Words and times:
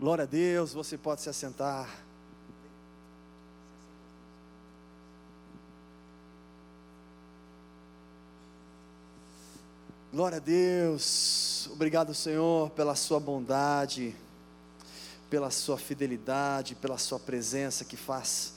Glória 0.00 0.22
a 0.22 0.26
Deus, 0.26 0.72
você 0.72 0.96
pode 0.96 1.20
se 1.20 1.28
assentar. 1.28 1.86
Glória 10.10 10.38
a 10.38 10.40
Deus, 10.40 11.68
obrigado 11.70 12.14
Senhor 12.14 12.70
pela 12.70 12.94
Sua 12.94 13.20
bondade, 13.20 14.16
pela 15.28 15.50
Sua 15.50 15.76
fidelidade, 15.76 16.74
pela 16.76 16.96
Sua 16.96 17.20
presença 17.20 17.84
que 17.84 17.98
faz 17.98 18.54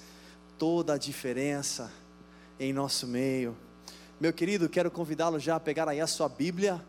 toda 0.58 0.94
a 0.94 0.98
diferença 0.98 1.92
em 2.58 2.72
nosso 2.72 3.06
meio. 3.06 3.54
Meu 4.18 4.32
querido, 4.32 4.70
quero 4.70 4.90
convidá-lo 4.90 5.38
já 5.42 5.58
a 5.58 5.60
pegar 5.60 5.90
aí 5.90 6.00
a 6.00 6.08
sua 6.08 6.30
Bíblia 6.30 6.82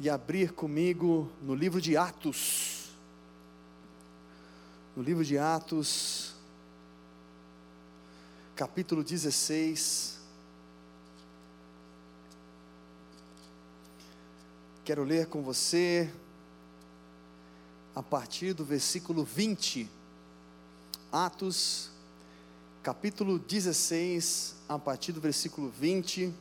e 0.00 0.10
abrir 0.10 0.50
comigo 0.50 1.30
no 1.40 1.54
livro 1.54 1.80
de 1.80 1.96
Atos 1.96 2.75
no 4.96 5.02
livro 5.02 5.22
de 5.22 5.36
Atos, 5.36 6.32
capítulo 8.54 9.04
16. 9.04 10.16
Quero 14.82 15.04
ler 15.04 15.26
com 15.26 15.42
você 15.42 16.10
a 17.94 18.02
partir 18.02 18.54
do 18.54 18.64
versículo 18.64 19.22
20. 19.22 19.86
Atos, 21.12 21.90
capítulo 22.82 23.38
16, 23.38 24.54
a 24.66 24.78
partir 24.78 25.12
do 25.12 25.20
versículo 25.20 25.68
20. 25.68 26.32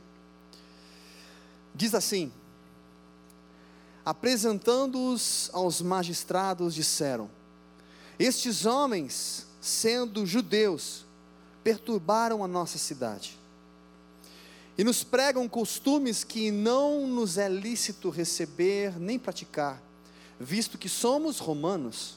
Diz 1.73 1.93
assim: 1.93 2.31
Apresentando-os 4.05 5.49
aos 5.51 5.81
magistrados, 5.81 6.73
disseram: 6.73 7.29
estes 8.17 8.65
homens, 8.65 9.45
sendo 9.59 10.25
judeus, 10.25 11.05
perturbaram 11.63 12.43
a 12.43 12.47
nossa 12.47 12.77
cidade 12.77 13.37
e 14.77 14.83
nos 14.83 15.03
pregam 15.03 15.47
costumes 15.47 16.23
que 16.23 16.51
não 16.51 17.07
nos 17.07 17.37
é 17.37 17.47
lícito 17.47 18.09
receber 18.09 18.99
nem 18.99 19.17
praticar, 19.17 19.81
visto 20.39 20.77
que 20.77 20.89
somos 20.89 21.39
romanos. 21.39 22.15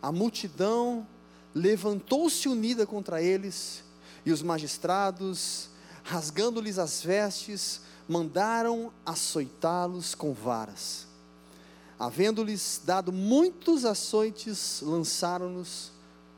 A 0.00 0.10
multidão 0.10 1.06
levantou-se 1.54 2.48
unida 2.48 2.86
contra 2.86 3.22
eles, 3.22 3.84
e 4.24 4.32
os 4.32 4.42
magistrados, 4.42 5.68
rasgando-lhes 6.02 6.78
as 6.78 7.02
vestes, 7.02 7.82
mandaram 8.08 8.90
açoitá-los 9.04 10.14
com 10.14 10.32
varas 10.32 11.07
havendo-lhes 11.98 12.80
dado 12.84 13.12
muitos 13.12 13.84
açoites, 13.84 14.80
lançaram-nos 14.82 15.90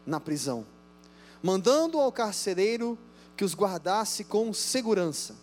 na 0.06 0.19
prisão, 0.19 0.66
mandando 1.42 1.98
ao 1.98 2.11
carcereiro 2.11 2.98
que 3.36 3.44
os 3.44 3.55
guardasse 3.55 4.25
com 4.25 4.53
segurança. 4.55 5.36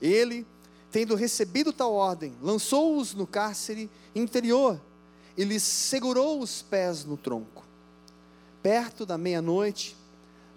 Ele, 0.00 0.46
tendo 0.90 1.14
recebido 1.14 1.72
tal 1.72 1.92
ordem, 1.92 2.34
lançou-os 2.40 3.12
no 3.12 3.26
cárcere 3.26 3.90
interior 4.14 4.80
e 5.36 5.44
lhes 5.44 5.62
segurou 5.62 6.40
os 6.40 6.62
pés 6.62 7.04
no 7.04 7.16
tronco. 7.16 7.64
Perto 8.62 9.04
da 9.04 9.18
meia-noite, 9.18 9.96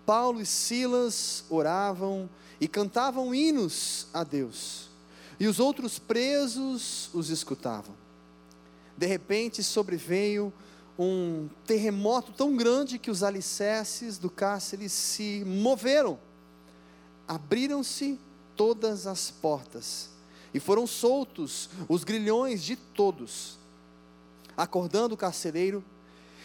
Paulo 0.06 0.42
e 0.42 0.46
Silas 0.46 1.44
oravam 1.50 2.30
e 2.62 2.68
cantavam 2.68 3.36
hinos 3.36 4.08
a 4.14 4.24
Deus, 4.24 4.90
e 5.40 5.48
os 5.48 5.60
outros 5.60 6.00
presos 6.00 7.10
os 7.14 7.30
escutavam 7.30 7.96
de 9.00 9.06
repente 9.06 9.64
sobreveio 9.64 10.52
um 10.98 11.48
terremoto 11.66 12.34
tão 12.34 12.58
grande 12.58 13.00
que 13.00 13.10
os 13.10 13.24
alicerces 13.24 14.18
do 14.18 14.30
cárcere 14.30 14.90
se 14.90 15.42
moveram. 15.46 16.20
Abriram-se 17.26 18.20
todas 18.58 19.08
as 19.08 19.32
portas 19.32 20.10
e 20.54 20.60
foram 20.60 20.86
soltos 20.86 21.70
os 21.88 22.04
grilhões 22.04 22.62
de 22.62 22.76
todos. 22.76 23.58
Acordando 24.58 25.16
o 25.16 25.18
carcereiro 25.18 25.82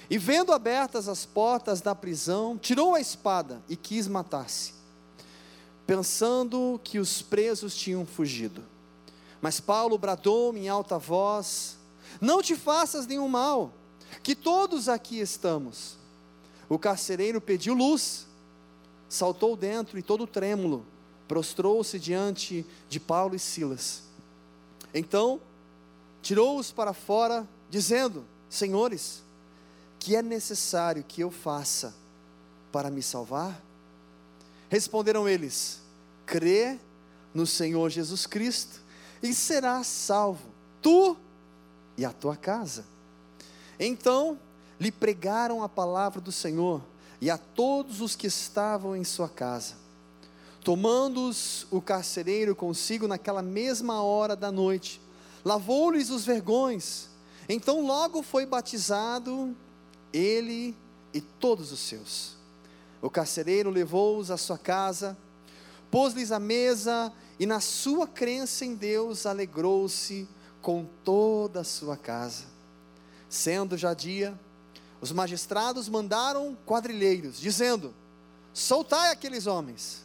e 0.08 0.16
vendo 0.16 0.52
abertas 0.52 1.08
as 1.08 1.26
portas 1.26 1.80
da 1.80 1.92
prisão, 1.92 2.56
tirou 2.56 2.94
a 2.94 3.00
espada 3.00 3.60
e 3.68 3.74
quis 3.74 4.06
matar-se, 4.06 4.74
pensando 5.84 6.80
que 6.84 7.00
os 7.00 7.20
presos 7.20 7.74
tinham 7.74 8.06
fugido. 8.06 8.62
Mas 9.40 9.58
Paulo 9.58 9.98
bradou 9.98 10.56
em 10.56 10.68
alta 10.68 11.00
voz: 11.00 11.82
não 12.20 12.42
te 12.42 12.56
faças 12.56 13.06
nenhum 13.06 13.28
mal, 13.28 13.72
que 14.22 14.34
todos 14.34 14.88
aqui 14.88 15.20
estamos. 15.20 15.96
O 16.68 16.78
carcereiro 16.78 17.40
pediu 17.40 17.74
luz, 17.74 18.26
saltou 19.08 19.56
dentro 19.56 19.98
e 19.98 20.02
todo 20.02 20.26
trêmulo, 20.26 20.84
prostrou-se 21.28 21.98
diante 21.98 22.66
de 22.88 22.98
Paulo 22.98 23.34
e 23.34 23.38
Silas. 23.38 24.02
Então, 24.92 25.40
tirou-os 26.22 26.70
para 26.70 26.92
fora, 26.92 27.46
dizendo: 27.68 28.24
Senhores, 28.48 29.22
que 29.98 30.16
é 30.16 30.22
necessário 30.22 31.04
que 31.06 31.20
eu 31.20 31.30
faça 31.30 31.94
para 32.70 32.90
me 32.90 33.02
salvar? 33.02 33.60
Responderam 34.68 35.28
eles: 35.28 35.80
Crê 36.24 36.78
no 37.32 37.46
Senhor 37.46 37.90
Jesus 37.90 38.26
Cristo 38.26 38.80
e 39.22 39.34
serás 39.34 39.86
salvo, 39.86 40.44
tu 40.80 41.16
e 41.96 42.04
a 42.04 42.12
tua 42.12 42.36
casa. 42.36 42.84
Então 43.78 44.38
lhe 44.78 44.90
pregaram 44.90 45.62
a 45.62 45.68
palavra 45.68 46.20
do 46.20 46.32
Senhor 46.32 46.82
e 47.20 47.30
a 47.30 47.38
todos 47.38 48.00
os 48.00 48.14
que 48.16 48.26
estavam 48.26 48.96
em 48.96 49.04
sua 49.04 49.28
casa. 49.28 49.74
Tomando-os 50.62 51.66
o 51.70 51.80
carcereiro 51.80 52.56
consigo 52.56 53.06
naquela 53.06 53.42
mesma 53.42 54.02
hora 54.02 54.34
da 54.34 54.50
noite, 54.50 55.00
lavou-lhes 55.44 56.10
os 56.10 56.24
vergões. 56.24 57.08
Então 57.48 57.86
logo 57.86 58.22
foi 58.22 58.46
batizado 58.46 59.54
ele 60.12 60.74
e 61.12 61.20
todos 61.20 61.70
os 61.70 61.80
seus. 61.80 62.36
O 63.02 63.10
carcereiro 63.10 63.68
levou-os 63.68 64.30
à 64.30 64.36
sua 64.38 64.56
casa, 64.56 65.16
pôs-lhes 65.90 66.32
a 66.32 66.40
mesa 66.40 67.12
e, 67.38 67.44
na 67.44 67.60
sua 67.60 68.06
crença 68.06 68.64
em 68.64 68.74
Deus, 68.74 69.26
alegrou-se 69.26 70.26
com 70.64 70.86
toda 71.04 71.60
a 71.60 71.64
sua 71.64 71.94
casa. 71.94 72.44
Sendo 73.28 73.76
já 73.76 73.92
dia, 73.92 74.34
os 74.98 75.12
magistrados 75.12 75.90
mandaram 75.90 76.56
quadrilheiros, 76.64 77.38
dizendo: 77.38 77.94
Soltai 78.54 79.12
aqueles 79.12 79.46
homens. 79.46 80.02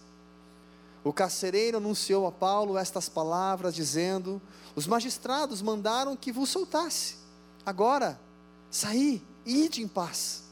O 1.01 1.13
carcereiro 1.13 1.77
anunciou 1.77 2.27
a 2.27 2.31
Paulo 2.31 2.77
estas 2.77 3.07
palavras, 3.07 3.73
dizendo: 3.73 4.41
Os 4.75 4.85
magistrados 4.85 5.61
mandaram 5.61 6.17
que 6.17 6.29
vos 6.29 6.49
soltasse. 6.49 7.15
Agora, 7.65 8.19
saí 8.69 9.23
ide 9.45 9.81
em 9.81 9.87
paz. 9.87 10.43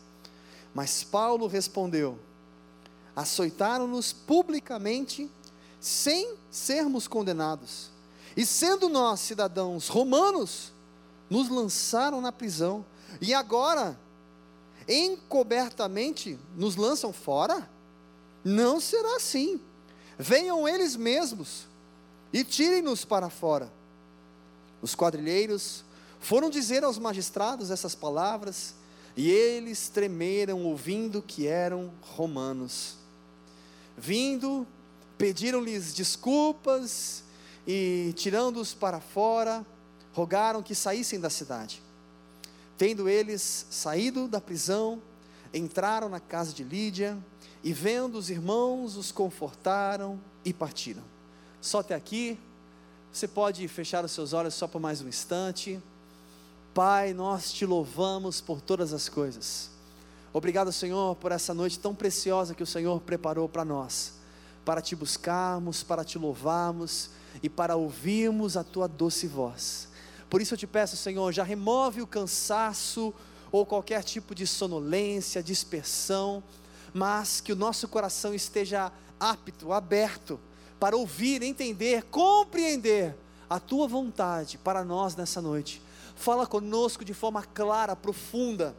Mas 0.74 1.04
Paulo 1.04 1.48
respondeu: 1.48 2.18
Açoitaram-nos 3.14 4.14
publicamente, 4.14 5.30
sem 5.82 6.38
sermos 6.50 7.10
condenados 7.10 7.97
e 8.38 8.46
sendo 8.46 8.88
nós 8.88 9.20
cidadãos 9.22 9.88
romanos, 9.88 10.72
nos 11.28 11.50
lançaram 11.50 12.22
na 12.22 12.32
prisão. 12.32 12.86
E 13.20 13.34
agora, 13.34 14.00
encobertamente, 14.88 16.38
nos 16.56 16.76
lançam 16.76 17.12
fora? 17.12 17.68
Não 18.44 18.80
será 18.80 19.16
assim. 19.16 19.60
Venham 20.20 20.68
eles 20.68 20.96
mesmos 20.96 21.66
e 22.32 22.44
tirem-nos 22.44 23.04
para 23.04 23.28
fora. 23.28 23.74
Os 24.84 24.94
quadrilheiros 24.94 25.84
foram 26.20 26.52
dizer 26.52 26.84
aos 26.84 27.00
magistrados 27.00 27.72
essas 27.72 27.96
palavras, 27.96 28.76
e 29.16 29.32
eles 29.32 29.90
tremeram 29.90 30.64
ouvindo 30.64 31.24
que 31.24 31.48
eram 31.48 31.92
romanos. 32.02 32.98
Vindo, 33.98 34.68
pediram-lhes 35.18 35.92
desculpas 35.92 37.24
e, 37.68 38.14
tirando-os 38.16 38.74
para 38.74 39.02
fora, 39.02 39.66
rogaram 40.14 40.64
que 40.64 40.74
saíssem 40.74 41.20
da 41.20 41.30
cidade. 41.30 41.84
Tendo 42.78 43.10
eles 43.10 43.68
saído 43.70 44.28
da 44.28 44.40
prisão, 44.40 45.02
entraram 45.54 46.08
na 46.08 46.20
casa 46.20 46.54
de 46.54 46.64
Lídia 46.64 47.18
e, 47.64 47.74
vendo 47.74 48.18
os 48.18 48.30
irmãos, 48.30 48.96
os 48.96 49.12
confortaram 49.12 50.20
e 50.46 50.54
partiram. 50.54 51.04
Só 51.60 51.80
até 51.80 51.94
aqui, 51.94 52.40
você 53.12 53.28
pode 53.28 53.68
fechar 53.68 54.06
os 54.06 54.12
seus 54.12 54.32
olhos 54.32 54.54
só 54.54 54.68
por 54.68 54.80
mais 54.80 55.02
um 55.02 55.08
instante. 55.08 55.82
Pai, 56.74 57.14
nós 57.14 57.52
te 57.52 57.66
louvamos 57.66 58.40
por 58.40 58.62
todas 58.62 58.94
as 58.94 59.10
coisas. 59.10 59.72
Obrigado, 60.32 60.72
Senhor, 60.72 61.16
por 61.16 61.32
essa 61.32 61.54
noite 61.54 61.80
tão 61.80 61.96
preciosa 61.96 62.54
que 62.54 62.62
o 62.62 62.68
Senhor 62.68 63.02
preparou 63.02 63.50
para 63.50 63.66
nós, 63.66 64.14
para 64.68 64.82
te 64.82 64.98
buscarmos, 64.98 65.82
para 65.82 66.04
te 66.04 66.18
louvarmos 66.18 67.10
e 67.42 67.48
para 67.48 67.78
ouvirmos 67.78 68.58
a 68.58 68.66
tua 68.66 68.86
doce 68.86 69.26
voz. 69.26 69.88
Por 70.30 70.42
isso 70.42 70.56
eu 70.56 70.58
te 70.58 70.68
peço, 70.68 70.98
Senhor, 70.98 71.32
já 71.32 71.42
remove 71.42 72.02
o 72.02 72.06
cansaço 72.06 73.14
ou 73.50 73.66
qualquer 73.66 74.04
tipo 74.04 74.36
de 74.36 74.46
sonolência, 74.46 75.42
dispersão, 75.42 76.44
mas 76.94 77.40
que 77.40 77.54
o 77.54 77.56
nosso 77.56 77.88
coração 77.88 78.34
esteja 78.34 78.92
apto, 79.18 79.72
aberto, 79.72 80.38
para 80.78 80.98
ouvir, 80.98 81.42
entender, 81.44 82.04
compreender 82.12 83.16
a 83.50 83.62
tua 83.62 83.88
vontade 83.88 84.58
para 84.58 84.84
nós 84.84 85.16
nessa 85.16 85.42
noite. 85.42 85.82
Fala 86.14 86.46
conosco 86.46 87.06
de 87.06 87.14
forma 87.14 87.42
clara, 87.42 87.96
profunda. 87.96 88.76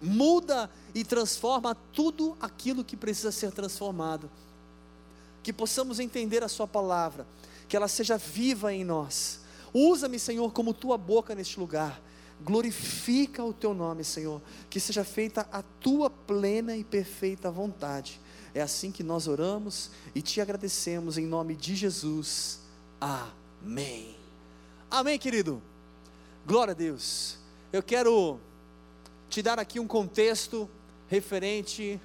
Muda 0.00 0.70
e 0.94 1.04
transforma 1.04 1.76
tudo 1.92 2.38
aquilo 2.40 2.82
que 2.82 2.96
precisa 2.96 3.30
ser 3.30 3.52
transformado. 3.52 4.30
Que 5.44 5.52
possamos 5.52 6.00
entender 6.00 6.42
a 6.42 6.48
Sua 6.48 6.66
palavra, 6.66 7.24
que 7.68 7.76
ela 7.76 7.86
seja 7.86 8.18
viva 8.18 8.74
em 8.74 8.82
nós. 8.82 9.40
Usa-me, 9.72 10.18
Senhor, 10.18 10.52
como 10.52 10.74
tua 10.74 10.98
boca 10.98 11.36
neste 11.36 11.60
lugar. 11.60 12.00
Glorifica 12.42 13.44
o 13.44 13.52
teu 13.52 13.72
nome, 13.72 14.02
Senhor. 14.02 14.42
Que 14.68 14.80
seja 14.80 15.04
feita 15.04 15.46
a 15.52 15.62
tua 15.62 16.10
plena 16.10 16.76
e 16.76 16.82
perfeita 16.82 17.50
vontade. 17.50 18.20
É 18.54 18.62
assim 18.62 18.90
que 18.90 19.02
nós 19.02 19.28
oramos 19.28 19.90
e 20.14 20.22
te 20.22 20.40
agradecemos 20.40 21.18
em 21.18 21.26
nome 21.26 21.54
de 21.54 21.76
Jesus. 21.76 22.60
Amém. 23.00 24.16
Amém, 24.90 25.18
querido. 25.18 25.60
Glória 26.46 26.72
a 26.72 26.74
Deus. 26.74 27.36
Eu 27.72 27.82
quero 27.82 28.38
te 29.28 29.42
dar 29.42 29.58
aqui 29.58 29.80
um 29.80 29.86
contexto 29.86 30.70
referente 31.08 32.00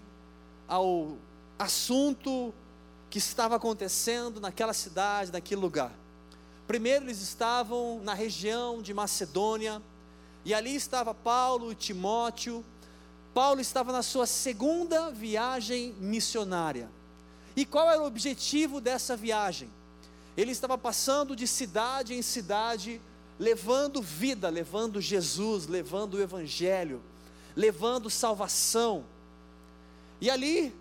ao 0.67 1.17
assunto 1.57 2.53
que 3.09 3.17
estava 3.17 3.55
acontecendo 3.55 4.39
naquela 4.39 4.73
cidade, 4.73 5.31
naquele 5.31 5.61
lugar. 5.61 5.91
Primeiro, 6.67 7.05
eles 7.05 7.21
estavam 7.21 7.99
na 8.03 8.13
região 8.13 8.81
de 8.81 8.93
Macedônia, 8.93 9.81
e 10.45 10.53
ali 10.53 10.75
estava 10.75 11.13
Paulo 11.13 11.71
e 11.71 11.75
Timóteo. 11.75 12.63
Paulo 13.33 13.59
estava 13.59 13.91
na 13.91 14.03
sua 14.03 14.25
segunda 14.25 15.09
viagem 15.09 15.93
missionária. 15.99 16.89
E 17.55 17.65
qual 17.65 17.89
era 17.89 18.01
o 18.01 18.05
objetivo 18.05 18.79
dessa 18.79 19.17
viagem? 19.17 19.69
Ele 20.37 20.51
estava 20.51 20.77
passando 20.77 21.35
de 21.35 21.47
cidade 21.47 22.13
em 22.13 22.21
cidade, 22.21 23.01
levando 23.37 24.01
vida, 24.01 24.49
levando 24.49 25.01
Jesus, 25.01 25.67
levando 25.67 26.13
o 26.13 26.21
Evangelho, 26.21 27.01
levando 27.55 28.09
salvação. 28.09 29.03
E 30.21 30.29
ali, 30.29 30.73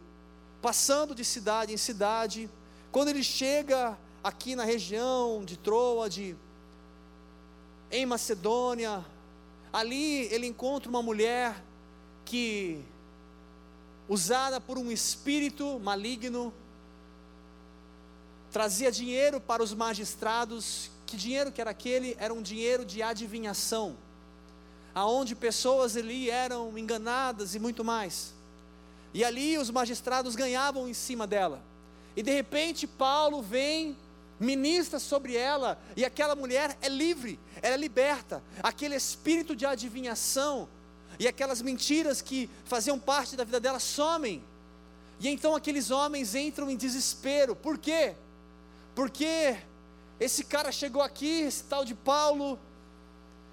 passando 0.61 1.15
de 1.15 1.25
cidade 1.25 1.73
em 1.73 1.77
cidade, 1.77 2.51
quando 2.91 3.09
ele 3.09 3.23
chega 3.23 3.97
aqui 4.23 4.57
na 4.57 4.65
região 4.65 5.45
de 5.45 5.57
Troade, 5.57 6.37
em 7.91 8.05
Macedônia, 8.05 9.05
ali 9.73 10.23
ele 10.33 10.47
encontra 10.47 10.91
uma 10.91 11.03
mulher 11.03 11.63
que, 12.25 12.83
usada 14.09 14.61
por 14.61 14.77
um 14.77 14.91
espírito 14.91 15.79
maligno, 15.81 16.53
trazia 18.51 18.91
dinheiro 18.91 19.41
para 19.41 19.63
os 19.63 19.73
magistrados. 19.73 20.91
Que 21.07 21.17
dinheiro 21.17 21.51
que 21.51 21.61
era 21.61 21.71
aquele? 21.71 22.17
Era 22.19 22.35
um 22.35 22.43
dinheiro 22.43 22.85
de 22.85 23.03
adivinhação, 23.03 23.97
aonde 24.95 25.35
pessoas 25.35 25.97
ali 25.97 26.29
eram 26.29 26.77
enganadas 26.77 27.55
e 27.55 27.59
muito 27.59 27.83
mais. 27.83 28.35
E 29.19 29.25
ali 29.25 29.59
os 29.59 29.69
magistrados 29.69 30.37
ganhavam 30.37 30.89
em 30.89 30.95
cima 30.95 31.27
dela. 31.27 31.61
E 32.15 32.23
de 32.23 32.31
repente 32.31 32.87
Paulo 32.87 33.43
vem, 33.43 33.97
ministra 34.39 35.01
sobre 35.01 35.35
ela, 35.35 35.77
e 35.97 36.05
aquela 36.05 36.37
mulher 36.37 36.79
é 36.81 36.89
livre, 36.89 37.37
ela 37.61 37.75
é 37.75 37.77
liberta. 37.77 38.41
Aquele 38.63 38.95
espírito 38.95 39.57
de 39.57 39.67
adivinhação 39.67 40.69
e 41.19 41.27
aquelas 41.27 41.61
mentiras 41.61 42.23
que 42.23 42.49
faziam 42.65 42.97
parte 42.97 43.35
da 43.35 43.43
vida 43.43 43.59
dela 43.59 43.81
somem. 43.81 44.41
E 45.19 45.27
então 45.27 45.57
aqueles 45.57 45.91
homens 45.91 46.37
entram 46.37 46.71
em 46.71 46.77
desespero. 46.77 47.57
Por 47.57 47.77
quê? 47.77 48.15
Porque 48.95 49.59
esse 50.21 50.45
cara 50.45 50.71
chegou 50.71 51.03
aqui, 51.03 51.41
esse 51.41 51.65
tal 51.65 51.85
de 51.85 51.97
Paulo, 51.97 52.57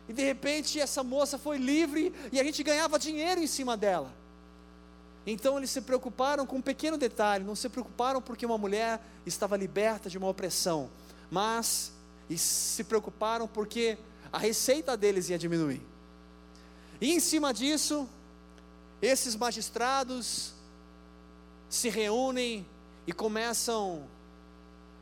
e 0.07 0.13
de 0.13 0.23
repente 0.23 0.79
essa 0.79 1.03
moça 1.03 1.39
foi 1.39 1.57
livre 1.57 2.13
e 2.31 2.39
a 2.39 2.43
gente 2.43 2.61
ganhava 2.61 2.99
dinheiro 2.99 3.41
em 3.41 3.47
cima 3.47 3.75
dela. 3.75 4.24
Então 5.25 5.57
eles 5.57 5.71
se 5.71 5.81
preocuparam 5.81 6.45
com 6.45 6.57
um 6.57 6.61
pequeno 6.61 6.97
detalhe, 6.97 7.43
não 7.43 7.55
se 7.55 7.67
preocuparam 7.67 8.21
porque 8.21 8.45
uma 8.45 8.57
mulher 8.57 9.01
estava 9.25 9.57
liberta 9.57 10.09
de 10.09 10.17
uma 10.17 10.27
opressão, 10.27 10.89
mas 11.31 11.91
se 12.37 12.83
preocuparam 12.83 13.47
porque 13.47 13.97
a 14.31 14.37
receita 14.37 14.95
deles 14.95 15.29
ia 15.29 15.37
diminuir. 15.37 15.81
E 17.01 17.11
em 17.11 17.19
cima 17.19 17.53
disso, 17.53 18.07
esses 19.01 19.35
magistrados 19.35 20.53
se 21.69 21.89
reúnem 21.89 22.65
e 23.07 23.11
começam 23.11 24.07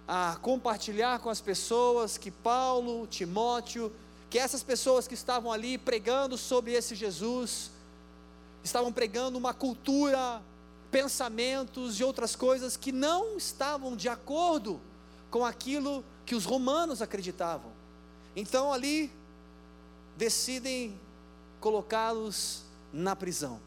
a 0.08 0.38
compartilhar 0.42 1.20
com 1.20 1.30
as 1.30 1.40
pessoas 1.40 2.18
que 2.18 2.31
Paulo, 2.31 3.08
Timóteo, 3.08 3.92
que 4.30 4.40
essas 4.40 4.64
pessoas 4.64 5.08
que 5.08 5.14
estavam 5.14 5.52
ali 5.52 5.78
pregando 5.78 6.38
sobre 6.38 6.74
esse 6.74 6.96
Jesus, 6.96 7.72
estavam 8.63 8.92
pregando 8.92 9.38
uma 9.38 9.54
cultura, 9.54 10.42
pensamentos 10.89 12.00
e 12.00 12.04
outras 12.04 12.36
coisas 12.36 12.77
que 12.77 12.92
não 12.92 13.38
estavam 13.38 13.95
de 13.95 14.07
acordo 14.07 14.80
com 15.30 15.44
aquilo 15.44 16.04
que 16.25 16.36
os 16.36 16.45
romanos 16.45 17.01
acreditavam. 17.01 17.71
Então 18.36 18.71
ali 18.71 19.12
decidem 20.15 21.00
colocá-los 21.60 22.63
na 22.92 23.15
prisão. 23.15 23.60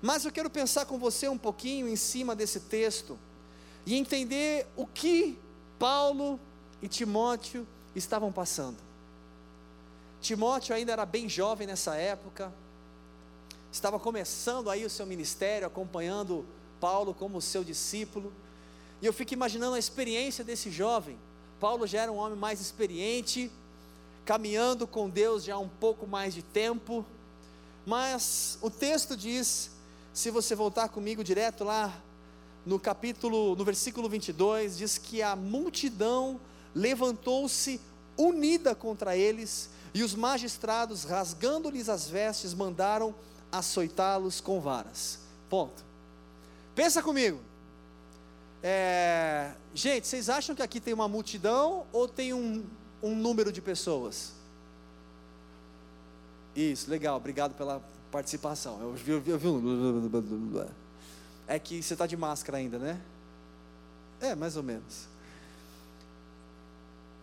Mas 0.00 0.24
eu 0.24 0.32
quero 0.32 0.48
pensar 0.48 0.86
com 0.86 0.98
você 0.98 1.28
um 1.28 1.38
pouquinho 1.38 1.88
em 1.88 1.96
cima 1.96 2.36
desse 2.36 2.60
texto 2.60 3.18
e 3.84 3.94
entender 3.94 4.66
o 4.76 4.86
que 4.86 5.38
Paulo 5.78 6.38
e 6.80 6.88
Timóteo 6.88 7.66
estavam 7.94 8.30
passando. 8.30 8.76
Timóteo 10.20 10.74
ainda 10.74 10.92
era 10.92 11.06
bem 11.06 11.28
jovem 11.28 11.66
nessa 11.66 11.96
época, 11.96 12.52
estava 13.76 13.98
começando 13.98 14.70
aí 14.70 14.86
o 14.86 14.90
seu 14.90 15.04
ministério, 15.04 15.66
acompanhando 15.66 16.46
Paulo 16.80 17.12
como 17.12 17.42
seu 17.42 17.62
discípulo, 17.62 18.32
e 19.02 19.06
eu 19.06 19.12
fico 19.12 19.34
imaginando 19.34 19.76
a 19.76 19.78
experiência 19.78 20.42
desse 20.42 20.70
jovem. 20.70 21.18
Paulo 21.60 21.86
já 21.86 22.00
era 22.00 22.10
um 22.10 22.16
homem 22.16 22.38
mais 22.38 22.58
experiente, 22.58 23.52
caminhando 24.24 24.86
com 24.86 25.10
Deus 25.10 25.44
já 25.44 25.56
há 25.56 25.58
um 25.58 25.68
pouco 25.68 26.06
mais 26.06 26.32
de 26.32 26.42
tempo, 26.42 27.04
mas 27.84 28.58
o 28.62 28.70
texto 28.70 29.14
diz, 29.14 29.70
se 30.12 30.30
você 30.30 30.54
voltar 30.54 30.88
comigo 30.88 31.22
direto 31.22 31.62
lá 31.62 32.02
no 32.64 32.80
capítulo, 32.80 33.54
no 33.54 33.64
versículo 33.64 34.08
22, 34.08 34.78
diz 34.78 34.96
que 34.96 35.22
a 35.22 35.36
multidão 35.36 36.40
levantou-se 36.74 37.78
unida 38.16 38.74
contra 38.74 39.14
eles, 39.14 39.68
e 39.92 40.02
os 40.02 40.14
magistrados, 40.14 41.04
rasgando-lhes 41.04 41.90
as 41.90 42.08
vestes, 42.08 42.54
mandaram 42.54 43.14
açoitá-los 43.58 44.40
com 44.40 44.60
varas. 44.60 45.20
Ponto. 45.48 45.84
Pensa 46.74 47.02
comigo. 47.02 47.40
É, 48.62 49.52
gente, 49.74 50.06
vocês 50.06 50.28
acham 50.28 50.54
que 50.54 50.62
aqui 50.62 50.80
tem 50.80 50.92
uma 50.92 51.08
multidão 51.08 51.86
ou 51.92 52.08
tem 52.08 52.32
um, 52.32 52.64
um 53.02 53.14
número 53.14 53.52
de 53.52 53.60
pessoas? 53.60 54.32
Isso, 56.54 56.90
legal, 56.90 57.16
obrigado 57.16 57.54
pela 57.54 57.82
participação. 58.10 58.80
Eu 58.80 58.92
vi, 58.94 59.10
eu 59.10 59.20
vi, 59.20 59.30
eu 59.30 59.38
vi 59.38 59.48
um. 59.48 60.66
É 61.48 61.60
que 61.60 61.80
você 61.80 61.94
está 61.94 62.08
de 62.08 62.16
máscara 62.16 62.58
ainda, 62.58 62.76
né? 62.76 63.00
É, 64.20 64.34
mais 64.34 64.56
ou 64.56 64.64
menos. 64.64 65.06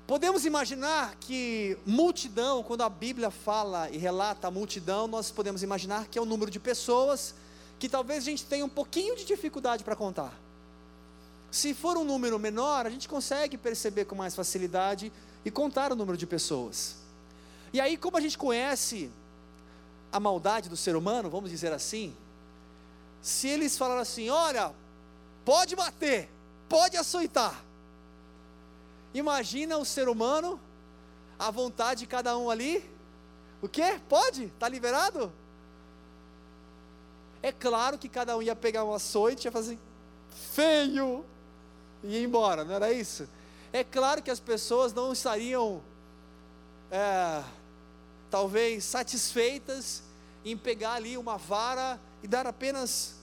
Podemos 0.05 0.45
imaginar 0.45 1.15
que 1.15 1.77
multidão, 1.86 2.62
quando 2.62 2.81
a 2.81 2.89
Bíblia 2.89 3.31
fala 3.31 3.89
e 3.89 3.98
relata 3.98 4.48
a 4.48 4.51
multidão, 4.51 5.07
nós 5.07 5.31
podemos 5.31 5.63
imaginar 5.63 6.07
que 6.07 6.19
é 6.19 6.22
um 6.22 6.25
número 6.25 6.51
de 6.51 6.60
pessoas 6.60 7.33
que 7.79 7.88
talvez 7.88 8.24
a 8.24 8.25
gente 8.25 8.45
tenha 8.45 8.65
um 8.65 8.69
pouquinho 8.69 9.15
de 9.15 9.24
dificuldade 9.24 9.81
para 9.81 9.95
contar. 9.95 10.33
Se 11.50 11.74
for 11.74 11.98
um 11.98 12.03
número 12.03 12.38
menor, 12.38 12.86
a 12.86 12.89
gente 12.89 13.07
consegue 13.07 13.57
perceber 13.57 14.03
com 14.03 14.13
mais 14.13 14.36
facilidade 14.36 15.12
e 15.45 15.50
contar 15.50 15.93
o 15.93 15.95
número 15.95 16.17
de 16.17 16.27
pessoas. 16.27 16.95
E 17.72 17.79
aí, 17.79 17.95
como 17.95 18.17
a 18.17 18.22
gente 18.22 18.38
conhece 18.38 19.10
a 20.12 20.19
maldade 20.19 20.67
do 20.67 20.75
ser 20.75 20.98
humano, 20.98 21.29
vamos 21.29 21.50
dizer 21.50 21.72
assim, 21.72 22.13
se 23.22 23.48
eles 23.48 23.77
falaram 23.77 24.01
assim: 24.01 24.29
olha, 24.29 24.74
pode 25.45 25.75
bater, 25.75 26.29
pode 26.67 26.98
açoitar. 26.98 27.63
Imagina 29.13 29.77
o 29.77 29.86
ser 29.86 30.10
humano, 30.10 30.60
a 31.38 31.51
vontade 31.51 32.01
de 32.01 32.08
cada 32.08 32.38
um 32.38 32.50
ali. 32.50 32.84
O 33.62 33.67
que? 33.67 34.00
Pode? 34.10 34.46
Está 34.46 34.67
liberado? 34.67 35.32
É 37.41 37.51
claro 37.51 37.98
que 37.98 38.10
cada 38.10 38.36
um 38.38 38.41
ia 38.41 38.55
pegar 38.55 38.84
um 38.84 38.93
açoite 38.93 39.46
e 39.46 39.48
ia 39.48 39.51
fazer 39.51 39.77
feio 40.51 41.25
e 42.03 42.17
ir 42.17 42.24
embora, 42.24 42.63
não 42.63 42.74
era 42.74 42.91
isso? 42.91 43.27
É 43.72 43.84
claro 43.84 44.22
que 44.22 44.32
as 44.32 44.39
pessoas 44.39 44.93
não 44.93 45.13
estariam 45.13 45.82
é, 46.91 47.43
talvez 48.29 48.84
satisfeitas 48.84 50.03
em 50.46 50.58
pegar 50.58 50.93
ali 50.93 51.17
uma 51.17 51.38
vara 51.38 52.00
e 52.22 52.27
dar 52.27 52.46
apenas 52.46 53.15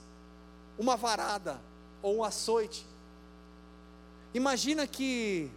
uma 0.77 0.95
varada 0.95 1.59
ou 2.01 2.17
um 2.17 2.23
açoite. 2.23 2.85
Imagina 4.33 4.87
que 4.87 5.51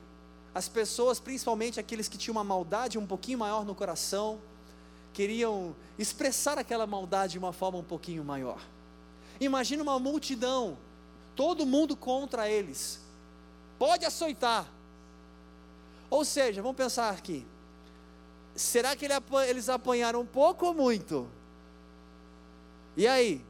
as 0.54 0.68
pessoas, 0.68 1.18
principalmente 1.18 1.80
aqueles 1.80 2.08
que 2.08 2.16
tinham 2.16 2.37
uma 2.37 2.44
maldade 2.44 2.96
um 2.96 3.06
pouquinho 3.06 3.38
maior 3.38 3.64
no 3.64 3.75
coração, 3.75 4.40
queriam 5.12 5.75
expressar 5.99 6.58
aquela 6.58 6.87
maldade 6.87 7.32
de 7.32 7.38
uma 7.38 7.52
forma 7.52 7.78
um 7.78 7.84
pouquinho 7.84 8.25
maior. 8.25 8.61
Imagina 9.40 9.82
uma 9.82 9.99
multidão, 9.99 10.78
todo 11.34 11.66
mundo 11.66 11.96
contra 11.96 12.49
eles. 12.49 13.00
Pode 13.78 14.04
açoitar. 14.04 14.68
Ou 16.08 16.25
seja, 16.25 16.62
vamos 16.62 16.76
pensar 16.76 17.11
aqui. 17.11 17.44
Será 18.54 18.94
que 18.94 19.06
eles 19.49 19.68
apanharam 19.68 20.20
um 20.20 20.26
pouco 20.26 20.66
ou 20.66 20.75
muito? 20.75 21.28
E 22.96 23.08
aí? 23.08 23.44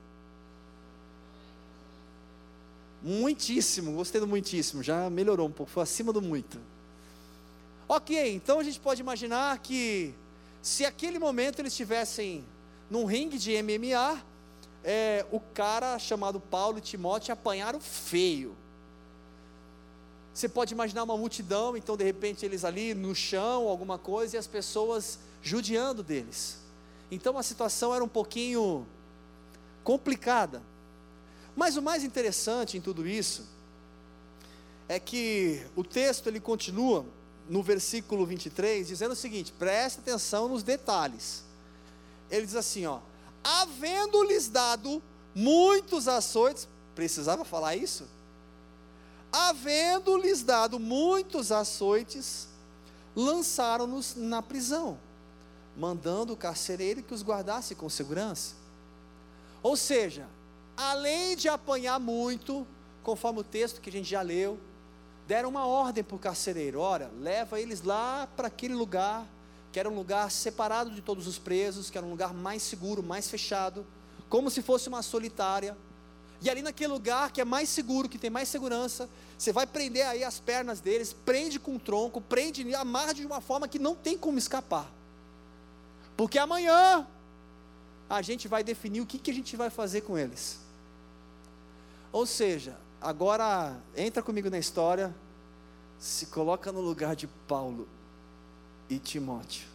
Muitíssimo, 3.02 3.92
gostei 3.92 4.18
do 4.18 4.26
muitíssimo, 4.26 4.82
já 4.82 5.10
melhorou 5.10 5.46
um 5.46 5.52
pouco, 5.52 5.70
foi 5.70 5.82
acima 5.82 6.10
do 6.10 6.22
muito. 6.22 6.58
Ok, 7.86 8.34
então 8.34 8.58
a 8.58 8.64
gente 8.64 8.80
pode 8.80 9.02
imaginar 9.02 9.58
que 9.58 10.14
se 10.62 10.86
aquele 10.86 11.18
momento 11.18 11.58
eles 11.58 11.72
estivessem 11.74 12.42
num 12.88 13.04
ringue 13.04 13.36
de 13.36 13.62
MMA, 13.62 14.22
é, 14.82 15.26
o 15.30 15.38
cara 15.38 15.98
chamado 15.98 16.40
Paulo 16.40 16.78
e 16.78 16.80
Timóteo 16.80 17.34
apanharam 17.34 17.78
feio. 17.80 18.56
Você 20.32 20.48
pode 20.48 20.72
imaginar 20.72 21.02
uma 21.02 21.16
multidão, 21.16 21.76
então 21.76 21.94
de 21.94 22.04
repente 22.04 22.44
eles 22.44 22.64
ali 22.64 22.94
no 22.94 23.14
chão, 23.14 23.68
alguma 23.68 23.98
coisa, 23.98 24.36
e 24.36 24.38
as 24.38 24.46
pessoas 24.46 25.18
judiando 25.42 26.02
deles. 26.02 26.58
Então 27.10 27.36
a 27.36 27.42
situação 27.42 27.94
era 27.94 28.02
um 28.02 28.08
pouquinho 28.08 28.86
complicada. 29.82 30.62
Mas 31.54 31.76
o 31.76 31.82
mais 31.82 32.02
interessante 32.02 32.78
em 32.78 32.80
tudo 32.80 33.06
isso 33.06 33.46
é 34.88 34.98
que 34.98 35.64
o 35.76 35.84
texto 35.84 36.28
ele 36.28 36.40
continua 36.40 37.04
no 37.48 37.62
versículo 37.62 38.24
23 38.24 38.86
dizendo 38.86 39.12
o 39.12 39.16
seguinte: 39.16 39.52
presta 39.52 40.00
atenção 40.00 40.48
nos 40.48 40.62
detalhes. 40.62 41.44
Ele 42.30 42.46
diz 42.46 42.56
assim, 42.56 42.86
ó: 42.86 43.00
havendo-lhes 43.42 44.48
dado 44.48 45.02
muitos 45.34 46.08
açoites, 46.08 46.68
precisava 46.94 47.44
falar 47.44 47.76
isso? 47.76 48.08
Havendo-lhes 49.32 50.42
dado 50.42 50.78
muitos 50.78 51.50
açoites, 51.50 52.48
lançaram-nos 53.16 54.14
na 54.14 54.40
prisão, 54.40 54.98
mandando 55.76 56.32
o 56.32 56.36
carcereiro 56.36 57.02
que 57.02 57.12
os 57.12 57.22
guardasse 57.22 57.74
com 57.74 57.88
segurança. 57.90 58.54
Ou 59.62 59.76
seja, 59.76 60.28
além 60.76 61.36
de 61.36 61.48
apanhar 61.48 61.98
muito, 61.98 62.66
conforme 63.02 63.40
o 63.40 63.44
texto 63.44 63.80
que 63.80 63.90
a 63.90 63.92
gente 63.92 64.08
já 64.08 64.22
leu, 64.22 64.58
deram 65.26 65.48
uma 65.48 65.66
ordem 65.66 66.04
para 66.04 66.16
o 66.16 66.18
carcereiro: 66.18 66.80
olha, 66.80 67.10
leva 67.18 67.60
eles 67.60 67.82
lá 67.82 68.28
para 68.36 68.48
aquele 68.48 68.74
lugar, 68.74 69.26
que 69.72 69.80
era 69.80 69.88
um 69.88 69.94
lugar 69.94 70.30
separado 70.30 70.90
de 70.90 71.00
todos 71.00 71.26
os 71.26 71.38
presos, 71.38 71.90
que 71.90 71.98
era 71.98 72.06
um 72.06 72.10
lugar 72.10 72.32
mais 72.32 72.62
seguro, 72.62 73.02
mais 73.02 73.28
fechado, 73.28 73.86
como 74.28 74.50
se 74.50 74.62
fosse 74.62 74.88
uma 74.88 75.02
solitária. 75.02 75.76
E 76.40 76.50
ali 76.50 76.60
naquele 76.60 76.92
lugar 76.92 77.32
que 77.32 77.40
é 77.40 77.44
mais 77.44 77.68
seguro, 77.68 78.08
que 78.08 78.18
tem 78.18 78.28
mais 78.28 78.48
segurança, 78.48 79.08
você 79.38 79.50
vai 79.50 79.66
prender 79.66 80.06
aí 80.06 80.22
as 80.22 80.38
pernas 80.38 80.80
deles, 80.80 81.12
prende 81.12 81.58
com 81.58 81.76
o 81.76 81.78
tronco, 81.78 82.20
prende 82.20 82.62
e 82.62 82.74
amarra 82.74 83.14
de 83.14 83.24
uma 83.24 83.40
forma 83.40 83.66
que 83.66 83.78
não 83.78 83.94
tem 83.94 84.18
como 84.18 84.38
escapar. 84.38 84.90
Porque 86.16 86.38
amanhã 86.38 87.06
a 88.08 88.20
gente 88.20 88.46
vai 88.46 88.62
definir 88.62 89.00
o 89.00 89.06
que, 89.06 89.18
que 89.18 89.30
a 89.30 89.34
gente 89.34 89.56
vai 89.56 89.70
fazer 89.70 90.02
com 90.02 90.18
eles. 90.18 90.60
Ou 92.12 92.26
seja, 92.26 92.76
agora 93.04 93.78
entra 93.94 94.22
comigo 94.22 94.48
na 94.48 94.58
história, 94.58 95.14
se 95.98 96.26
coloca 96.26 96.72
no 96.72 96.80
lugar 96.80 97.14
de 97.14 97.26
Paulo 97.26 97.86
e 98.88 98.98
Timóteo. 98.98 99.68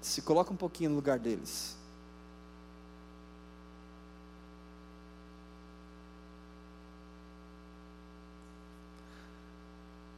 Se 0.00 0.22
coloca 0.22 0.52
um 0.52 0.56
pouquinho 0.56 0.90
no 0.90 0.96
lugar 0.96 1.18
deles. 1.18 1.76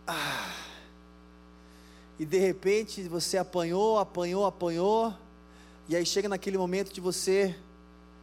Ah. 0.06 0.52
E 2.18 2.26
de 2.26 2.38
repente 2.38 3.02
você 3.04 3.38
apanhou, 3.38 3.98
apanhou, 3.98 4.44
apanhou, 4.44 5.14
e 5.88 5.96
aí 5.96 6.04
chega 6.04 6.28
naquele 6.28 6.58
momento 6.58 6.92
de 6.92 7.00
você 7.00 7.58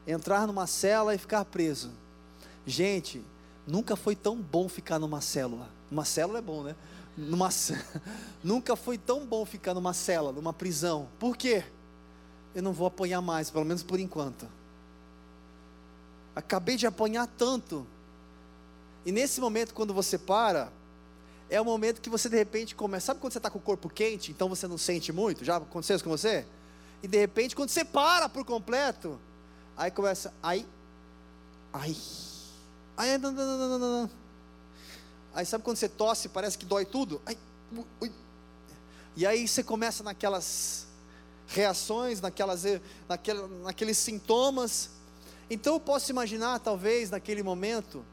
entrar 0.05 0.45
numa 0.45 0.67
cela 0.67 1.15
e 1.15 1.17
ficar 1.17 1.43
preso. 1.45 2.00
Gente, 2.65 3.23
nunca 3.65 3.95
foi 3.95 4.15
tão 4.15 4.37
bom 4.37 4.67
ficar 4.69 4.99
numa 4.99 5.21
célula. 5.21 5.69
Uma 5.89 6.05
célula 6.05 6.39
é 6.39 6.41
bom, 6.41 6.63
né? 6.63 6.75
Numa, 7.17 7.49
nunca 8.43 8.75
foi 8.75 8.97
tão 8.97 9.25
bom 9.25 9.45
ficar 9.45 9.73
numa 9.73 9.93
cela, 9.93 10.31
numa 10.31 10.53
prisão. 10.53 11.07
Por 11.19 11.35
quê? 11.35 11.63
Eu 12.53 12.63
não 12.63 12.73
vou 12.73 12.87
apanhar 12.87 13.21
mais, 13.21 13.49
pelo 13.49 13.65
menos 13.65 13.83
por 13.83 13.99
enquanto. 13.99 14.47
Acabei 16.35 16.77
de 16.77 16.87
apanhar 16.87 17.27
tanto. 17.27 17.85
E 19.05 19.11
nesse 19.11 19.41
momento, 19.41 19.73
quando 19.73 19.93
você 19.93 20.17
para, 20.17 20.71
é 21.49 21.59
o 21.59 21.65
momento 21.65 21.99
que 21.99 22.09
você 22.09 22.29
de 22.29 22.37
repente 22.37 22.75
começa. 22.75 23.07
Sabe 23.07 23.19
quando 23.19 23.33
você 23.33 23.39
está 23.39 23.49
com 23.49 23.59
o 23.59 23.61
corpo 23.61 23.89
quente, 23.89 24.31
então 24.31 24.47
você 24.47 24.67
não 24.67 24.77
sente 24.77 25.11
muito? 25.11 25.43
Já 25.43 25.57
aconteceu 25.57 25.95
isso 25.95 26.03
com 26.03 26.11
você? 26.11 26.45
e 27.03 27.07
de 27.07 27.17
repente, 27.17 27.55
quando 27.55 27.69
você 27.69 27.83
para 27.83 28.29
por 28.29 28.45
completo, 28.45 29.19
aí 29.75 29.89
começa, 29.89 30.33
aí, 30.41 30.67
aí, 31.73 31.97
aí, 33.01 33.17
não, 33.17 33.31
não, 33.31 33.79
não, 33.79 34.09
aí 35.33 35.45
sabe 35.45 35.63
quando 35.63 35.77
você 35.77 35.89
tosse, 35.89 36.29
parece 36.29 36.57
que 36.57 36.65
dói 36.65 36.85
tudo? 36.85 37.21
Ai, 37.25 37.37
ui. 37.99 38.11
E 39.15 39.25
aí 39.25 39.47
você 39.47 39.63
começa 39.63 40.03
naquelas 40.03 40.87
reações, 41.47 42.21
naquelas, 42.21 42.63
naquela, 43.07 43.47
naqueles 43.47 43.97
sintomas. 43.97 44.89
Então 45.49 45.73
eu 45.73 45.79
posso 45.79 46.11
imaginar, 46.11 46.59
talvez, 46.59 47.09
naquele 47.09 47.43
momento, 47.43 48.05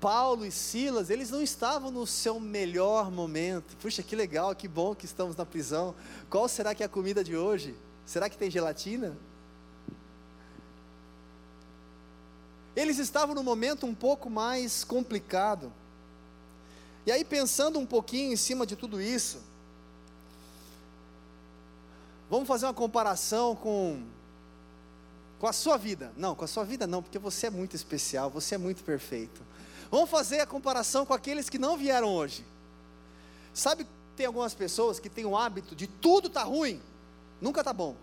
Paulo 0.00 0.44
e 0.44 0.50
Silas, 0.50 1.08
eles 1.08 1.30
não 1.30 1.40
estavam 1.40 1.90
no 1.90 2.06
seu 2.06 2.38
melhor 2.38 3.10
momento. 3.10 3.76
Puxa, 3.78 4.02
que 4.02 4.14
legal, 4.14 4.54
que 4.54 4.68
bom 4.68 4.94
que 4.94 5.06
estamos 5.06 5.34
na 5.34 5.46
prisão. 5.46 5.94
Qual 6.28 6.46
será 6.48 6.74
que 6.74 6.82
é 6.82 6.86
a 6.86 6.88
comida 6.88 7.24
de 7.24 7.36
hoje? 7.36 7.74
Será 8.04 8.28
que 8.28 8.36
tem 8.36 8.50
gelatina? 8.50 9.16
Eles 12.76 12.98
estavam 12.98 13.34
num 13.34 13.42
momento 13.42 13.86
um 13.86 13.94
pouco 13.94 14.28
mais 14.28 14.84
complicado. 14.84 15.72
E 17.06 17.10
aí, 17.10 17.24
pensando 17.24 17.78
um 17.78 17.86
pouquinho 17.86 18.34
em 18.34 18.36
cima 18.36 18.66
de 18.66 18.76
tudo 18.76 19.00
isso, 19.00 19.40
vamos 22.28 22.46
fazer 22.46 22.66
uma 22.66 22.74
comparação 22.74 23.56
com, 23.56 24.02
com 25.38 25.46
a 25.46 25.54
sua 25.54 25.78
vida. 25.78 26.12
Não, 26.18 26.34
com 26.34 26.44
a 26.44 26.48
sua 26.48 26.64
vida 26.64 26.86
não, 26.86 27.02
porque 27.02 27.18
você 27.18 27.46
é 27.46 27.50
muito 27.50 27.74
especial, 27.74 28.28
você 28.28 28.56
é 28.56 28.58
muito 28.58 28.84
perfeito. 28.84 29.40
Vamos 29.90 30.10
fazer 30.10 30.40
a 30.40 30.46
comparação 30.46 31.06
com 31.06 31.14
aqueles 31.14 31.48
que 31.48 31.58
não 31.58 31.78
vieram 31.78 32.08
hoje. 32.08 32.44
Sabe, 33.54 33.86
tem 34.16 34.26
algumas 34.26 34.52
pessoas 34.52 35.00
que 35.00 35.08
têm 35.08 35.24
o 35.24 35.36
hábito 35.36 35.74
de 35.74 35.86
tudo 35.86 36.28
tá 36.28 36.42
ruim, 36.42 36.82
nunca 37.40 37.64
tá 37.64 37.72
bom. 37.72 37.96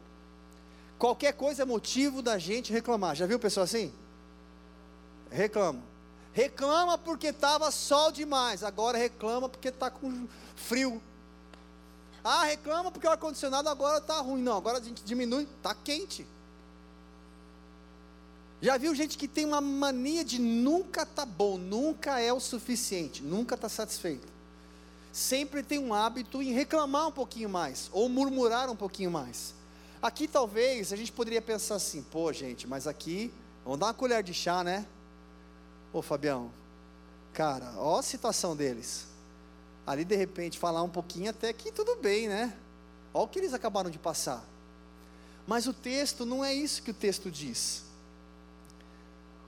Qualquer 0.97 1.33
coisa 1.33 1.61
é 1.61 1.65
motivo 1.65 2.23
da 2.23 2.39
gente 2.39 2.73
reclamar. 2.73 3.15
Já 3.15 3.27
viu 3.27 3.37
pessoa 3.37 3.65
assim? 3.65 3.93
Reclama. 5.33 5.81
Reclama 6.31 6.97
porque 6.97 7.27
estava 7.27 7.69
sol 7.71 8.11
demais, 8.11 8.63
agora 8.63 8.97
reclama 8.97 9.49
porque 9.49 9.67
está 9.67 9.89
com 9.89 10.27
frio. 10.55 11.01
Ah, 12.23 12.45
reclama 12.45 12.91
porque 12.91 13.05
o 13.05 13.09
ar-condicionado 13.09 13.67
agora 13.67 13.97
está 13.97 14.19
ruim. 14.19 14.41
Não, 14.41 14.57
agora 14.57 14.77
a 14.77 14.81
gente 14.81 15.03
diminui, 15.03 15.43
está 15.57 15.75
quente. 15.75 16.25
Já 18.61 18.77
viu 18.77 18.95
gente 18.95 19.17
que 19.17 19.27
tem 19.27 19.45
uma 19.45 19.59
mania 19.59 20.23
de 20.23 20.39
nunca 20.39 21.05
tá 21.05 21.25
bom, 21.25 21.57
nunca 21.57 22.21
é 22.21 22.31
o 22.31 22.39
suficiente, 22.39 23.21
nunca 23.21 23.55
está 23.55 23.67
satisfeito. 23.67 24.25
Sempre 25.11 25.61
tem 25.61 25.79
um 25.79 25.93
hábito 25.93 26.41
em 26.41 26.53
reclamar 26.53 27.09
um 27.09 27.11
pouquinho 27.11 27.49
mais, 27.49 27.89
ou 27.91 28.07
murmurar 28.07 28.69
um 28.69 28.75
pouquinho 28.75 29.11
mais. 29.11 29.53
Aqui 30.01 30.27
talvez 30.27 30.93
a 30.93 30.95
gente 30.95 31.11
poderia 31.11 31.41
pensar 31.41 31.75
assim, 31.75 32.01
pô 32.01 32.31
gente, 32.31 32.65
mas 32.65 32.87
aqui, 32.87 33.33
vamos 33.65 33.79
dar 33.79 33.87
uma 33.87 33.93
colher 33.93 34.23
de 34.23 34.33
chá, 34.33 34.63
né? 34.63 34.87
Ô 35.93 36.01
Fabião, 36.01 36.51
cara, 37.33 37.71
ó 37.77 37.99
a 37.99 38.03
situação 38.03 38.55
deles. 38.55 39.05
Ali 39.85 40.03
de 40.03 40.15
repente 40.15 40.57
falar 40.57 40.81
um 40.81 40.89
pouquinho 40.89 41.29
até 41.29 41.53
que 41.53 41.71
tudo 41.71 41.95
bem, 41.97 42.27
né? 42.27 42.57
Olha 43.13 43.25
o 43.25 43.27
que 43.27 43.37
eles 43.37 43.53
acabaram 43.53 43.91
de 43.91 43.99
passar. 43.99 44.43
Mas 45.45 45.67
o 45.67 45.73
texto 45.73 46.25
não 46.25 46.43
é 46.43 46.51
isso 46.51 46.81
que 46.81 46.89
o 46.89 46.95
texto 46.95 47.29
diz. 47.29 47.83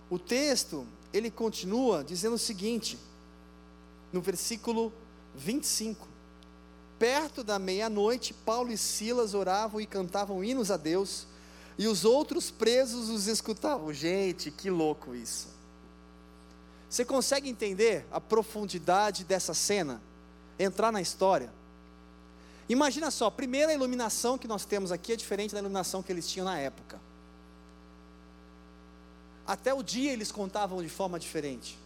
O 0.08 0.20
texto, 0.20 0.86
ele 1.12 1.32
continua 1.32 2.04
dizendo 2.04 2.36
o 2.36 2.40
seguinte, 2.40 3.00
no 4.14 4.22
versículo 4.22 4.94
25: 5.34 6.08
perto 7.00 7.44
da 7.44 7.58
meia-noite, 7.58 8.36
Paulo 8.36 8.72
e 8.72 8.78
Silas 8.78 9.34
oravam 9.34 9.82
e 9.82 9.88
cantavam 9.88 10.44
hinos 10.44 10.70
a 10.70 10.78
Deus, 10.78 11.26
e 11.76 11.88
os 11.88 12.06
outros 12.06 12.52
presos 12.52 13.10
os 13.10 13.26
escutavam. 13.26 13.92
Gente, 13.92 14.52
que 14.52 14.70
louco 14.70 15.16
isso. 15.16 15.55
Você 16.90 17.04
consegue 17.04 17.50
entender 17.50 18.06
a 18.12 18.22
profundidade 18.22 19.24
dessa 19.24 19.54
cena? 19.54 20.02
Entrar 20.58 20.92
na 20.92 21.02
história? 21.02 21.52
Imagina 22.68 23.12
só, 23.12 23.28
a 23.28 23.32
primeira 23.32 23.74
iluminação 23.74 24.38
que 24.38 24.48
nós 24.48 24.66
temos 24.66 24.92
aqui 24.92 25.14
é 25.14 25.16
diferente 25.16 25.54
da 25.54 25.60
iluminação 25.60 26.02
que 26.02 26.12
eles 26.12 26.28
tinham 26.28 26.46
na 26.46 26.58
época. 26.58 27.00
Até 29.46 29.74
o 29.74 29.84
dia 29.84 30.12
eles 30.12 30.32
contavam 30.32 30.82
de 30.82 30.90
forma 30.90 31.20
diferente. 31.20 31.78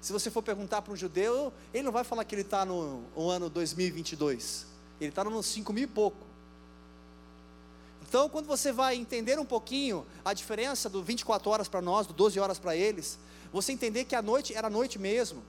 Se 0.00 0.12
você 0.12 0.30
for 0.30 0.42
perguntar 0.42 0.82
para 0.82 0.92
um 0.92 0.96
judeu, 0.96 1.52
ele 1.72 1.82
não 1.82 1.90
vai 1.90 2.04
falar 2.04 2.24
que 2.24 2.34
ele 2.34 2.42
está 2.42 2.64
no, 2.64 3.02
no, 3.16 3.30
ano 3.30 3.48
2022. 3.48 4.66
Ele 5.00 5.08
está 5.08 5.24
no 5.24 5.30
ano 5.30 5.42
5 5.42 5.72
mil 5.72 5.84
e 5.84 5.86
pouco. 5.86 6.33
Então, 8.14 8.28
quando 8.28 8.46
você 8.46 8.70
vai 8.70 8.94
entender 8.94 9.40
um 9.40 9.44
pouquinho 9.44 10.06
a 10.24 10.32
diferença 10.32 10.88
do 10.88 11.02
24 11.02 11.50
horas 11.50 11.66
para 11.66 11.82
nós, 11.82 12.06
do 12.06 12.14
12 12.14 12.38
horas 12.38 12.60
para 12.60 12.76
eles, 12.76 13.18
você 13.52 13.72
entender 13.72 14.04
que 14.04 14.14
a 14.14 14.22
noite 14.22 14.54
era 14.54 14.70
noite 14.70 15.00
mesmo. 15.00 15.42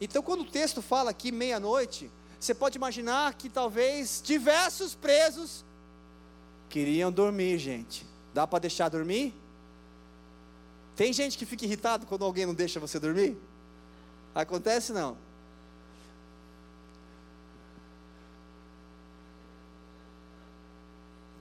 Então, 0.00 0.20
quando 0.20 0.40
o 0.40 0.50
texto 0.50 0.82
fala 0.82 1.12
aqui 1.12 1.30
meia-noite, 1.30 2.10
você 2.40 2.52
pode 2.52 2.76
imaginar 2.76 3.34
que 3.34 3.48
talvez 3.48 4.20
diversos 4.20 4.96
presos 4.96 5.64
queriam 6.68 7.12
dormir, 7.12 7.56
gente. 7.56 8.04
Dá 8.34 8.44
para 8.44 8.58
deixar 8.58 8.88
dormir? 8.88 9.32
Tem 10.96 11.12
gente 11.12 11.38
que 11.38 11.46
fica 11.46 11.64
irritado 11.64 12.04
quando 12.04 12.24
alguém 12.24 12.46
não 12.46 12.54
deixa 12.54 12.80
você 12.80 12.98
dormir? 12.98 13.38
Acontece 14.34 14.92
não? 14.92 15.16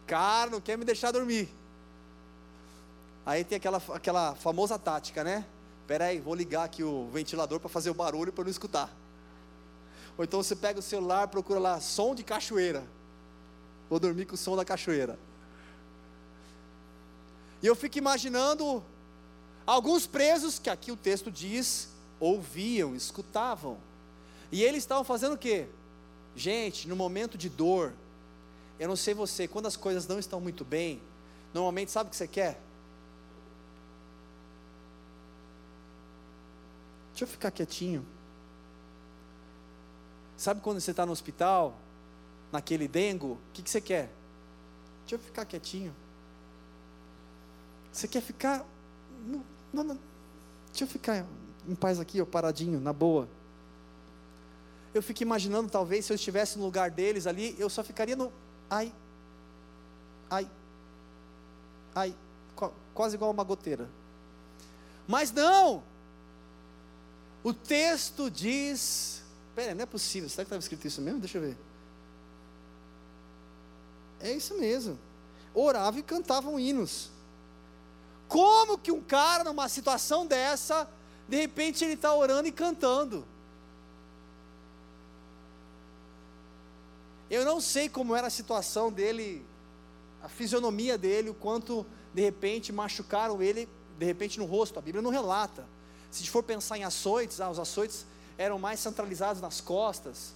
Cara, 0.06 0.50
não 0.50 0.62
quer 0.62 0.78
me 0.78 0.86
deixar 0.86 1.12
dormir. 1.12 1.50
Aí 3.26 3.44
tem 3.44 3.58
aquela, 3.58 3.82
aquela 3.94 4.36
famosa 4.36 4.78
tática, 4.78 5.24
né? 5.24 5.46
Espera 5.82 6.06
aí, 6.06 6.20
vou 6.20 6.36
ligar 6.36 6.64
aqui 6.64 6.84
o 6.84 7.08
ventilador 7.12 7.60
para 7.60 7.70
fazer 7.70 7.90
o 7.90 7.94
barulho 7.94 8.32
para 8.32 8.44
não 8.44 8.52
escutar. 8.52 8.90
Ou 10.18 10.24
então 10.24 10.42
você 10.42 10.56
pega 10.56 10.80
o 10.80 10.84
celular, 10.84 11.28
procura 11.28 11.60
lá 11.60 11.80
som 11.80 12.16
de 12.16 12.24
cachoeira. 12.24 12.84
Vou 13.90 14.00
dormir 14.00 14.26
com 14.26 14.36
o 14.36 14.38
som 14.38 14.56
da 14.56 14.64
cachoeira. 14.64 15.18
E 17.62 17.68
eu 17.68 17.76
fico 17.76 17.98
imaginando 17.98 18.84
Alguns 19.66 20.06
presos, 20.06 20.60
que 20.60 20.70
aqui 20.70 20.92
o 20.92 20.96
texto 20.96 21.32
diz, 21.32 21.90
ouviam, 22.20 22.96
escutavam. 22.96 23.78
E 24.52 24.64
eles 24.64 24.84
estavam 24.84 25.04
fazendo 25.04 25.34
o 25.34 25.38
quê? 25.38 25.66
Gente, 26.36 26.88
no 26.88 26.96
momento 26.96 27.36
de 27.36 27.50
dor, 27.50 27.94
eu 28.80 28.88
não 28.88 28.96
sei 28.96 29.14
você, 29.14 29.48
quando 29.48 29.68
as 29.68 29.76
coisas 29.76 30.08
não 30.08 30.20
estão 30.20 30.40
muito 30.40 30.66
bem, 30.66 31.02
normalmente 31.54 31.92
sabe 31.92 32.08
o 32.08 32.12
que 32.12 32.18
você 32.18 32.28
quer? 32.28 32.60
Deixa 37.12 37.24
eu 37.24 37.28
ficar 37.28 37.52
quietinho. 37.52 38.06
Sabe 40.36 40.60
quando 40.62 40.82
você 40.82 40.92
está 40.92 41.06
no 41.06 41.14
hospital, 41.14 41.78
naquele 42.52 42.88
dengo, 42.88 43.34
o 43.34 43.40
que, 43.54 43.62
que 43.62 43.70
você 43.70 43.80
quer? 43.80 44.12
Deixa 45.02 45.16
eu 45.16 45.20
ficar 45.20 45.46
quietinho. 45.46 45.96
Você 47.92 48.08
quer 48.08 48.22
ficar 48.22 48.66
não, 49.76 49.84
não, 49.84 50.00
deixa 50.68 50.86
eu 50.86 50.88
ficar 50.88 51.26
em 51.68 51.76
paz 51.76 52.00
aqui, 52.00 52.22
ó, 52.22 52.26
paradinho, 52.26 52.80
na 52.80 52.94
boa. 52.94 53.28
Eu 54.94 55.04
fico 55.04 55.22
imaginando, 55.22 55.70
talvez, 55.70 56.06
se 56.06 56.14
eu 56.14 56.16
estivesse 56.16 56.58
no 56.58 56.64
lugar 56.64 56.90
deles 56.90 57.28
ali, 57.28 57.56
eu 57.60 57.70
só 57.70 57.84
ficaria 57.84 58.16
no. 58.16 58.32
Ai, 58.70 58.94
ai, 60.30 60.50
ai, 61.94 62.16
quase 62.94 63.16
igual 63.16 63.32
uma 63.32 63.44
goteira. 63.44 63.90
Mas 65.08 65.32
não! 65.32 65.84
O 67.44 67.54
texto 67.54 68.30
diz. 68.32 69.22
Pera, 69.54 69.76
não 69.76 69.84
é 69.84 69.86
possível. 69.86 70.28
Será 70.28 70.44
que 70.44 70.48
estava 70.48 70.60
escrito 70.60 70.88
isso 70.88 71.02
mesmo? 71.02 71.20
Deixa 71.20 71.38
eu 71.38 71.44
ver. 71.44 71.58
É 74.20 74.32
isso 74.32 74.58
mesmo. 74.58 74.98
Oravam 75.54 76.00
e 76.00 76.04
cantavam 76.04 76.60
hinos. 76.60 77.12
Como 78.28 78.78
que 78.80 78.92
um 78.92 79.02
cara, 79.02 79.44
numa 79.44 79.70
situação 79.70 80.26
dessa, 80.26 80.90
de 81.28 81.38
repente 81.38 81.84
ele 81.84 81.94
está 81.94 82.14
orando 82.14 82.48
e 82.48 82.52
cantando? 82.52 83.24
Eu 87.30 87.44
não 87.44 87.60
sei 87.60 87.90
como 87.90 88.16
era 88.16 88.28
a 88.28 88.30
situação 88.30 88.92
dele, 88.92 89.46
a 90.22 90.30
fisionomia 90.30 90.98
dele, 90.98 91.30
o 91.30 91.34
quanto 91.34 91.86
de 92.14 92.22
repente 92.22 92.72
machucaram 92.72 93.42
ele, 93.42 93.68
de 93.98 94.06
repente 94.06 94.40
no 94.40 94.46
rosto. 94.46 94.80
A 94.80 94.82
Bíblia 94.82 95.02
não 95.02 95.12
relata. 95.12 95.68
Se 96.12 96.28
for 96.30 96.44
pensar 96.44 96.78
em 96.78 96.84
açoites, 96.84 97.42
ah, 97.42 97.50
os 97.50 97.60
açoites 97.60 98.06
eram 98.38 98.60
mais 98.60 98.80
centralizados 98.80 99.42
nas 99.42 99.60
costas. 99.60 100.34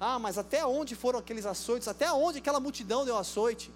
Ah, 0.00 0.18
mas 0.18 0.38
até 0.38 0.66
onde 0.66 0.94
foram 0.94 1.18
aqueles 1.18 1.46
açoites? 1.46 1.88
Até 1.88 2.10
onde 2.12 2.38
aquela 2.38 2.60
multidão 2.60 3.04
deu 3.04 3.16
açoite? 3.16 3.70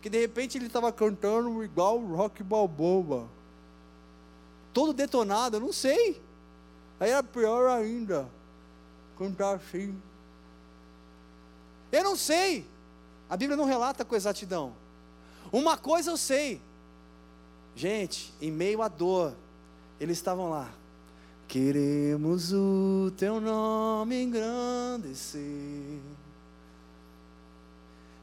que 0.00 0.08
de 0.08 0.18
repente 0.18 0.56
ele 0.56 0.66
estava 0.66 0.92
cantando 0.92 1.62
igual 1.64 1.98
rock 1.98 2.42
balboa. 2.42 3.28
Todo 4.72 4.92
detonado, 4.92 5.56
eu 5.56 5.60
não 5.60 5.72
sei. 5.72 6.22
Aí 7.00 7.10
era 7.10 7.22
pior 7.22 7.68
ainda. 7.68 8.28
Cantar 9.16 9.56
assim. 9.56 10.00
Eu 11.90 12.04
não 12.04 12.16
sei. 12.16 12.66
A 13.28 13.36
Bíblia 13.36 13.56
não 13.56 13.64
relata 13.64 14.04
com 14.04 14.16
exatidão. 14.16 14.72
Uma 15.52 15.76
coisa 15.76 16.10
eu 16.10 16.16
sei. 16.16 16.60
Gente, 17.74 18.32
em 18.40 18.50
meio 18.50 18.80
à 18.82 18.88
dor, 18.88 19.34
eles 20.00 20.16
estavam 20.18 20.50
lá. 20.50 20.70
Queremos 21.46 22.52
o 22.52 23.12
teu 23.16 23.40
nome 23.40 24.22
engrandecer 24.22 25.40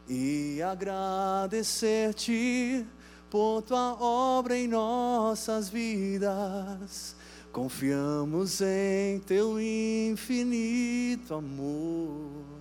e 0.07 0.61
agradecer-te 0.61 2.85
por 3.29 3.61
tua 3.63 3.95
obra 3.99 4.55
em 4.57 4.67
nossas 4.67 5.69
vidas. 5.69 7.15
Confiamos 7.51 8.61
em 8.61 9.19
teu 9.19 9.59
infinito 9.59 11.33
amor. 11.33 12.54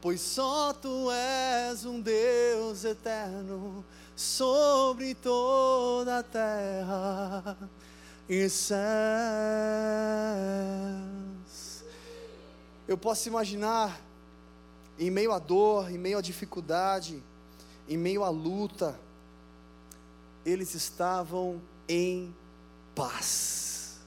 Pois 0.00 0.20
só 0.22 0.72
tu 0.72 1.10
és 1.10 1.84
um 1.84 2.00
Deus 2.00 2.84
eterno 2.84 3.84
sobre 4.16 5.14
toda 5.14 6.20
a 6.20 6.22
terra 6.22 7.58
e 8.26 8.48
céus. 8.48 8.80
Eu 12.88 12.96
posso 12.96 13.28
imaginar 13.28 14.00
em 14.98 15.10
meio 15.10 15.32
à 15.32 15.38
dor, 15.38 15.90
em 15.90 15.98
meio 15.98 16.16
à 16.16 16.22
dificuldade, 16.22 17.22
em 17.86 17.98
meio 17.98 18.24
à 18.24 18.30
luta, 18.30 18.98
eles 20.46 20.74
estavam 20.74 21.60
em 21.86 22.34
paz. 22.94 24.00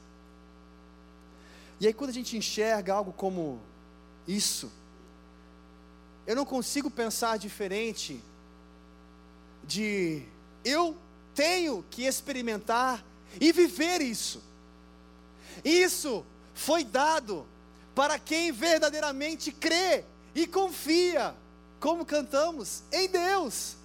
E 1.80 1.86
aí, 1.86 1.94
quando 1.94 2.10
a 2.10 2.14
gente 2.14 2.36
enxerga 2.36 2.96
algo 2.96 3.14
como 3.14 3.60
isso, 4.28 4.72
eu 6.26 6.36
não 6.36 6.46
consigo 6.46 6.90
pensar 6.90 7.38
diferente 7.38 8.22
de 9.64 10.24
eu 10.64 10.98
tenho 11.36 11.84
que 11.90 12.04
experimentar 12.04 13.04
e 13.40 13.52
viver 13.52 14.02
isso. 14.02 14.42
Isso 15.64 16.26
foi 16.54 16.84
dado 16.84 17.46
para 17.94 18.18
quem 18.18 18.52
verdadeiramente 18.52 19.52
crê 19.52 20.04
e 20.34 20.48
confia, 20.48 21.36
como 21.80 22.06
cantamos, 22.06 22.84
em 22.92 23.08
Deus, 23.08 23.76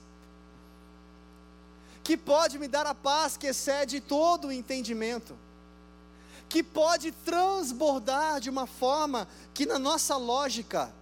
que 2.03 2.17
pode 2.17 2.59
me 2.59 2.69
dar 2.69 2.87
a 2.87 2.95
paz 2.95 3.37
que 3.37 3.49
excede 3.49 4.01
todo 4.01 4.49
o 4.49 4.53
entendimento, 4.53 5.37
que 6.49 6.63
pode 6.63 7.13
transbordar 7.13 8.41
de 8.41 8.49
uma 8.49 8.67
forma 8.67 9.29
que 9.53 9.67
na 9.67 9.79
nossa 9.79 10.17
lógica 10.17 10.93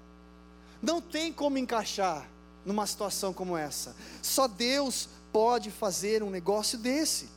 não 0.82 1.00
tem 1.00 1.32
como 1.32 1.58
encaixar 1.58 2.28
numa 2.64 2.86
situação 2.86 3.32
como 3.32 3.56
essa. 3.56 3.94
Só 4.22 4.48
Deus 4.48 5.08
pode 5.32 5.70
fazer 5.70 6.22
um 6.22 6.30
negócio 6.30 6.78
desse. 6.78 7.28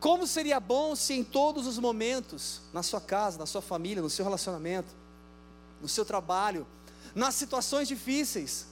Como 0.00 0.26
seria 0.26 0.58
bom 0.58 0.96
se 0.96 1.12
em 1.12 1.22
todos 1.22 1.66
os 1.66 1.78
momentos, 1.78 2.62
na 2.72 2.82
sua 2.82 3.00
casa, 3.00 3.38
na 3.38 3.44
sua 3.44 3.60
família, 3.60 4.02
no 4.02 4.08
seu 4.08 4.24
relacionamento, 4.24 4.88
no 5.80 5.88
seu 5.88 6.06
trabalho, 6.06 6.66
nas 7.14 7.34
situações 7.34 7.86
difíceis, 7.86 8.66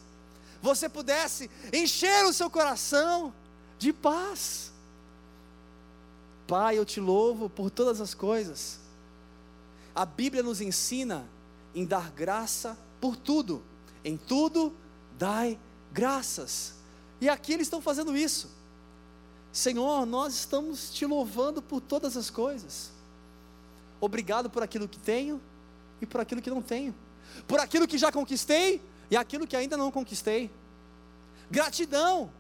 você 0.62 0.88
pudesse 0.88 1.51
encher 1.73 2.25
o 2.25 2.33
seu 2.33 2.49
coração 2.49 3.35
de 3.79 3.92
paz. 3.92 4.73
Pai, 6.47 6.79
eu 6.79 6.85
te 6.85 6.99
louvo 6.99 7.51
por 7.51 7.71
todas 7.71 8.01
as 8.01 8.14
coisas. 8.14 8.81
A 9.98 10.06
Bíblia 10.06 10.44
nos 10.44 10.61
ensina 10.61 11.28
em 11.74 11.84
dar 11.84 12.12
graça 12.12 12.78
por 13.00 13.16
tudo. 13.16 13.64
Em 14.04 14.16
tudo, 14.16 14.72
dai 15.18 15.58
graças. 15.92 16.74
E 17.20 17.28
aqui 17.28 17.52
eles 17.52 17.66
estão 17.66 17.82
fazendo 17.82 18.16
isso. 18.16 18.48
Senhor, 19.50 20.06
nós 20.06 20.34
estamos 20.34 20.92
te 20.94 21.04
louvando 21.04 21.61
por 21.61 21.80
todas 21.80 22.16
as 22.16 22.30
coisas. 22.30 22.92
Obrigado 24.00 24.48
por 24.48 24.62
aquilo 24.62 24.87
que 24.87 25.00
tenho 25.00 25.42
e 26.00 26.06
por 26.06 26.20
aquilo 26.20 26.40
que 26.40 26.48
não 26.48 26.62
tenho. 26.62 26.94
Por 27.48 27.58
aquilo 27.58 27.88
que 27.88 27.98
já 27.98 28.12
conquistei 28.12 28.80
e 29.11 29.16
aquilo 29.16 29.48
que 29.48 29.56
ainda 29.56 29.76
não 29.76 29.90
conquistei. 29.90 30.48
Gratidão. 31.50 32.30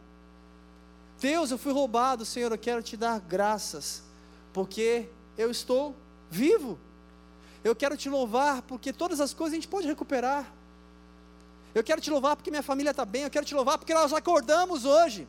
Deus, 1.20 1.50
eu 1.50 1.58
fui 1.58 1.72
roubado, 1.72 2.24
Senhor, 2.24 2.52
eu 2.52 2.58
quero 2.58 2.84
te 2.84 2.96
dar 2.96 3.18
graças, 3.18 4.04
porque 4.52 5.08
eu 5.36 5.50
estou 5.50 5.96
vivo. 6.30 6.78
Eu 7.62 7.74
quero 7.74 7.96
te 7.96 8.08
louvar, 8.08 8.62
porque 8.62 8.92
todas 8.92 9.20
as 9.20 9.34
coisas 9.34 9.52
a 9.52 9.56
gente 9.56 9.68
pode 9.68 9.86
recuperar. 9.86 10.52
Eu 11.74 11.84
quero 11.84 12.00
te 12.00 12.10
louvar 12.10 12.36
porque 12.36 12.50
minha 12.50 12.62
família 12.62 12.90
está 12.90 13.04
bem. 13.04 13.22
Eu 13.22 13.30
quero 13.30 13.46
te 13.46 13.54
louvar 13.54 13.78
porque 13.78 13.94
nós 13.94 14.12
acordamos 14.12 14.84
hoje. 14.84 15.28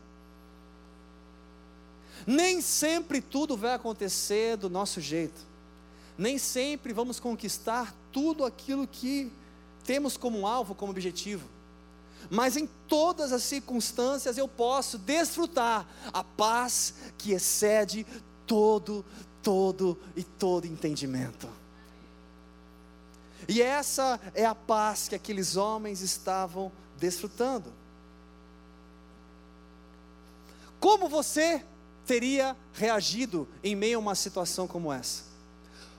Nem 2.25 2.61
sempre 2.61 3.21
tudo 3.21 3.57
vai 3.57 3.73
acontecer 3.73 4.57
do 4.57 4.69
nosso 4.69 5.01
jeito. 5.01 5.41
Nem 6.17 6.37
sempre 6.37 6.93
vamos 6.93 7.19
conquistar 7.19 7.93
tudo 8.11 8.45
aquilo 8.45 8.87
que 8.87 9.31
temos 9.83 10.17
como 10.17 10.45
alvo, 10.45 10.75
como 10.75 10.91
objetivo. 10.91 11.47
Mas 12.29 12.57
em 12.57 12.67
todas 12.87 13.31
as 13.31 13.43
circunstâncias 13.43 14.37
eu 14.37 14.47
posso 14.47 14.97
desfrutar 14.97 15.87
a 16.11 16.23
paz 16.23 16.93
que 17.17 17.31
excede 17.31 18.05
todo, 18.45 19.05
todo 19.41 19.97
e 20.15 20.23
todo 20.23 20.67
entendimento. 20.67 21.58
E 23.49 23.63
essa 23.63 24.21
é 24.35 24.45
a 24.45 24.53
paz 24.53 25.07
que 25.07 25.15
aqueles 25.15 25.55
homens 25.55 26.01
estavam 26.01 26.71
desfrutando. 26.99 27.73
Como 30.79 31.09
você 31.09 31.65
teria 32.05 32.55
reagido 32.71 33.47
em 33.63 33.75
meio 33.75 33.97
a 33.97 34.01
uma 34.01 34.13
situação 34.13 34.67
como 34.67 34.93
essa? 34.93 35.23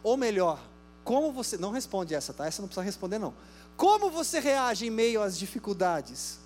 Ou 0.00 0.16
melhor, 0.16 0.62
como 1.02 1.32
você. 1.32 1.58
Não 1.58 1.72
responde 1.72 2.14
essa, 2.14 2.32
tá? 2.32 2.46
Essa 2.46 2.62
não 2.62 2.68
precisa 2.68 2.84
responder, 2.84 3.18
não. 3.18 3.34
Como 3.76 4.12
você 4.12 4.38
reage 4.38 4.86
em 4.86 4.90
meio 4.90 5.20
às 5.20 5.36
dificuldades? 5.36 6.38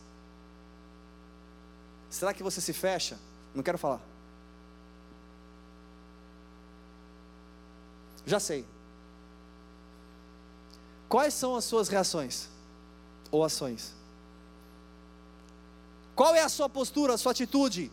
Será 2.09 2.33
que 2.33 2.43
você 2.43 2.63
se 2.63 2.73
fecha? 2.73 3.19
Não 3.55 3.63
quero 3.63 3.77
falar. 3.77 4.01
Já 8.25 8.41
sei. 8.41 8.74
Quais 11.09 11.35
são 11.35 11.55
as 11.55 11.65
suas 11.65 11.89
reações 11.89 12.49
ou 13.31 13.45
ações? 13.45 13.95
Qual 16.15 16.35
é 16.35 16.43
a 16.43 16.49
sua 16.49 16.69
postura, 16.69 17.15
a 17.15 17.19
sua 17.19 17.33
atitude? 17.33 17.91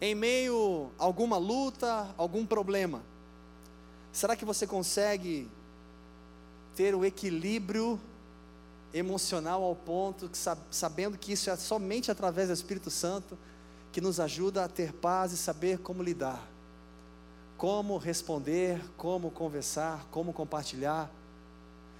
Em 0.00 0.14
meio 0.14 0.90
a 0.98 1.04
alguma 1.04 1.36
luta, 1.36 2.14
algum 2.16 2.44
problema? 2.46 3.02
Será 4.12 4.34
que 4.34 4.44
você 4.44 4.66
consegue 4.66 5.48
ter 6.74 6.94
o 6.94 7.04
equilíbrio 7.04 8.00
emocional 8.92 9.62
ao 9.62 9.76
ponto, 9.76 10.28
que, 10.28 10.38
sabendo 10.70 11.18
que 11.18 11.32
isso 11.32 11.50
é 11.50 11.56
somente 11.56 12.10
através 12.10 12.48
do 12.48 12.54
Espírito 12.54 12.90
Santo, 12.90 13.36
que 13.92 14.00
nos 14.00 14.18
ajuda 14.18 14.64
a 14.64 14.68
ter 14.68 14.92
paz 14.92 15.32
e 15.32 15.36
saber 15.36 15.78
como 15.78 16.02
lidar? 16.02 16.55
Como 17.56 17.96
responder, 17.96 18.82
como 18.96 19.30
conversar, 19.30 20.06
como 20.10 20.32
compartilhar. 20.32 21.10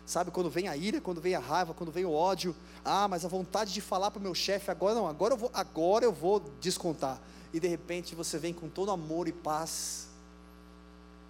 Sabe, 0.05 0.31
quando 0.31 0.51
vem 0.51 0.69
a 0.69 0.77
ira, 0.77 1.01
quando 1.01 1.21
vem 1.21 1.35
a 1.35 1.41
raiva, 1.41 1.75
quando 1.75 1.91
vem 1.91 2.05
o 2.05 2.13
ódio, 2.13 2.55
ah, 2.85 3.09
mas 3.09 3.25
a 3.25 3.29
vontade 3.29 3.73
de 3.73 3.81
falar 3.81 4.11
para 4.11 4.21
o 4.21 4.23
meu 4.23 4.35
chefe, 4.35 4.71
agora 4.71 4.95
não, 4.95 5.09
agora 5.09 5.35
eu, 5.35 5.39
vou, 5.39 5.51
agora 5.53 6.05
eu 6.05 6.13
vou 6.13 6.41
descontar. 6.61 7.21
E 7.53 7.59
de 7.59 7.67
repente 7.67 8.15
você 8.15 8.39
vem 8.39 8.55
com 8.55 8.69
todo 8.69 8.91
amor 8.91 9.27
e 9.27 9.33
paz, 9.33 10.09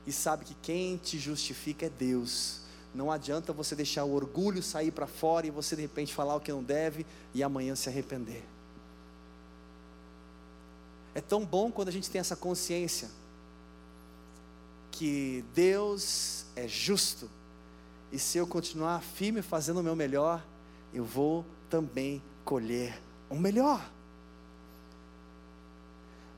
e 0.06 0.12
sabe 0.12 0.44
que 0.44 0.54
quem 0.54 0.96
te 0.98 1.18
justifica 1.18 1.86
é 1.86 1.88
Deus. 1.88 2.60
Não 2.94 3.10
adianta 3.10 3.52
você 3.52 3.74
deixar 3.74 4.04
o 4.04 4.14
orgulho 4.14 4.62
sair 4.62 4.90
para 4.90 5.06
fora 5.06 5.46
e 5.46 5.50
você 5.50 5.74
de 5.74 5.82
repente 5.82 6.14
falar 6.14 6.36
o 6.36 6.40
que 6.40 6.52
não 6.52 6.62
deve 6.62 7.04
e 7.34 7.42
amanhã 7.42 7.74
se 7.74 7.88
arrepender. 7.88 8.44
É 11.14 11.20
tão 11.20 11.44
bom 11.44 11.72
quando 11.72 11.88
a 11.88 11.92
gente 11.92 12.10
tem 12.10 12.20
essa 12.20 12.36
consciência 12.36 13.08
que 14.98 15.44
Deus 15.54 16.46
é 16.56 16.66
justo, 16.66 17.30
e 18.10 18.18
se 18.18 18.38
eu 18.38 18.46
continuar 18.46 19.02
firme 19.02 19.42
fazendo 19.42 19.80
o 19.80 19.82
meu 19.82 19.94
melhor, 19.94 20.42
eu 20.94 21.04
vou 21.04 21.44
também 21.68 22.22
colher 22.46 22.98
o 23.28 23.34
melhor. 23.36 23.86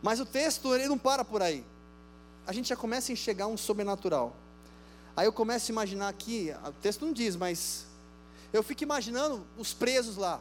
Mas 0.03 0.18
o 0.18 0.27
texto 0.27 0.75
ele 0.75 0.88
não 0.88 0.99
para 0.99 1.25
por 1.25 1.40
aí. 1.40 1.64
A 2.44 2.53
gente 2.53 2.68
já 2.68 2.77
começa 2.77 3.12
a 3.12 3.14
enxergar 3.14 3.47
um 3.47 3.57
sobrenatural. 3.57 4.35
Aí 5.16 5.27
eu 5.27 5.33
começo 5.33 5.71
a 5.71 5.73
imaginar 5.73 6.09
aqui, 6.09 6.53
o 6.66 6.73
texto 6.73 7.05
não 7.05 7.12
diz, 7.12 7.37
mas 7.37 7.87
eu 8.53 8.64
fico 8.64 8.83
imaginando 8.83 9.47
os 9.57 9.73
presos 9.73 10.16
lá. 10.16 10.40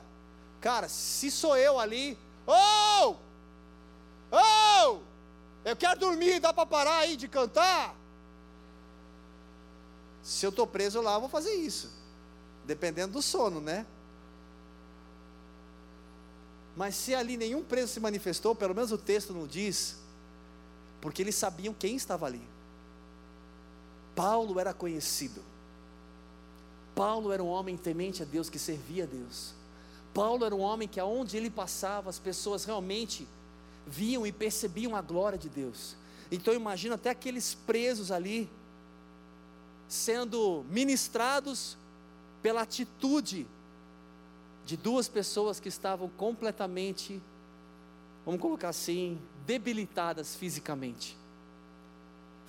Cara, 0.59 0.89
se 0.89 1.29
sou 1.29 1.55
eu 1.55 1.79
ali, 1.79 2.17
oh! 2.47 3.15
Oh! 4.31 5.01
Eu 5.63 5.75
quero 5.75 5.99
dormir, 5.99 6.39
dá 6.39 6.51
para 6.51 6.65
parar 6.65 6.97
aí 6.97 7.15
de 7.15 7.27
cantar? 7.27 7.95
Se 10.27 10.45
eu 10.45 10.49
estou 10.49 10.67
preso 10.67 10.99
lá, 11.01 11.13
eu 11.13 11.21
vou 11.21 11.29
fazer 11.29 11.53
isso. 11.53 11.89
Dependendo 12.65 13.13
do 13.13 13.21
sono, 13.21 13.61
né? 13.61 13.85
Mas 16.75 16.95
se 16.95 17.15
ali 17.15 17.37
nenhum 17.37 17.63
preso 17.63 17.93
se 17.93 17.99
manifestou, 18.01 18.53
pelo 18.53 18.75
menos 18.75 18.91
o 18.91 18.97
texto 18.97 19.31
não 19.31 19.47
diz, 19.47 19.95
porque 20.99 21.21
eles 21.21 21.33
sabiam 21.33 21.73
quem 21.73 21.95
estava 21.95 22.25
ali. 22.25 22.41
Paulo 24.13 24.59
era 24.59 24.73
conhecido. 24.73 25.41
Paulo 26.93 27.31
era 27.31 27.41
um 27.41 27.47
homem 27.47 27.77
temente 27.77 28.21
a 28.21 28.25
Deus, 28.25 28.49
que 28.49 28.59
servia 28.59 29.05
a 29.05 29.07
Deus. 29.07 29.53
Paulo 30.13 30.43
era 30.43 30.53
um 30.53 30.59
homem 30.59 30.89
que 30.89 30.99
aonde 30.99 31.37
ele 31.37 31.49
passava, 31.49 32.09
as 32.09 32.19
pessoas 32.19 32.65
realmente 32.65 33.25
viam 33.87 34.27
e 34.27 34.33
percebiam 34.33 34.93
a 34.93 35.01
glória 35.01 35.37
de 35.37 35.47
Deus. 35.47 35.95
Então 36.29 36.53
imagina 36.53 36.95
até 36.95 37.11
aqueles 37.11 37.53
presos 37.53 38.11
ali, 38.11 38.49
sendo 39.87 40.65
ministrados 40.69 41.77
pela 42.41 42.61
atitude 42.61 43.47
de 44.65 44.75
duas 44.75 45.07
pessoas 45.07 45.59
que 45.59 45.69
estavam 45.69 46.09
completamente, 46.09 47.21
vamos 48.25 48.41
colocar 48.41 48.69
assim, 48.69 49.17
debilitadas 49.45 50.35
fisicamente. 50.35 51.17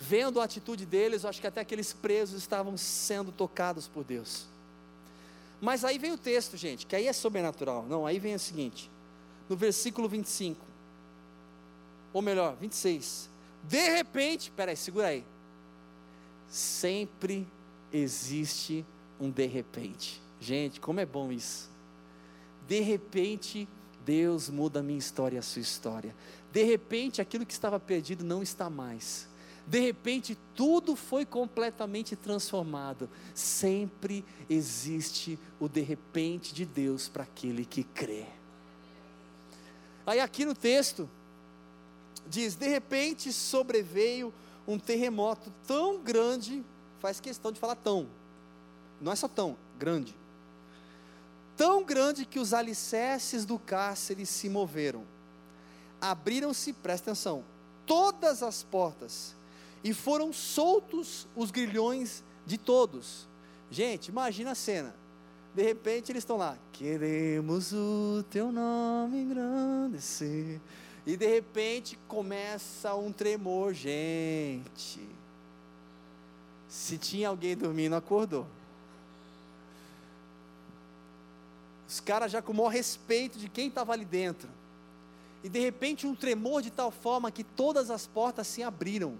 Vendo 0.01 0.40
a 0.40 0.44
atitude 0.44 0.85
deles, 0.85 1.22
eu 1.22 1.31
acho 1.31 1.40
que 1.40 1.46
até 1.46 1.61
aqueles 1.61 1.92
presos 1.92 2.38
estavam 2.40 2.77
sendo 2.77 3.31
tocados 3.31 3.87
por 3.87 4.05
Deus. 4.05 4.46
Mas 5.61 5.85
aí 5.85 5.98
vem 5.98 6.12
o 6.12 6.18
texto, 6.18 6.57
gente, 6.57 6.87
que 6.87 6.94
aí 6.94 7.07
é 7.07 7.12
sobrenatural. 7.12 7.85
Não, 7.87 8.07
aí 8.07 8.18
vem 8.18 8.35
o 8.35 8.38
seguinte, 8.38 8.90
no 9.48 9.57
versículo 9.57 10.09
25, 10.09 10.64
ou 12.12 12.22
melhor, 12.22 12.57
26. 12.57 13.29
De 13.64 13.88
repente, 13.96 14.51
peraí, 14.53 14.77
segura 14.77 15.09
aí 15.09 15.24
sempre 16.48 17.46
existe 17.92 18.84
um 19.20 19.30
de 19.30 19.46
repente. 19.46 20.20
Gente, 20.40 20.80
como 20.80 21.00
é 21.00 21.06
bom 21.06 21.32
isso. 21.32 21.68
De 22.66 22.80
repente, 22.80 23.68
Deus 24.04 24.48
muda 24.48 24.80
a 24.80 24.82
minha 24.82 24.98
história 24.98 25.37
e 25.37 25.38
a 25.38 25.42
sua 25.42 25.62
história. 25.62 26.14
De 26.52 26.62
repente, 26.62 27.20
aquilo 27.20 27.44
que 27.44 27.52
estava 27.52 27.78
perdido 27.78 28.24
não 28.24 28.42
está 28.42 28.70
mais. 28.70 29.28
De 29.66 29.80
repente, 29.80 30.38
tudo 30.54 30.96
foi 30.96 31.26
completamente 31.26 32.16
transformado. 32.16 33.08
Sempre 33.34 34.24
existe 34.48 35.38
o 35.61 35.68
de 35.68 35.82
repente 35.82 36.54
de 36.54 36.64
Deus 36.64 37.08
para 37.08 37.24
aquele 37.24 37.66
que 37.66 37.84
crê. 37.84 38.24
Aí, 40.06 40.20
aqui 40.20 40.46
no 40.46 40.54
texto, 40.54 41.08
diz: 42.26 42.54
de 42.54 42.66
repente 42.66 43.32
sobreveio 43.32 44.32
um 44.68 44.78
terremoto 44.78 45.50
tão 45.66 45.98
grande, 45.98 46.62
faz 46.98 47.18
questão 47.18 47.50
de 47.50 47.59
falar 47.59 47.74
tão, 47.74 48.07
não 49.00 49.11
é 49.11 49.16
só 49.16 49.26
tão, 49.26 49.57
grande. 49.78 50.14
Tão 51.57 51.83
grande 51.83 52.26
que 52.26 52.38
os 52.38 52.52
alicerces 52.52 53.46
do 53.46 53.59
cárcere 53.59 54.26
se 54.26 54.48
moveram. 54.48 55.04
Abriram-se, 55.98 56.74
presta 56.74 57.11
atenção, 57.11 57.42
todas 57.87 58.42
as 58.42 58.62
portas, 58.62 59.35
e 59.83 59.94
foram 59.94 60.33
soltos 60.35 61.26
os 61.35 61.50
grilhões 61.50 62.22
de 62.44 62.59
todos. 62.59 63.26
Gente, 63.70 64.09
imagina 64.09 64.50
a 64.50 64.54
cena. 64.54 64.94
De 65.54 65.62
repente 65.62 66.12
eles 66.12 66.22
estão 66.22 66.37
lá, 66.37 66.59
queremos 66.72 67.72
o 67.72 68.22
teu 68.31 68.52
nome 68.52 69.22
engrandecer 69.22 70.61
E 71.09 71.16
de 71.16 71.27
repente 71.27 71.99
começa 72.07 72.94
um 72.94 73.11
tremor, 73.11 73.73
gente. 73.73 75.01
Se 76.68 76.99
tinha 76.99 77.31
alguém 77.31 77.57
dormindo, 77.57 77.97
acordou. 77.97 78.47
Os 81.88 81.99
caras 81.99 82.31
já 82.31 82.42
com 82.42 82.53
o 82.53 82.55
maior 82.55 82.68
respeito 82.68 83.38
de 83.38 83.49
quem 83.49 83.68
estava 83.68 83.94
ali 83.94 84.05
dentro. 84.05 84.51
E 85.42 85.49
de 85.49 85.59
repente 85.59 86.07
um 86.07 86.14
tremor 86.14 86.61
de 86.61 86.71
tal 86.71 86.90
forma 86.90 87.33
que 87.33 87.42
todas 87.42 87.90
as 87.90 88.07
portas 88.07 88.47
se 88.47 88.62
abriram. 88.62 89.16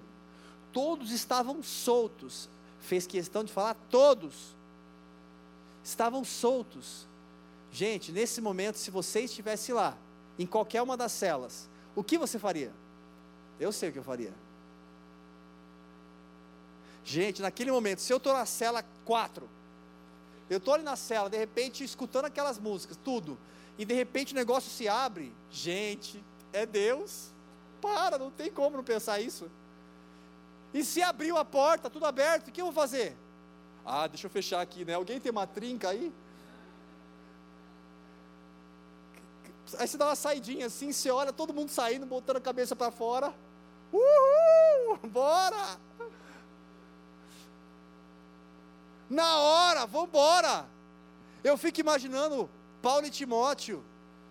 Todos 0.75 1.11
estavam 1.11 1.63
soltos. 1.63 2.51
Fez 2.83 3.07
questão 3.07 3.43
de 3.43 3.51
falar 3.51 3.75
todos. 3.89 4.55
Estavam 5.83 6.23
soltos. 6.23 7.09
Gente, 7.73 8.13
nesse 8.13 8.43
momento, 8.43 8.77
se 8.77 8.91
você 8.91 9.23
estivesse 9.23 9.73
lá, 9.73 9.97
em 10.39 10.45
qualquer 10.45 10.83
uma 10.83 10.95
das 10.95 11.13
celas, 11.13 11.67
o 11.99 12.05
que 12.05 12.17
você 12.17 12.39
faria? 12.39 12.73
Eu 13.59 13.73
sei 13.73 13.89
o 13.89 13.93
que 13.93 13.99
eu 13.99 14.05
faria. 14.05 14.33
Gente, 17.05 17.43
naquele 17.43 17.73
momento, 17.73 18.01
se 18.01 18.13
eu 18.13 18.19
estou 18.19 18.33
na 18.33 18.47
cela 18.47 18.85
4, 19.05 19.49
eu 20.49 20.59
estou 20.59 20.75
ali 20.75 20.85
na 20.85 20.95
cela, 20.95 21.29
de 21.29 21.37
repente, 21.37 21.83
escutando 21.83 22.27
aquelas 22.27 22.57
músicas, 22.57 22.97
tudo, 23.03 23.37
e 23.77 23.85
de 23.85 23.95
repente 23.95 24.33
o 24.33 24.37
negócio 24.37 24.71
se 24.71 24.87
abre, 24.87 25.33
gente, 25.51 26.23
é 26.53 26.65
Deus. 26.65 27.33
Para, 27.81 28.17
não 28.17 28.31
tem 28.31 28.51
como 28.51 28.77
não 28.77 28.85
pensar 28.85 29.21
isso. 29.21 29.51
E 30.73 30.85
se 30.85 31.03
abriu 31.03 31.37
a 31.37 31.45
porta, 31.45 31.91
tudo 31.91 32.07
aberto, 32.07 32.49
o 32.49 32.53
que 32.53 32.61
eu 32.61 32.67
vou 32.67 32.75
fazer? 32.75 33.17
Ah, 33.85 34.07
deixa 34.07 34.27
eu 34.27 34.31
fechar 34.31 34.61
aqui, 34.61 34.85
né? 34.85 34.95
Alguém 34.95 35.19
tem 35.19 35.33
uma 35.33 35.47
trinca 35.49 35.89
aí? 35.89 36.13
Aí 39.77 39.87
você 39.87 39.99
dá 39.99 40.07
uma 40.07 40.17
saidinha 40.17 40.67
assim, 40.67 40.93
você 40.93 41.11
olha 41.11 41.33
todo 41.33 41.53
mundo 41.53 41.71
saindo, 41.71 42.07
botando 42.07 42.37
a 42.37 42.41
cabeça 42.41 42.75
para 42.75 42.91
fora. 42.91 43.35
Uhul! 43.93 44.99
Bora! 45.11 45.79
Na 49.11 49.39
hora, 49.39 49.87
vamos 49.87 50.09
embora. 50.09 50.67
Eu 51.43 51.57
fico 51.57 51.81
imaginando 51.81 52.49
Paulo 52.83 53.07
e 53.07 53.11
Timóteo. 53.11 53.83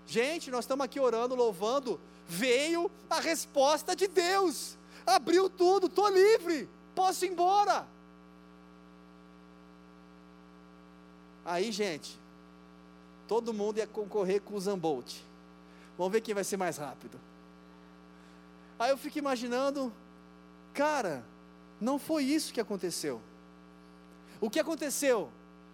Gente, 0.05 0.51
nós 0.51 0.65
estamos 0.65 0.85
aqui 0.85 0.99
orando, 0.99 1.35
louvando. 1.35 1.99
Veio 2.27 2.89
a 3.09 3.19
resposta 3.19 3.95
de 3.95 4.07
Deus. 4.07 4.77
Abriu 5.05 5.49
tudo, 5.49 5.87
estou 5.87 6.09
livre. 6.09 6.69
Posso 6.93 7.25
ir 7.25 7.31
embora. 7.31 7.87
Aí, 11.43 11.71
gente, 11.71 12.19
todo 13.27 13.53
mundo 13.53 13.77
ia 13.77 13.87
concorrer 13.87 14.41
com 14.41 14.55
o 14.55 14.59
Zambolt. 14.59 15.26
Vamos 15.97 16.13
ver 16.13 16.21
quem 16.21 16.35
vai 16.35 16.43
ser 16.43 16.57
mais 16.57 16.77
rápido. 16.77 17.19
Aí 18.77 18.91
eu 18.91 18.97
fico 18.97 19.17
imaginando, 19.17 19.91
cara, 20.73 21.25
não 21.81 21.97
foi 21.97 22.23
isso 22.23 22.53
que 22.53 22.61
aconteceu. 22.61 23.19
O 24.39 24.49
que 24.49 24.59
aconteceu? 24.59 25.29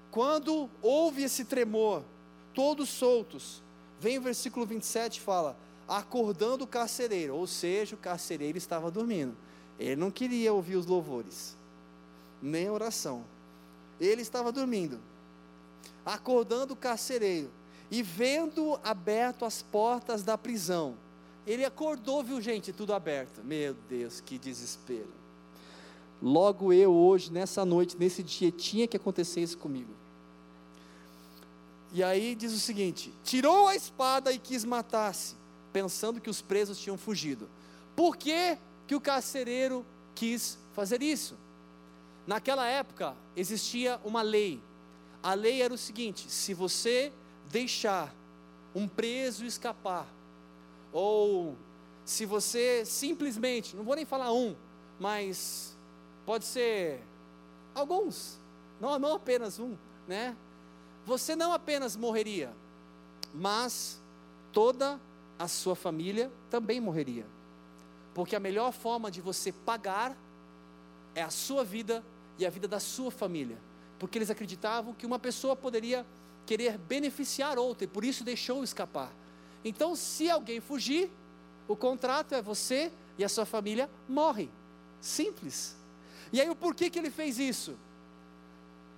Quando 0.10 0.70
houve 0.82 1.24
esse 1.24 1.44
tremor, 1.44 2.04
todos 2.54 2.88
soltos, 2.88 3.62
vem 4.00 4.18
o 4.18 4.22
versículo 4.22 4.66
27 4.66 5.18
e 5.18 5.22
fala: 5.22 5.58
acordando 5.88 6.64
o 6.64 6.68
carcereiro, 6.68 7.36
ou 7.36 7.46
seja, 7.46 7.96
o 7.96 8.00
carcereiro 8.00 8.58
estava 8.58 8.90
dormindo. 8.90 9.36
Ele 9.78 9.98
não 9.98 10.12
queria 10.12 10.54
ouvir 10.54 10.78
os 10.78 10.86
louvores, 10.86 11.58
nem 12.42 12.68
a 12.68 12.72
oração. 12.72 13.26
Ele 14.00 14.22
estava 14.22 14.52
dormindo. 14.52 15.00
Acordando 16.06 16.74
o 16.74 16.78
carcereiro 16.78 17.50
e 17.94 18.02
vendo 18.02 18.80
aberto 18.84 19.46
as 19.46 19.62
portas 19.62 20.24
da 20.24 20.36
prisão. 20.36 20.96
Ele 21.46 21.64
acordou, 21.64 22.24
viu 22.24 22.42
gente, 22.42 22.74
tudo 22.74 22.92
aberto. 22.92 23.44
Meu 23.44 23.76
Deus, 23.88 24.20
que 24.20 24.40
desespero. 24.40 25.14
Logo 26.20 26.74
eu 26.74 26.92
hoje, 26.92 27.32
nessa 27.32 27.64
noite, 27.64 27.96
nesse 27.96 28.24
dia, 28.24 28.52
tinha 28.52 28.88
que 28.88 28.98
acontecer 28.98 29.42
isso 29.42 29.60
comigo. 29.60 29.94
E 31.94 32.02
aí 32.02 32.34
diz 32.34 32.52
o 32.52 32.60
seguinte: 32.60 33.14
tirou 33.24 33.68
a 33.68 33.76
espada 33.76 34.32
e 34.32 34.40
quis 34.40 34.66
matar-se, 34.66 35.36
pensando 35.72 36.20
que 36.20 36.32
os 36.32 36.42
presos 36.42 36.80
tinham 36.80 36.98
fugido. 36.98 37.48
Por 37.96 38.18
que, 38.18 38.58
que 38.88 38.96
o 38.96 39.02
carcereiro 39.02 39.86
quis 40.16 40.58
fazer 40.74 41.04
isso? 41.04 41.38
Naquela 42.26 42.66
época 42.66 43.16
existia 43.36 44.02
uma 44.04 44.24
lei. 44.24 44.60
A 45.22 45.36
lei 45.36 45.62
era 45.62 45.72
o 45.72 45.78
seguinte: 45.78 46.26
se 46.28 46.56
você 46.56 47.14
deixar 47.54 48.12
um 48.74 48.88
preso 48.88 49.46
escapar, 49.46 50.08
ou 50.92 51.56
se 52.04 52.26
você 52.26 52.84
simplesmente, 52.84 53.76
não 53.76 53.84
vou 53.84 53.96
nem 53.96 54.06
falar 54.06 54.34
um, 54.34 54.56
mas 55.00 55.78
pode 56.26 56.46
ser 56.46 57.00
alguns, 57.76 58.40
não, 58.82 58.98
não 58.98 59.14
apenas 59.14 59.60
um, 59.60 59.78
né? 60.08 60.36
Você 61.06 61.36
não 61.36 61.54
apenas 61.54 61.96
morreria, 61.96 62.52
mas 63.32 64.02
toda 64.52 65.00
a 65.38 65.48
sua 65.48 65.76
família 65.76 66.32
também 66.50 66.82
morreria. 66.82 67.28
Porque 68.16 68.36
a 68.36 68.40
melhor 68.40 68.72
forma 68.72 69.12
de 69.12 69.22
você 69.22 69.52
pagar 69.52 70.18
é 71.14 71.22
a 71.22 71.30
sua 71.30 71.64
vida 71.64 72.04
e 72.40 72.46
a 72.46 72.50
vida 72.50 72.68
da 72.68 72.80
sua 72.80 73.12
família. 73.12 73.58
Porque 74.00 74.18
eles 74.18 74.30
acreditavam 74.30 74.94
que 74.94 75.06
uma 75.06 75.20
pessoa 75.20 75.56
poderia 75.56 76.06
querer 76.46 76.78
beneficiar 76.78 77.58
outra 77.58 77.86
e 77.86 77.88
por 77.88 78.04
isso 78.04 78.24
deixou 78.24 78.64
escapar. 78.64 79.12
Então, 79.64 79.96
se 79.96 80.30
alguém 80.30 80.60
fugir, 80.60 81.10
o 81.68 81.76
contrato 81.76 82.36
é 82.36 82.42
você 82.42 82.92
e 83.18 83.24
a 83.24 83.30
sua 83.30 83.46
família 83.46 83.90
morre. 84.08 84.50
Simples. 85.00 85.76
E 86.32 86.42
aí 86.42 86.50
o 86.50 86.56
porquê 86.56 86.90
que 86.90 87.00
ele 87.00 87.12
fez 87.12 87.40
isso? 87.40 87.78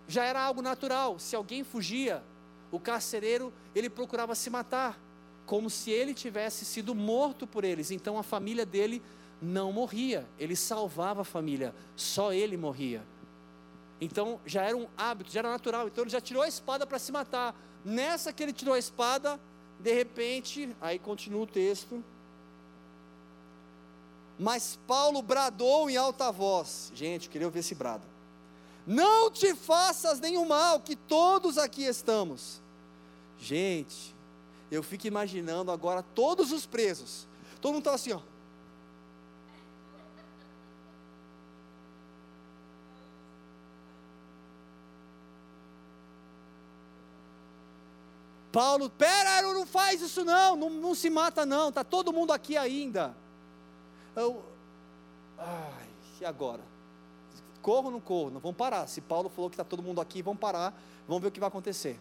Já 0.07 0.23
era 0.23 0.41
algo 0.41 0.61
natural. 0.61 1.19
Se 1.19 1.35
alguém 1.35 1.63
fugia, 1.63 2.23
o 2.71 2.79
carcereiro, 2.79 3.53
ele 3.73 3.89
procurava 3.89 4.35
se 4.35 4.49
matar, 4.49 4.99
como 5.45 5.69
se 5.69 5.91
ele 5.91 6.13
tivesse 6.13 6.65
sido 6.65 6.95
morto 6.95 7.45
por 7.45 7.63
eles. 7.63 7.91
Então 7.91 8.17
a 8.17 8.23
família 8.23 8.65
dele 8.65 9.01
não 9.41 9.71
morria, 9.71 10.25
ele 10.39 10.55
salvava 10.55 11.21
a 11.21 11.25
família, 11.25 11.73
só 11.95 12.33
ele 12.33 12.57
morria. 12.57 13.03
Então 13.99 14.39
já 14.45 14.63
era 14.63 14.75
um 14.75 14.87
hábito, 14.97 15.31
já 15.31 15.39
era 15.39 15.49
natural. 15.49 15.87
Então 15.87 16.03
ele 16.03 16.11
já 16.11 16.21
tirou 16.21 16.43
a 16.43 16.47
espada 16.47 16.85
para 16.85 16.99
se 16.99 17.11
matar. 17.11 17.55
Nessa 17.83 18.33
que 18.33 18.43
ele 18.43 18.53
tirou 18.53 18.73
a 18.73 18.79
espada, 18.79 19.39
de 19.79 19.93
repente, 19.93 20.75
aí 20.81 20.99
continua 20.99 21.43
o 21.43 21.47
texto. 21.47 22.03
Mas 24.37 24.77
Paulo 24.85 25.21
bradou 25.21 25.89
em 25.89 25.95
alta 25.95 26.31
voz. 26.31 26.91
Gente, 26.93 27.29
queria 27.29 27.47
ouvir 27.47 27.59
esse 27.59 27.73
brado. 27.73 28.03
Não 28.85 29.31
te 29.31 29.55
faças 29.55 30.19
nenhum 30.19 30.45
mal, 30.45 30.79
que 30.79 30.95
todos 30.95 31.57
aqui 31.57 31.83
estamos. 31.83 32.61
Gente, 33.39 34.15
eu 34.69 34.83
fico 34.83 35.07
imaginando 35.07 35.71
agora 35.71 36.03
todos 36.03 36.51
os 36.51 36.65
presos. 36.65 37.27
Todo 37.61 37.73
mundo 37.73 37.81
estava 37.81 37.95
assim, 37.95 38.11
ó. 38.11 38.19
Paulo, 48.55 48.89
pera, 48.89 49.41
não 49.41 49.65
faz 49.65 50.01
isso 50.01 50.23
não, 50.23 50.55
não, 50.55 50.69
não 50.69 50.95
se 50.95 51.09
mata 51.09 51.45
não, 51.45 51.67
está 51.67 51.83
todo 51.83 52.13
mundo 52.13 52.31
aqui 52.31 52.55
ainda. 52.55 53.13
Eu, 54.15 54.45
ai, 55.37 55.89
e 56.21 56.23
agora? 56.23 56.63
Corro 57.61 57.87
ou 57.87 57.91
não 57.91 57.99
corro? 57.99 58.31
Não 58.31 58.39
vamos 58.39 58.55
parar. 58.55 58.87
Se 58.87 59.01
Paulo 59.01 59.27
falou 59.27 59.49
que 59.49 59.55
está 59.55 59.65
todo 59.65 59.83
mundo 59.83 59.99
aqui, 59.99 60.21
vamos 60.21 60.39
parar, 60.39 60.73
vamos 61.05 61.21
ver 61.21 61.27
o 61.27 61.31
que 61.33 61.39
vai 61.41 61.49
acontecer. 61.49 61.99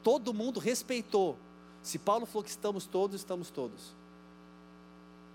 Todo 0.00 0.32
mundo 0.32 0.60
respeitou. 0.60 1.36
Se 1.82 1.98
Paulo 1.98 2.24
falou 2.24 2.44
que 2.44 2.50
estamos 2.50 2.86
todos, 2.86 3.16
estamos 3.16 3.50
todos. 3.50 3.92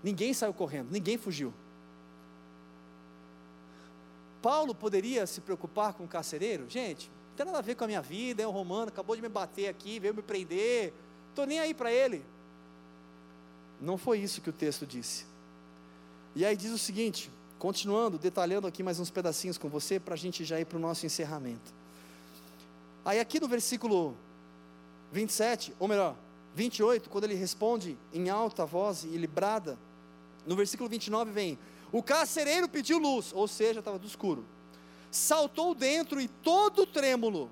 Ninguém 0.02 0.32
saiu 0.32 0.54
correndo, 0.54 0.90
ninguém 0.90 1.18
fugiu. 1.18 1.52
Paulo 4.40 4.74
poderia 4.74 5.26
se 5.26 5.42
preocupar 5.42 5.92
com 5.92 6.04
o 6.04 6.08
carcereiro? 6.08 6.66
Gente, 6.66 7.10
tem 7.36 7.44
nada 7.44 7.58
a 7.58 7.62
ver 7.62 7.74
com 7.74 7.84
a 7.84 7.86
minha 7.86 8.00
vida, 8.00 8.42
é 8.42 8.48
um 8.48 8.50
romano, 8.50 8.88
acabou 8.88 9.14
de 9.14 9.20
me 9.20 9.28
bater 9.28 9.68
aqui, 9.68 10.00
veio 10.00 10.14
me 10.14 10.22
prender, 10.22 10.92
estou 11.28 11.46
nem 11.46 11.60
aí 11.60 11.74
para 11.74 11.92
ele. 11.92 12.24
Não 13.78 13.98
foi 13.98 14.18
isso 14.18 14.40
que 14.40 14.48
o 14.48 14.52
texto 14.52 14.86
disse. 14.86 15.26
E 16.34 16.44
aí 16.46 16.56
diz 16.56 16.72
o 16.72 16.78
seguinte, 16.78 17.30
continuando, 17.58 18.18
detalhando 18.18 18.66
aqui 18.66 18.82
mais 18.82 18.98
uns 18.98 19.10
pedacinhos 19.10 19.58
com 19.58 19.68
você, 19.68 20.00
para 20.00 20.14
a 20.14 20.16
gente 20.16 20.44
já 20.44 20.58
ir 20.58 20.64
para 20.64 20.78
o 20.78 20.80
nosso 20.80 21.04
encerramento. 21.04 21.74
Aí 23.04 23.20
aqui 23.20 23.38
no 23.38 23.48
versículo 23.48 24.16
27, 25.12 25.74
ou 25.78 25.86
melhor, 25.86 26.16
28, 26.54 27.10
quando 27.10 27.24
ele 27.24 27.34
responde 27.34 27.98
em 28.14 28.30
alta 28.30 28.64
voz 28.64 29.04
e 29.04 29.08
ele 29.08 29.26
brada, 29.26 29.78
no 30.46 30.56
versículo 30.56 30.88
29 30.88 31.30
vem: 31.30 31.58
O 31.92 32.02
carcereiro 32.02 32.66
pediu 32.66 32.98
luz, 32.98 33.30
ou 33.34 33.46
seja, 33.46 33.80
estava 33.80 33.98
do 33.98 34.06
escuro 34.06 34.42
saltou 35.10 35.74
dentro 35.74 36.20
e 36.20 36.28
todo 36.28 36.86
trêmulo 36.86 37.50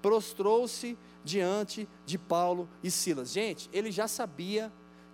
prostrou-se 0.00 0.98
diante 1.24 1.88
de 2.04 2.18
Paulo 2.18 2.68
e 2.82 2.90
Silas. 2.90 3.30
Gente, 3.30 3.70
ele 3.72 3.92
já 3.92 4.08
sabia 4.08 4.72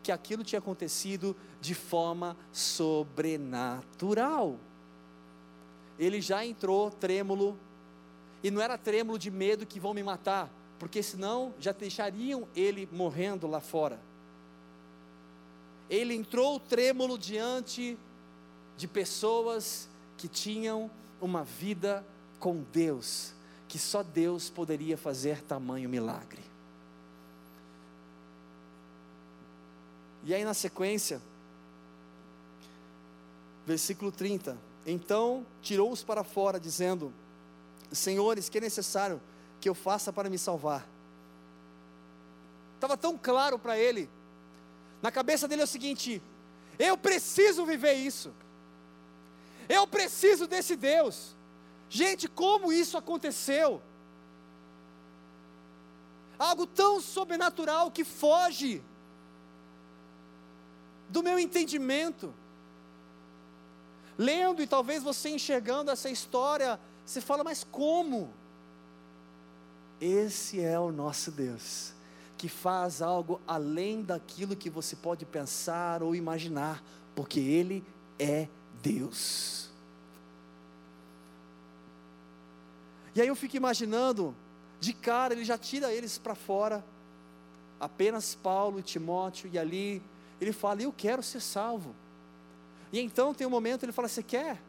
porque 0.09 0.13
aquilo 0.13 0.43
tinha 0.43 0.59
acontecido 0.59 1.37
de 1.61 1.75
forma 1.75 2.35
sobrenatural. 2.51 4.59
Ele 5.99 6.19
já 6.19 6.47
entrou 6.47 6.91
trêmulo, 6.91 7.59
e 8.43 8.51
não 8.51 8.63
era 8.63 8.79
trêmulo 8.79 9.19
de 9.19 9.31
medo 9.31 9.67
que 9.67 9.79
vão 9.79 9.93
me 9.93 10.03
matar, 10.03 10.51
porque 10.79 11.03
senão 11.03 11.53
já 11.59 11.73
deixariam 11.73 12.49
ele 12.57 12.89
morrendo 12.91 13.47
lá 13.47 13.61
fora. 13.61 14.01
Ele 15.91 16.15
entrou 16.15 16.59
trêmulo 16.59 17.19
diante 17.19 17.99
de 18.79 18.89
pessoas 18.89 19.91
que 20.17 20.27
tinham 20.27 20.91
uma 21.21 21.45
vida 21.45 22.05
com 22.39 22.63
Deus, 22.73 23.33
que 23.67 23.79
só 23.79 24.03
Deus 24.03 24.49
poderia 24.49 24.97
fazer 24.97 25.43
tamanho 25.43 25.89
milagre. 25.89 26.43
E 30.25 30.35
aí 30.35 30.45
na 30.45 30.55
sequência, 30.55 31.21
versículo 33.67 34.11
30. 34.11 34.57
Então 34.87 35.47
tirou-os 35.63 36.03
para 36.03 36.25
fora, 36.25 36.59
dizendo: 36.59 37.13
Senhores, 37.93 38.49
que 38.49 38.59
é 38.59 38.61
necessário 38.61 39.21
que 39.61 39.69
eu 39.69 39.75
faça 39.75 40.13
para 40.13 40.31
me 40.31 40.39
salvar? 40.39 40.87
Estava 42.75 42.97
tão 42.97 43.19
claro 43.19 43.59
para 43.59 43.79
ele, 43.79 44.09
na 45.03 45.11
cabeça 45.11 45.49
dele 45.49 45.63
é 45.63 45.65
o 45.65 45.69
seguinte: 45.69 46.23
eu 46.79 46.97
preciso 46.97 47.67
viver 47.67 47.95
isso, 47.95 48.33
eu 49.69 49.87
preciso 49.87 50.47
desse 50.47 50.75
Deus. 50.75 51.37
Gente, 51.89 52.29
como 52.29 52.73
isso 52.73 52.97
aconteceu? 52.97 53.83
Algo 56.39 56.67
tão 56.67 57.01
sobrenatural 57.01 57.91
que 57.91 58.05
foge 58.05 58.83
do 61.09 61.23
meu 61.23 61.39
entendimento. 61.39 62.33
Lendo 64.17 64.63
e 64.63 64.67
talvez 64.67 65.03
você 65.03 65.31
enxergando 65.31 65.91
essa 65.91 66.11
história, 66.11 66.79
você 67.05 67.21
fala, 67.21 67.45
mas 67.45 67.65
como? 67.65 68.33
Esse 70.01 70.61
é 70.61 70.79
o 70.79 70.93
nosso 70.93 71.31
Deus, 71.31 71.93
que 72.37 72.49
faz 72.49 73.01
algo 73.03 73.41
além 73.47 74.03
daquilo 74.03 74.57
que 74.57 74.71
você 74.71 74.95
pode 74.95 75.25
pensar 75.25 76.03
ou 76.03 76.15
imaginar, 76.15 76.83
porque 77.15 77.41
Ele 77.41 77.85
é 78.19 78.49
Deus. 78.83 79.69
E 83.15 83.21
aí 83.21 83.29
eu 83.29 83.37
fico 83.37 83.57
imaginando, 83.57 84.35
de 84.81 84.93
cara, 84.93 85.35
ele 85.35 85.45
já 85.45 85.59
tira 85.59 85.93
eles 85.93 86.19
para 86.19 86.35
fora, 86.35 86.85
apenas 87.81 88.35
Paulo 88.35 88.79
e 88.79 88.83
Timóteo, 88.83 89.51
e 89.53 89.59
ali 89.59 90.03
ele 90.41 90.53
fala: 90.53 90.83
Eu 90.83 90.93
quero 90.93 91.23
ser 91.23 91.41
salvo. 91.41 91.95
E 92.93 93.01
então 93.01 93.35
tem 93.35 93.47
um 93.47 93.51
momento 93.51 93.83
ele 93.83 93.93
fala: 93.93 94.09
Você 94.09 94.23
quer? 94.23 94.63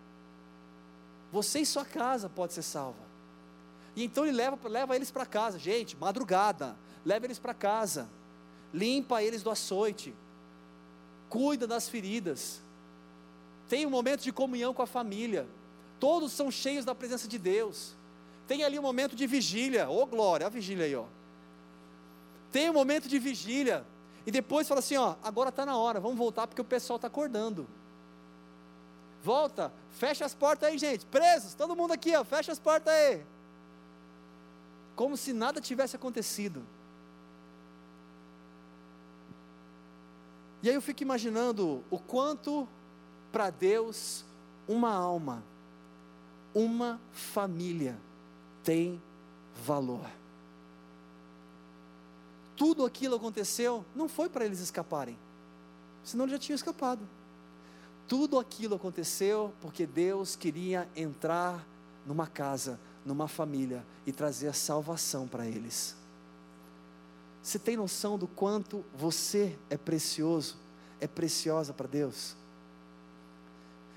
Você 1.32 1.60
e 1.60 1.66
sua 1.66 1.86
casa 1.86 2.28
pode 2.28 2.54
ser 2.54 2.64
salva. 2.64 3.08
E 3.96 4.04
então 4.04 4.26
ele 4.26 4.36
leva, 4.36 4.58
leva 4.68 4.96
eles 4.96 5.12
para 5.12 5.26
casa, 5.26 5.60
gente, 5.60 5.96
madrugada, 5.98 6.76
leva 7.06 7.26
eles 7.26 7.38
para 7.38 7.54
casa, 7.54 8.10
limpa 8.74 9.22
eles 9.22 9.44
do 9.44 9.50
açoite, 9.50 10.14
cuida 11.30 11.68
das 11.68 11.88
feridas, 11.88 12.62
tem 13.70 13.86
um 13.86 13.90
momento 13.90 14.22
de 14.24 14.34
comunhão 14.34 14.74
com 14.74 14.82
a 14.82 14.88
família, 14.88 15.48
todos 16.00 16.34
são 16.34 16.50
cheios 16.50 16.84
da 16.84 16.96
presença 16.96 17.28
de 17.28 17.38
Deus, 17.38 17.96
tem 18.48 18.64
ali 18.64 18.80
um 18.80 18.82
momento 18.82 19.16
de 19.16 19.28
vigília, 19.28 19.88
ô 19.88 20.02
oh, 20.02 20.06
glória, 20.08 20.48
a 20.48 20.50
vigília 20.50 20.86
aí, 20.86 20.96
ó. 20.96 21.06
Tem 22.52 22.68
um 22.68 22.74
momento 22.74 23.08
de 23.08 23.20
vigília, 23.20 23.86
e 24.26 24.32
depois 24.32 24.68
fala 24.68 24.80
assim: 24.80 24.98
ó, 24.98 25.16
agora 25.24 25.50
está 25.50 25.66
na 25.66 25.78
hora, 25.78 26.00
vamos 26.00 26.18
voltar 26.18 26.48
porque 26.48 26.62
o 26.62 26.66
pessoal 26.66 26.98
está 26.98 27.08
acordando. 27.08 27.68
Volta, 29.24 29.72
fecha 29.92 30.26
as 30.26 30.34
portas 30.34 30.70
aí, 30.70 30.78
gente. 30.78 31.06
Presos, 31.06 31.54
todo 31.54 31.76
mundo 31.76 31.92
aqui, 31.94 32.16
ó, 32.16 32.24
fecha 32.24 32.52
as 32.52 32.60
portas 32.60 32.92
aí. 32.92 33.24
Como 34.96 35.16
se 35.16 35.32
nada 35.32 35.62
tivesse 35.62 35.96
acontecido. 35.96 36.66
E 40.62 40.70
aí 40.70 40.76
eu 40.76 40.82
fico 40.82 41.04
imaginando 41.04 41.84
o 41.90 42.00
quanto 42.00 42.68
para 43.32 43.50
Deus 43.50 44.24
uma 44.68 44.92
alma, 44.92 45.44
uma 46.54 47.00
família 47.12 47.98
tem 48.64 49.02
valor 49.66 50.20
tudo 52.60 52.86
aquilo 52.86 53.16
aconteceu, 53.16 53.86
não 53.96 54.10
foi 54.10 54.28
para 54.28 54.44
eles 54.44 54.60
escaparem, 54.60 55.18
senão 56.04 56.26
eles 56.26 56.34
já 56.34 56.40
tinham 56.40 56.58
escapado. 56.58 57.08
Tudo 58.06 58.38
aquilo 58.38 58.76
aconteceu 58.76 59.54
porque 59.62 59.86
Deus 59.86 60.36
queria 60.36 60.86
entrar 60.94 61.66
numa 62.06 62.28
casa, 62.28 62.78
numa 63.06 63.30
família 63.30 63.86
e 64.06 64.12
trazer 64.12 64.54
salvação 64.54 65.26
para 65.26 65.48
eles. 65.48 65.96
Você 67.42 67.58
tem 67.58 67.78
noção 67.78 68.18
do 68.18 68.28
quanto 68.28 68.84
você 68.94 69.58
é 69.70 69.78
precioso, 69.78 70.58
é 71.00 71.08
preciosa 71.08 71.74
para 71.74 71.88
Deus? 71.88 72.36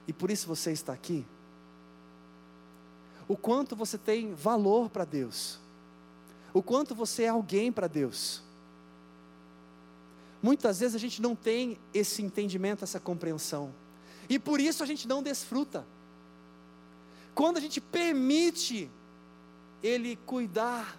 E 0.07 0.13
por 0.13 0.31
isso 0.31 0.47
você 0.47 0.73
está 0.73 0.93
aqui? 0.93 1.25
O 3.29 3.37
quanto 3.37 3.77
você 3.77 3.97
tem 3.97 4.35
valor 4.35 4.91
para 4.91 5.05
Deus? 5.05 5.59
O 6.53 6.63
quanto 6.63 6.95
você 6.95 7.25
é 7.25 7.29
alguém 7.29 7.73
para 7.73 7.87
Deus? 7.87 8.43
Muitas 10.43 10.81
vezes 10.81 10.97
a 10.97 10.99
gente 10.99 11.23
não 11.23 11.37
tem 11.37 11.79
esse 11.95 12.21
entendimento, 12.21 12.83
essa 12.83 12.99
compreensão. 12.99 13.73
E 14.29 14.39
por 14.39 14.61
isso 14.61 14.83
a 14.83 14.87
gente 14.87 15.07
não 15.07 15.23
desfruta. 15.23 15.87
Quando 17.35 17.57
a 17.57 17.61
gente 17.61 17.81
permite 17.81 18.91
Ele 19.83 20.17
cuidar, 20.27 20.99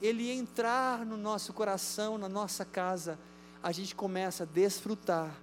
Ele 0.00 0.30
entrar 0.30 1.06
no 1.06 1.16
nosso 1.16 1.52
coração, 1.52 2.18
na 2.18 2.28
nossa 2.28 2.64
casa, 2.64 3.18
a 3.62 3.72
gente 3.72 3.94
começa 3.94 4.42
a 4.42 4.46
desfrutar 4.46 5.34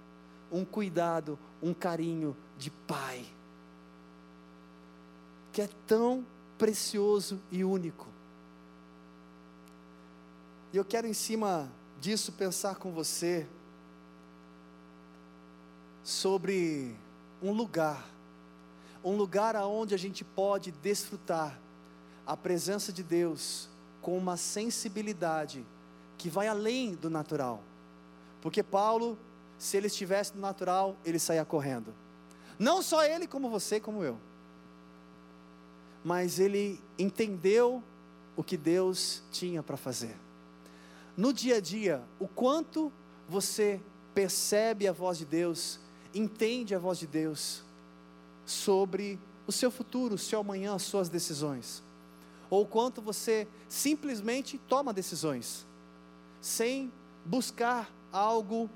um 0.50 0.64
cuidado, 0.64 1.38
um 1.62 1.74
carinho 1.74 2.36
de 2.60 2.70
Pai, 2.70 3.24
que 5.50 5.62
é 5.62 5.68
tão 5.86 6.24
precioso 6.58 7.40
e 7.50 7.64
único. 7.64 8.06
E 10.72 10.76
eu 10.76 10.84
quero, 10.84 11.06
em 11.06 11.14
cima 11.14 11.72
disso 11.98 12.32
pensar 12.32 12.76
com 12.76 12.92
você 12.92 13.48
sobre 16.04 16.94
um 17.42 17.50
lugar, 17.52 18.06
um 19.02 19.16
lugar 19.16 19.56
aonde 19.56 19.94
a 19.94 19.98
gente 19.98 20.22
pode 20.22 20.70
desfrutar 20.70 21.58
a 22.26 22.36
presença 22.36 22.92
de 22.92 23.02
Deus 23.02 23.70
com 24.02 24.16
uma 24.18 24.36
sensibilidade 24.36 25.64
que 26.18 26.28
vai 26.28 26.46
além 26.46 26.94
do 26.94 27.08
natural. 27.08 27.62
Porque 28.42 28.62
Paulo, 28.62 29.18
se 29.58 29.78
ele 29.78 29.86
estivesse 29.86 30.34
no 30.34 30.40
natural, 30.42 30.94
ele 31.04 31.18
saía 31.18 31.44
correndo. 31.44 31.94
Não 32.60 32.80
só 32.80 33.02
ele, 33.02 33.26
como 33.26 33.50
você, 33.50 33.80
como 33.80 34.04
eu. 34.04 34.16
Mas 36.04 36.38
ele 36.38 36.80
entendeu 36.96 37.82
o 38.36 38.44
que 38.44 38.56
Deus 38.56 39.20
tinha 39.32 39.64
para 39.64 39.76
fazer 39.76 40.16
no 41.20 41.34
dia 41.34 41.56
a 41.56 41.60
dia, 41.60 42.02
o 42.18 42.26
quanto 42.26 42.90
você 43.28 43.78
percebe 44.14 44.88
a 44.88 44.92
voz 44.92 45.18
de 45.18 45.26
Deus, 45.26 45.78
entende 46.14 46.74
a 46.74 46.78
voz 46.78 46.98
de 46.98 47.06
Deus 47.06 47.62
sobre 48.46 49.18
o 49.46 49.52
seu 49.52 49.70
futuro, 49.70 50.14
o 50.14 50.18
seu 50.18 50.40
amanhã, 50.40 50.74
as 50.74 50.82
suas 50.82 51.10
decisões. 51.10 51.82
Ou 52.48 52.66
quanto 52.66 53.02
você 53.02 53.46
simplesmente 53.68 54.56
toma 54.56 54.94
decisões, 54.94 55.66
sem 56.40 56.90
buscar 57.22 57.92
algo 58.10 58.70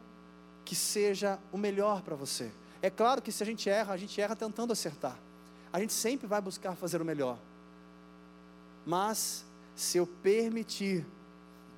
que 0.66 0.76
seja 0.76 1.38
o 1.50 1.56
melhor 1.56 2.02
para 2.02 2.14
você. 2.14 2.52
É 2.84 2.90
claro 2.90 3.22
que 3.22 3.32
se 3.32 3.42
a 3.42 3.46
gente 3.46 3.70
erra, 3.70 3.94
a 3.94 3.96
gente 3.96 4.20
erra 4.20 4.36
tentando 4.36 4.70
acertar. 4.70 5.18
A 5.72 5.80
gente 5.80 5.94
sempre 5.94 6.26
vai 6.26 6.38
buscar 6.38 6.76
fazer 6.76 7.00
o 7.00 7.04
melhor. 7.04 7.38
Mas 8.84 9.42
se 9.74 9.96
eu 9.96 10.06
permitir 10.06 11.06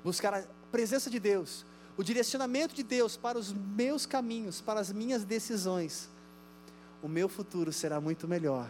buscar 0.03 0.45
presença 0.73 1.09
de 1.09 1.21
Deus, 1.21 1.65
o 1.97 2.03
direcionamento 2.03 2.75
de 2.75 2.83
Deus 2.83 3.17
para 3.17 3.39
os 3.39 3.53
meus 3.53 4.05
caminhos, 4.05 4.61
para 4.61 4.81
as 4.81 4.91
minhas 4.91 5.25
decisões, 5.25 6.11
o 7.01 7.07
meu 7.07 7.29
futuro 7.29 7.73
será 7.73 8.01
muito 8.01 8.27
melhor 8.27 8.69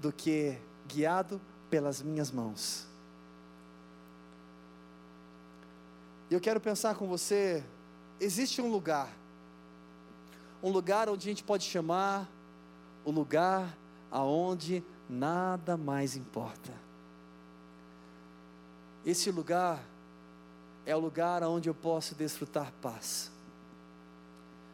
do 0.00 0.12
que 0.12 0.58
guiado 0.88 1.40
pelas 1.70 2.02
minhas 2.02 2.32
mãos. 2.32 2.84
E 6.28 6.34
eu 6.34 6.40
quero 6.40 6.60
pensar 6.60 6.96
com 6.96 7.06
você: 7.06 7.62
existe 8.18 8.60
um 8.60 8.68
lugar, 8.72 9.19
um 10.62 10.70
lugar 10.70 11.08
onde 11.08 11.28
a 11.28 11.30
gente 11.30 11.42
pode 11.44 11.64
chamar 11.64 12.28
o 13.04 13.10
lugar 13.10 13.76
aonde 14.10 14.84
nada 15.08 15.76
mais 15.76 16.16
importa. 16.16 16.72
Esse 19.04 19.30
lugar 19.30 19.82
é 20.84 20.94
o 20.94 20.98
lugar 20.98 21.42
onde 21.42 21.68
eu 21.68 21.74
posso 21.74 22.14
desfrutar 22.14 22.72
paz. 22.82 23.30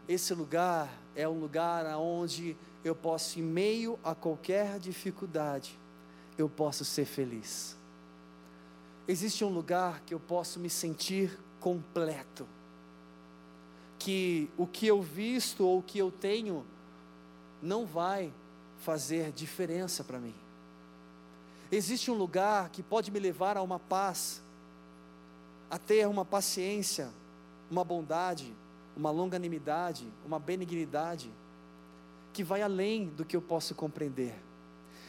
esse 0.09 0.33
lugar 0.35 0.89
é 1.17 1.29
um 1.29 1.39
lugar 1.39 1.85
onde 1.97 2.57
eu 2.85 2.95
posso, 2.95 3.41
em 3.41 3.43
meio 3.43 3.99
a 4.05 4.15
qualquer 4.15 4.79
dificuldade, 4.79 5.77
eu 6.39 6.49
posso 6.49 6.85
ser 6.85 7.05
feliz. 7.05 7.77
Existe 9.09 9.45
um 9.45 9.49
lugar 9.49 10.01
que 10.03 10.15
eu 10.15 10.21
posso 10.21 10.61
me 10.61 10.71
sentir 10.71 11.39
completo. 11.59 12.47
Que 14.07 14.49
o 14.57 14.69
que 14.69 14.87
eu 14.87 15.03
visto 15.03 15.67
ou 15.67 15.81
o 15.81 15.83
que 15.83 15.99
eu 15.99 16.13
tenho 16.13 16.65
não 17.61 17.85
vai 17.85 18.33
fazer 18.79 19.33
diferença 19.33 20.05
para 20.05 20.21
mim. 20.21 20.33
Existe 21.73 22.09
um 22.09 22.15
lugar 22.15 22.69
que 22.69 22.85
pode 22.85 23.11
me 23.11 23.19
levar 23.19 23.57
a 23.57 23.63
uma 23.63 23.81
paz, 23.81 24.41
a 25.69 25.77
ter 25.77 26.07
uma 26.07 26.25
paciência, 26.25 27.11
uma 27.69 27.83
bondade, 27.83 28.55
uma 28.97 29.11
longanimidade, 29.11 30.07
uma 30.25 30.39
benignidade, 30.39 31.29
que 32.33 32.45
vai 32.45 32.63
além 32.63 33.09
do 33.09 33.25
que 33.25 33.35
eu 33.35 33.43
posso 33.43 33.75
compreender. 33.75 34.41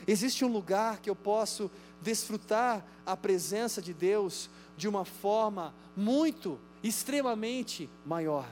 Existe 0.07 0.43
um 0.43 0.51
lugar 0.51 1.01
que 1.01 1.09
eu 1.11 1.15
posso 1.15 1.69
desfrutar 2.01 2.83
a 3.05 3.15
presença 3.15 3.79
de 3.79 3.93
Deus 3.93 4.49
de 4.75 4.87
uma 4.87 5.05
forma 5.05 5.71
muito, 5.95 6.57
extremamente 6.83 7.87
maior. 8.03 8.47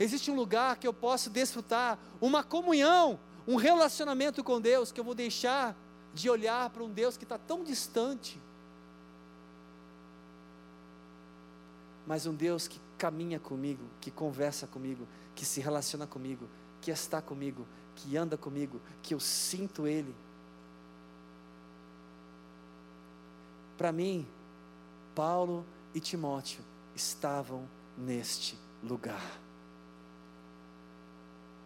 Existe 0.00 0.30
um 0.30 0.34
lugar 0.34 0.78
que 0.78 0.86
eu 0.86 0.94
posso 0.94 1.28
desfrutar 1.28 1.98
uma 2.22 2.42
comunhão, 2.42 3.20
um 3.46 3.56
relacionamento 3.56 4.42
com 4.42 4.58
Deus, 4.58 4.90
que 4.90 4.98
eu 4.98 5.04
vou 5.04 5.14
deixar 5.14 5.76
de 6.14 6.30
olhar 6.30 6.70
para 6.70 6.82
um 6.82 6.90
Deus 6.90 7.18
que 7.18 7.24
está 7.24 7.36
tão 7.36 7.62
distante, 7.62 8.40
mas 12.06 12.24
um 12.24 12.34
Deus 12.34 12.66
que 12.66 12.80
caminha 12.96 13.38
comigo, 13.38 13.84
que 14.00 14.10
conversa 14.10 14.66
comigo, 14.66 15.06
que 15.34 15.44
se 15.44 15.60
relaciona 15.60 16.06
comigo, 16.06 16.48
que 16.80 16.90
está 16.90 17.20
comigo, 17.20 17.68
que 17.94 18.16
anda 18.16 18.38
comigo, 18.38 18.80
que 19.02 19.12
eu 19.12 19.20
sinto 19.20 19.86
Ele. 19.86 20.14
Para 23.76 23.92
mim, 23.92 24.26
Paulo 25.14 25.64
e 25.94 26.00
Timóteo 26.00 26.64
estavam 26.94 27.68
neste 27.98 28.58
lugar. 28.82 29.49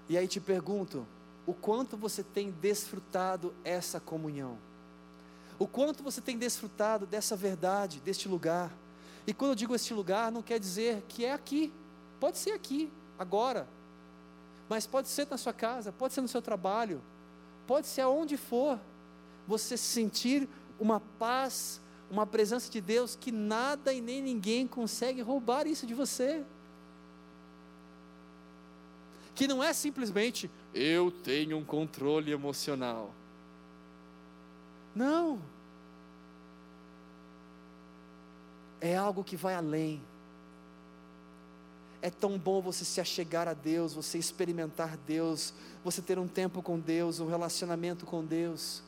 E 0.09 0.19
aí 0.19 0.29
te 0.29 0.41
pergunto, 0.41 1.07
o 1.47 1.55
quanto 1.55 1.97
você 1.97 2.23
tem 2.23 2.51
desfrutado 2.51 3.55
essa 3.65 4.01
comunhão? 4.01 4.59
O 5.59 5.67
quanto 5.67 6.03
você 6.03 6.21
tem 6.21 6.37
desfrutado 6.37 7.07
dessa 7.07 7.37
verdade, 7.37 8.01
deste 8.01 8.29
lugar? 8.29 8.71
E 9.27 9.33
quando 9.33 9.53
eu 9.53 9.55
digo 9.57 9.75
este 9.75 9.95
lugar, 9.95 10.31
não 10.31 10.43
quer 10.43 10.59
dizer 10.59 11.03
que 11.09 11.25
é 11.25 11.33
aqui, 11.33 11.73
pode 12.21 12.39
ser 12.39 12.53
aqui, 12.53 12.93
agora, 13.19 13.67
mas 14.69 14.87
pode 14.87 15.09
ser 15.09 15.27
na 15.31 15.39
sua 15.39 15.53
casa, 15.53 15.93
pode 15.93 16.13
ser 16.13 16.21
no 16.21 16.29
seu 16.29 16.43
trabalho, 16.43 17.01
pode 17.67 17.87
ser 17.87 18.03
aonde 18.03 18.37
for, 18.37 18.79
você 19.47 19.77
sentir 19.77 20.49
uma 20.79 21.01
paz, 21.19 21.81
uma 22.11 22.27
presença 22.27 22.71
de 22.71 22.81
Deus 22.81 23.17
que 23.17 23.31
nada 23.31 23.93
e 23.93 24.01
nem 24.01 24.23
ninguém 24.23 24.67
consegue 24.67 25.21
roubar 25.21 25.67
isso 25.67 25.87
de 25.87 25.95
você. 25.95 26.45
Que 29.35 29.49
não 29.49 29.63
é 29.63 29.73
simplesmente 29.73 30.51
eu 30.73 31.11
tenho 31.11 31.57
um 31.59 31.65
controle 31.65 32.31
emocional. 32.31 33.13
Não. 34.95 35.41
é 38.85 38.95
algo 38.95 39.25
que 39.25 39.35
vai 39.35 39.55
além. 39.55 39.99
É 42.03 42.11
tão 42.11 42.39
bom 42.39 42.61
você 42.61 42.85
se 42.85 43.01
achegar 43.01 43.49
a 43.49 43.55
Deus, 43.55 43.95
você 43.95 44.19
experimentar 44.19 44.99
Deus, 45.07 45.55
você 45.83 46.03
ter 46.03 46.19
um 46.19 46.29
tempo 46.29 46.61
com 46.61 46.79
Deus, 46.79 47.19
um 47.19 47.27
relacionamento 47.27 48.05
com 48.05 48.23
Deus. 48.23 48.83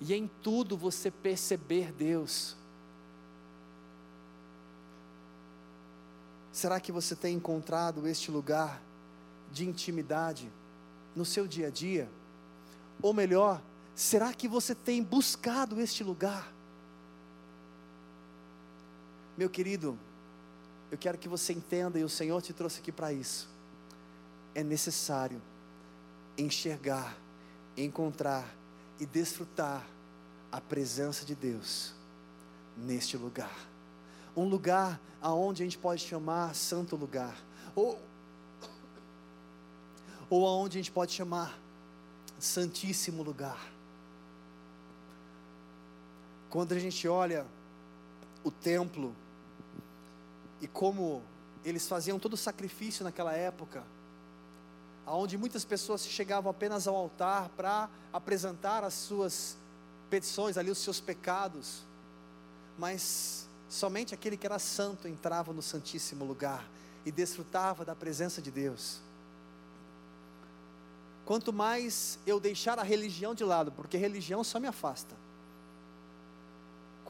E 0.00 0.14
em 0.14 0.30
tudo 0.40 0.76
você 0.76 1.10
perceber 1.10 1.90
Deus. 1.90 2.56
Será 6.52 6.80
que 6.80 6.90
você 6.90 7.14
tem 7.14 7.36
encontrado 7.36 8.06
este 8.06 8.30
lugar 8.30 8.82
de 9.52 9.66
intimidade 9.68 10.50
no 11.14 11.24
seu 11.24 11.46
dia 11.46 11.68
a 11.68 11.70
dia? 11.70 12.08
Ou 13.00 13.12
melhor, 13.12 13.62
será 13.94 14.32
que 14.32 14.48
você 14.48 14.74
tem 14.74 15.02
buscado 15.02 15.80
este 15.80 16.02
lugar? 16.02 16.52
Meu 19.36 19.48
querido, 19.48 19.98
eu 20.90 20.98
quero 20.98 21.16
que 21.16 21.28
você 21.28 21.52
entenda, 21.52 21.98
e 21.98 22.04
o 22.04 22.08
Senhor 22.08 22.42
te 22.42 22.52
trouxe 22.52 22.80
aqui 22.80 22.90
para 22.90 23.12
isso. 23.12 23.48
É 24.54 24.62
necessário 24.62 25.40
enxergar, 26.36 27.16
encontrar 27.76 28.44
e 28.98 29.06
desfrutar 29.06 29.86
a 30.50 30.60
presença 30.60 31.24
de 31.24 31.34
Deus 31.34 31.94
neste 32.76 33.16
lugar. 33.16 33.69
Um 34.36 34.44
lugar 34.44 35.00
aonde 35.20 35.62
a 35.62 35.66
gente 35.66 35.78
pode 35.78 36.02
chamar 36.02 36.54
santo 36.54 36.96
lugar, 36.96 37.36
ou 37.74 38.00
ou 40.30 40.46
aonde 40.46 40.78
a 40.78 40.80
gente 40.80 40.92
pode 40.92 41.12
chamar 41.12 41.58
santíssimo 42.38 43.22
lugar. 43.22 43.60
Quando 46.48 46.72
a 46.72 46.78
gente 46.78 47.06
olha 47.08 47.44
o 48.44 48.50
templo 48.50 49.14
e 50.60 50.68
como 50.68 51.22
eles 51.64 51.88
faziam 51.88 52.18
todo 52.18 52.34
o 52.34 52.36
sacrifício 52.36 53.04
naquela 53.04 53.32
época, 53.32 53.82
aonde 55.04 55.36
muitas 55.36 55.64
pessoas 55.64 56.06
chegavam 56.06 56.50
apenas 56.50 56.86
ao 56.86 56.94
altar 56.94 57.48
para 57.50 57.90
apresentar 58.12 58.84
as 58.84 58.94
suas 58.94 59.58
petições, 60.08 60.56
ali 60.56 60.70
os 60.70 60.78
seus 60.78 61.00
pecados, 61.00 61.82
mas 62.78 63.48
somente 63.70 64.12
aquele 64.12 64.36
que 64.36 64.44
era 64.44 64.58
santo 64.58 65.08
entrava 65.08 65.54
no 65.54 65.62
Santíssimo 65.62 66.26
Lugar 66.26 66.68
e 67.06 67.10
desfrutava 67.10 67.82
da 67.82 67.94
presença 67.94 68.42
de 68.42 68.50
Deus. 68.50 69.00
Quanto 71.24 71.50
mais 71.50 72.18
eu 72.26 72.38
deixar 72.38 72.78
a 72.78 72.82
religião 72.82 73.34
de 73.34 73.44
lado, 73.44 73.72
porque 73.72 73.96
religião 73.96 74.44
só 74.44 74.60
me 74.60 74.66
afasta 74.66 75.16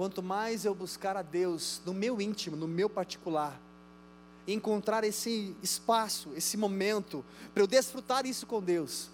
Quanto 0.01 0.23
mais 0.23 0.65
eu 0.65 0.75
buscar 0.75 1.15
a 1.15 1.21
Deus 1.21 1.83
no 1.85 1.93
meu 1.93 2.23
íntimo, 2.23 2.57
no 2.57 2.67
meu 2.67 2.89
particular, 2.89 3.61
encontrar 4.49 5.05
esse 5.05 5.55
espaço, 5.63 6.31
esse 6.35 6.57
momento, 6.57 7.23
para 7.53 7.63
eu 7.63 7.67
desfrutar 7.67 8.25
isso 8.25 8.47
com 8.47 8.63
Deus, 8.63 9.11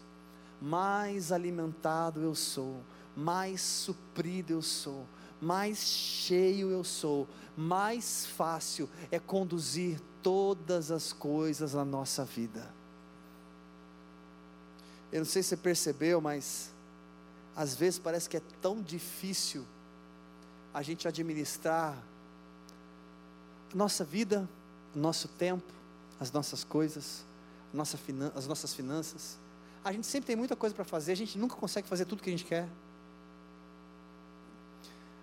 mais 0.63 1.33
alimentado 1.33 2.23
eu 2.23 2.37
sou, 2.37 2.85
mais 3.17 3.61
suprido 3.61 4.53
eu 4.53 4.63
sou, 4.63 5.05
mais 5.41 5.79
cheio 5.79 6.71
eu 6.71 6.83
sou, 6.85 7.29
mais 7.57 8.27
fácil 8.27 8.89
é 9.11 9.19
conduzir 9.19 10.01
todas 10.23 10.91
as 10.91 11.13
coisas 11.13 11.75
na 11.75 11.85
nossa 11.85 12.25
vida. 12.25 12.75
Eu 15.13 15.21
não 15.21 15.27
sei 15.27 15.43
se 15.43 15.51
você 15.51 15.57
percebeu, 15.57 16.21
mas 16.21 16.71
às 17.55 17.75
vezes 17.75 17.99
parece 17.99 18.29
que 18.29 18.37
é 18.37 18.43
tão 18.61 18.83
difícil 18.83 19.65
a 20.75 20.83
gente 20.83 21.09
administrar 21.09 21.97
nossa 23.73 24.05
vida, 24.05 24.49
nosso 24.95 25.29
tempo, 25.29 25.73
as 26.19 26.31
nossas 26.33 26.65
coisas, 26.65 27.25
nossa 27.73 27.99
as 28.35 28.47
nossas 28.47 28.75
finanças. 28.75 29.39
A 29.85 29.93
gente 29.93 30.07
sempre 30.07 30.27
tem 30.27 30.37
muita 30.37 30.57
coisa 30.57 30.75
para 30.75 30.85
fazer, 30.85 31.13
a 31.13 31.17
gente 31.17 31.39
nunca 31.39 31.57
consegue 31.57 31.87
fazer 31.89 32.05
tudo 32.05 32.23
que 32.23 32.29
a 32.29 32.33
gente 32.33 32.45
quer. 32.45 32.69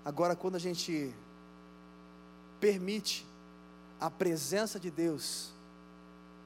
Agora, 0.05 0.35
quando 0.35 0.55
a 0.55 0.59
gente 0.59 1.13
permite 2.59 3.25
a 3.99 4.09
presença 4.09 4.79
de 4.79 4.91
Deus 4.91 5.51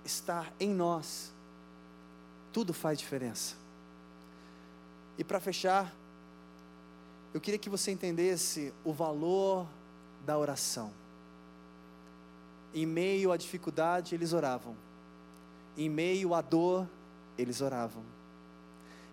estar 0.05 0.53
em 0.59 0.69
nós, 0.69 1.33
tudo 2.53 2.73
faz 2.73 2.99
diferença. 2.99 3.55
E 5.17 5.23
para 5.23 5.39
fechar, 5.39 5.93
eu 7.33 7.41
queria 7.41 7.57
que 7.57 7.69
você 7.69 7.91
entendesse 7.91 8.71
o 8.83 8.93
valor 8.93 9.67
da 10.25 10.37
oração. 10.37 10.91
Em 12.73 12.85
meio 12.85 13.31
à 13.31 13.37
dificuldade, 13.37 14.13
eles 14.13 14.33
oravam. 14.33 14.75
Em 15.75 15.89
meio 15.89 16.35
à 16.35 16.41
dor, 16.41 16.87
eles 17.37 17.61
oravam. 17.61 18.03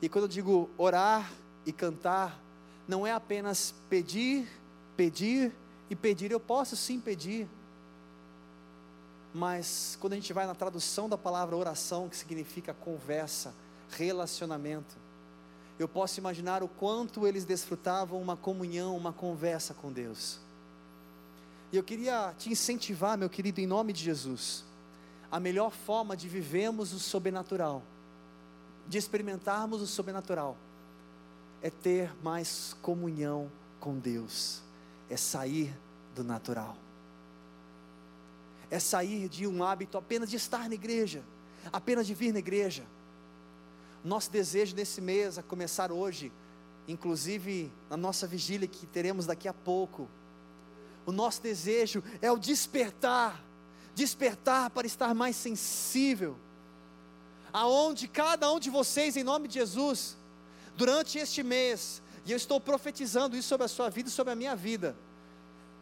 E 0.02 0.08
quando 0.08 0.24
eu 0.24 0.28
digo 0.28 0.68
orar 0.76 1.32
e 1.64 1.72
cantar, 1.72 2.43
não 2.86 3.06
é 3.06 3.12
apenas 3.12 3.74
pedir, 3.88 4.48
pedir 4.96 5.52
e 5.88 5.96
pedir. 5.96 6.30
Eu 6.30 6.40
posso 6.40 6.76
sim 6.76 7.00
pedir. 7.00 7.48
Mas 9.32 9.96
quando 10.00 10.12
a 10.12 10.16
gente 10.16 10.32
vai 10.32 10.46
na 10.46 10.54
tradução 10.54 11.08
da 11.08 11.18
palavra 11.18 11.56
oração, 11.56 12.08
que 12.08 12.16
significa 12.16 12.72
conversa, 12.72 13.52
relacionamento, 13.90 14.94
eu 15.78 15.88
posso 15.88 16.20
imaginar 16.20 16.62
o 16.62 16.68
quanto 16.68 17.26
eles 17.26 17.44
desfrutavam 17.44 18.20
uma 18.20 18.36
comunhão, 18.36 18.96
uma 18.96 19.12
conversa 19.12 19.74
com 19.74 19.92
Deus. 19.92 20.38
E 21.72 21.76
eu 21.76 21.82
queria 21.82 22.32
te 22.38 22.50
incentivar, 22.50 23.18
meu 23.18 23.28
querido, 23.28 23.60
em 23.60 23.66
nome 23.66 23.92
de 23.92 24.04
Jesus, 24.04 24.64
a 25.32 25.40
melhor 25.40 25.72
forma 25.72 26.16
de 26.16 26.28
vivermos 26.28 26.92
o 26.92 27.00
sobrenatural, 27.00 27.82
de 28.86 28.98
experimentarmos 28.98 29.82
o 29.82 29.86
sobrenatural, 29.86 30.56
é 31.64 31.70
ter 31.70 32.14
mais 32.22 32.76
comunhão 32.82 33.50
com 33.80 33.98
Deus, 33.98 34.60
é 35.08 35.16
sair 35.16 35.74
do 36.14 36.22
natural, 36.22 36.76
é 38.70 38.78
sair 38.78 39.30
de 39.30 39.46
um 39.46 39.64
hábito 39.64 39.96
apenas 39.96 40.28
de 40.28 40.36
estar 40.36 40.68
na 40.68 40.74
igreja, 40.74 41.24
apenas 41.72 42.06
de 42.06 42.12
vir 42.12 42.34
na 42.34 42.38
igreja. 42.38 42.84
Nosso 44.04 44.30
desejo 44.30 44.76
nesse 44.76 45.00
mês, 45.00 45.38
a 45.38 45.42
começar 45.42 45.90
hoje, 45.90 46.30
inclusive 46.86 47.72
na 47.88 47.96
nossa 47.96 48.26
vigília 48.26 48.68
que 48.68 48.86
teremos 48.86 49.24
daqui 49.24 49.48
a 49.48 49.54
pouco, 49.54 50.06
o 51.06 51.12
nosso 51.12 51.40
desejo 51.40 52.04
é 52.20 52.30
o 52.30 52.36
despertar, 52.36 53.42
despertar 53.94 54.68
para 54.68 54.86
estar 54.86 55.14
mais 55.14 55.34
sensível, 55.34 56.36
aonde 57.50 58.06
cada 58.06 58.52
um 58.52 58.60
de 58.60 58.68
vocês, 58.68 59.16
em 59.16 59.24
nome 59.24 59.48
de 59.48 59.54
Jesus, 59.54 60.18
durante 60.76 61.18
este 61.18 61.42
mês, 61.42 62.02
e 62.26 62.32
eu 62.32 62.36
estou 62.36 62.60
profetizando 62.60 63.36
isso 63.36 63.48
sobre 63.48 63.66
a 63.66 63.68
sua 63.68 63.88
vida 63.90 64.08
e 64.08 64.12
sobre 64.12 64.32
a 64.32 64.36
minha 64.36 64.56
vida, 64.56 64.96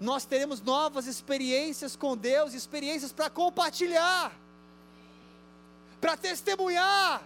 nós 0.01 0.24
teremos 0.24 0.61
novas 0.61 1.07
experiências 1.07 1.95
com 1.95 2.16
Deus, 2.16 2.55
experiências 2.55 3.12
para 3.12 3.30
compartilhar, 3.30 4.32
para 6.01 6.16
testemunhar, 6.16 7.22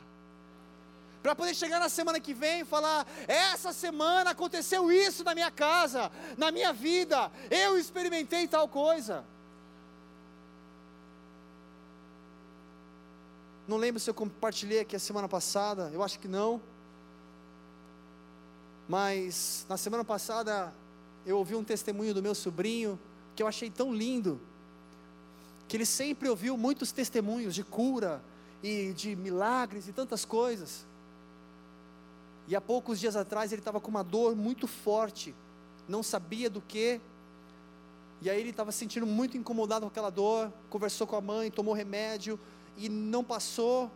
para 1.22 1.34
poder 1.34 1.54
chegar 1.54 1.80
na 1.80 1.88
semana 1.88 2.20
que 2.20 2.34
vem 2.34 2.60
e 2.60 2.64
falar: 2.64 3.06
essa 3.26 3.72
semana 3.72 4.30
aconteceu 4.30 4.92
isso 4.92 5.24
na 5.24 5.34
minha 5.34 5.50
casa, 5.50 6.12
na 6.36 6.50
minha 6.50 6.72
vida, 6.72 7.32
eu 7.50 7.78
experimentei 7.78 8.46
tal 8.46 8.68
coisa. 8.68 9.24
Não 13.66 13.78
lembro 13.78 13.98
se 13.98 14.08
eu 14.08 14.14
compartilhei 14.14 14.80
aqui 14.80 14.94
a 14.94 15.00
semana 15.00 15.28
passada, 15.28 15.90
eu 15.92 16.02
acho 16.02 16.20
que 16.20 16.28
não. 16.28 16.60
Mas 18.88 19.66
na 19.68 19.76
semana 19.76 20.04
passada 20.04 20.72
eu 21.24 21.38
ouvi 21.38 21.54
um 21.54 21.64
testemunho 21.64 22.14
do 22.14 22.22
meu 22.22 22.34
sobrinho 22.34 22.98
que 23.34 23.42
eu 23.42 23.46
achei 23.46 23.68
tão 23.68 23.92
lindo, 23.92 24.40
que 25.68 25.76
ele 25.76 25.84
sempre 25.84 26.28
ouviu 26.28 26.56
muitos 26.56 26.92
testemunhos 26.92 27.54
de 27.54 27.64
cura 27.64 28.22
e 28.62 28.92
de 28.92 29.16
milagres 29.16 29.88
e 29.88 29.92
tantas 29.92 30.24
coisas. 30.24 30.86
E 32.48 32.54
há 32.54 32.60
poucos 32.60 33.00
dias 33.00 33.16
atrás 33.16 33.52
ele 33.52 33.60
estava 33.60 33.80
com 33.80 33.90
uma 33.90 34.04
dor 34.04 34.36
muito 34.36 34.68
forte, 34.68 35.34
não 35.88 36.02
sabia 36.02 36.48
do 36.48 36.60
que. 36.60 37.00
E 38.22 38.30
aí 38.30 38.40
ele 38.40 38.50
estava 38.50 38.72
se 38.72 38.78
sentindo 38.78 39.06
muito 39.06 39.36
incomodado 39.36 39.82
com 39.82 39.88
aquela 39.88 40.10
dor, 40.10 40.52
conversou 40.70 41.06
com 41.06 41.16
a 41.16 41.20
mãe, 41.20 41.50
tomou 41.50 41.74
remédio 41.74 42.38
e 42.76 42.88
não 42.88 43.24
passou. 43.24 43.90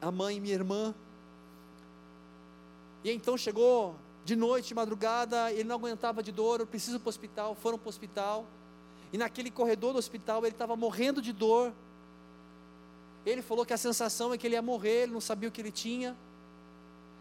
A 0.00 0.10
mãe, 0.10 0.40
minha 0.40 0.54
irmã. 0.54 0.94
E 3.04 3.10
então 3.10 3.36
chegou 3.36 3.96
de 4.24 4.36
noite, 4.36 4.68
de 4.68 4.74
madrugada, 4.74 5.50
ele 5.52 5.64
não 5.64 5.76
aguentava 5.76 6.22
de 6.22 6.30
dor, 6.30 6.60
eu 6.60 6.66
preciso 6.66 7.00
para 7.00 7.06
o 7.06 7.10
hospital, 7.10 7.54
foram 7.54 7.78
para 7.78 7.86
o 7.86 7.88
hospital. 7.88 8.46
E 9.12 9.16
naquele 9.16 9.50
corredor 9.50 9.92
do 9.92 9.98
hospital 9.98 10.44
ele 10.44 10.54
estava 10.54 10.76
morrendo 10.76 11.22
de 11.22 11.32
dor. 11.32 11.72
Ele 13.24 13.40
falou 13.42 13.64
que 13.64 13.72
a 13.72 13.78
sensação 13.78 14.32
é 14.32 14.38
que 14.38 14.46
ele 14.46 14.54
ia 14.54 14.62
morrer, 14.62 15.04
ele 15.04 15.12
não 15.12 15.20
sabia 15.20 15.48
o 15.48 15.52
que 15.52 15.60
ele 15.60 15.72
tinha. 15.72 16.16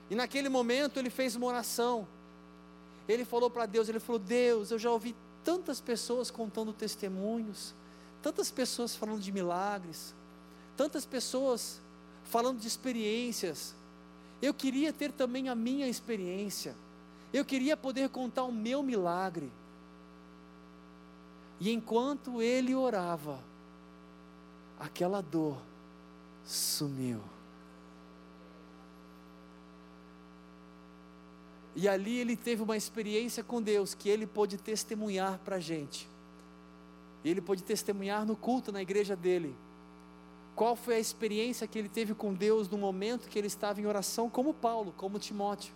E 0.09 0.15
naquele 0.15 0.49
momento 0.49 0.99
ele 0.99 1.09
fez 1.09 1.35
uma 1.35 1.47
oração. 1.47 2.07
Ele 3.07 3.23
falou 3.23 3.49
para 3.49 3.65
Deus, 3.65 3.87
ele 3.87 3.99
falou: 3.99 4.19
"Deus, 4.19 4.71
eu 4.71 4.79
já 4.79 4.91
ouvi 4.91 5.15
tantas 5.43 5.79
pessoas 5.79 6.29
contando 6.29 6.73
testemunhos, 6.73 7.73
tantas 8.21 8.51
pessoas 8.51 8.93
falando 8.97 9.21
de 9.21 9.31
milagres, 9.31 10.13
tantas 10.75 11.05
pessoas 11.05 11.81
falando 12.25 12.59
de 12.59 12.67
experiências. 12.67 13.73
Eu 14.41 14.53
queria 14.53 14.93
ter 14.93 15.11
também 15.11 15.49
a 15.49 15.55
minha 15.55 15.87
experiência. 15.87 16.75
Eu 17.33 17.43
queria 17.43 17.75
poder 17.75 18.09
contar 18.09 18.43
o 18.43 18.51
meu 18.51 18.83
milagre." 18.83 19.51
E 21.59 21.71
enquanto 21.71 22.41
ele 22.41 22.75
orava, 22.75 23.39
aquela 24.79 25.21
dor 25.21 25.57
sumiu. 26.45 27.21
E 31.75 31.87
ali 31.87 32.17
ele 32.17 32.35
teve 32.35 32.63
uma 32.63 32.75
experiência 32.75 33.43
com 33.43 33.61
Deus 33.61 33.93
que 33.93 34.09
ele 34.09 34.25
pôde 34.25 34.57
testemunhar 34.57 35.39
para 35.39 35.57
a 35.57 35.59
gente. 35.59 36.09
Ele 37.23 37.39
pôde 37.39 37.61
testemunhar 37.63 38.25
no 38.25 38.35
culto 38.35 38.71
na 38.71 38.81
igreja 38.81 39.15
dele. 39.15 39.55
Qual 40.57 40.75
foi 40.75 40.95
a 40.95 40.99
experiência 40.99 41.67
que 41.67 41.79
ele 41.79 41.87
teve 41.87 42.13
com 42.13 42.33
Deus 42.33 42.67
no 42.67 42.77
momento 42.77 43.29
que 43.29 43.39
ele 43.39 43.47
estava 43.47 43.79
em 43.79 43.85
oração, 43.85 44.29
como 44.29 44.53
Paulo, 44.53 44.93
como 44.97 45.19
Timóteo. 45.19 45.73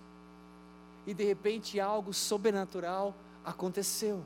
E 1.08 1.14
de 1.14 1.24
repente 1.24 1.80
algo 1.80 2.14
sobrenatural 2.14 3.16
aconteceu. 3.46 4.22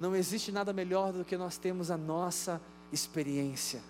Não 0.00 0.14
existe 0.14 0.50
nada 0.50 0.72
melhor 0.72 1.12
do 1.12 1.24
que 1.24 1.36
nós 1.36 1.58
temos 1.58 1.90
a 1.90 1.96
nossa 1.96 2.62
experiência. 2.92 3.82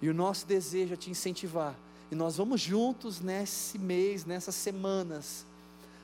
E 0.00 0.08
o 0.08 0.14
nosso 0.14 0.46
desejo 0.46 0.94
é 0.94 0.96
te 0.96 1.10
incentivar 1.10 1.74
e 2.10 2.14
nós 2.14 2.36
vamos 2.36 2.60
juntos 2.60 3.20
nesse 3.20 3.78
mês, 3.78 4.24
nessas 4.24 4.54
semanas, 4.54 5.44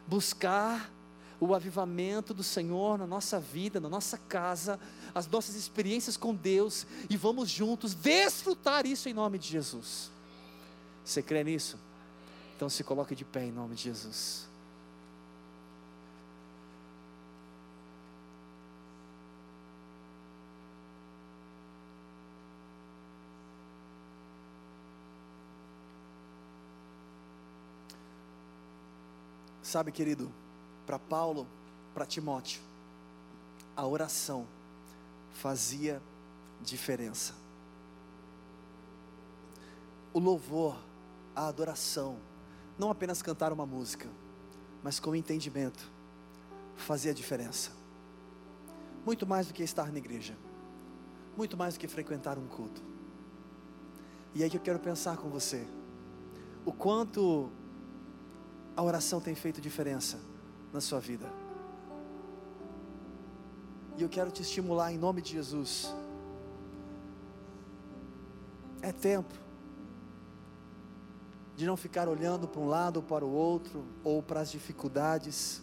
buscar 0.07 0.91
o 1.45 1.57
avivamento 1.57 2.33
do 2.33 2.45
Senhor 2.45 2.97
na 2.97 3.05
nossa 3.05 3.41
vida, 3.41 3.81
na 3.81 3.89
nossa 3.89 4.17
casa, 4.17 4.79
as 5.13 5.27
nossas 5.27 5.57
experiências 5.57 6.17
com 6.17 6.33
Deus, 6.33 6.87
e 7.11 7.17
vamos 7.17 7.51
juntos 7.51 7.95
desfrutar 7.95 8.87
isso 8.87 9.09
em 9.09 9.13
nome 9.13 9.41
de 9.41 9.49
Jesus. 9.49 10.09
Você 11.05 11.21
crê 11.21 11.43
nisso? 11.43 11.77
Então 12.55 12.69
se 12.69 12.85
coloque 12.85 13.17
de 13.17 13.25
pé 13.25 13.45
em 13.45 13.51
nome 13.51 13.75
de 13.75 13.83
Jesus. 13.83 14.47
Sabe, 29.61 29.91
querido, 29.91 30.31
para 30.93 30.99
Paulo, 30.99 31.47
para 31.95 32.05
Timóteo, 32.05 32.61
a 33.75 33.87
oração 33.87 34.47
fazia 35.33 36.03
diferença. 36.61 37.33
O 40.13 40.19
louvor, 40.19 40.77
a 41.35 41.47
adoração, 41.47 42.19
não 42.79 42.91
apenas 42.91 43.23
cantar 43.23 43.55
uma 43.55 43.65
música, 43.65 44.07
mas 44.83 45.01
com 45.01 45.17
entendimento, 45.17 45.91
fazia 46.77 47.15
diferença. 47.15 47.71
Muito 49.07 49.27
mais 49.27 49.47
do 49.47 49.55
que 49.55 49.63
estar 49.63 49.91
na 49.91 49.97
igreja, 49.97 50.37
muito 51.39 51.57
mais 51.57 51.73
do 51.73 51.81
que 51.81 51.89
frequentar 51.89 52.37
um 52.37 52.47
culto. 52.47 52.83
E 54.35 54.45
aí 54.45 54.51
eu 54.53 54.61
quero 54.61 54.79
pensar 54.79 55.17
com 55.17 55.31
você, 55.31 55.67
o 56.67 56.73
quanto 56.73 57.51
a 58.77 58.83
oração 58.83 59.23
tem 59.23 59.35
feito 59.35 59.59
diferença 59.59 60.32
na 60.73 60.81
sua 60.81 60.99
vida. 60.99 61.27
E 63.97 64.03
eu 64.03 64.09
quero 64.09 64.31
te 64.31 64.43
estimular 64.43 64.93
em 64.93 64.99
nome 64.99 65.21
de 65.21 65.33
Jesus. 65.33 65.95
É 68.81 68.91
tempo 68.91 69.35
de 71.55 71.67
não 71.67 71.77
ficar 71.77 72.09
olhando 72.09 72.49
para 72.49 72.61
um 72.61 72.67
lado 72.67 72.97
ou 72.97 73.03
para 73.03 73.25
o 73.25 73.31
outro, 73.31 73.85
ou 74.03 74.23
para 74.23 74.41
as 74.41 74.51
dificuldades. 74.51 75.63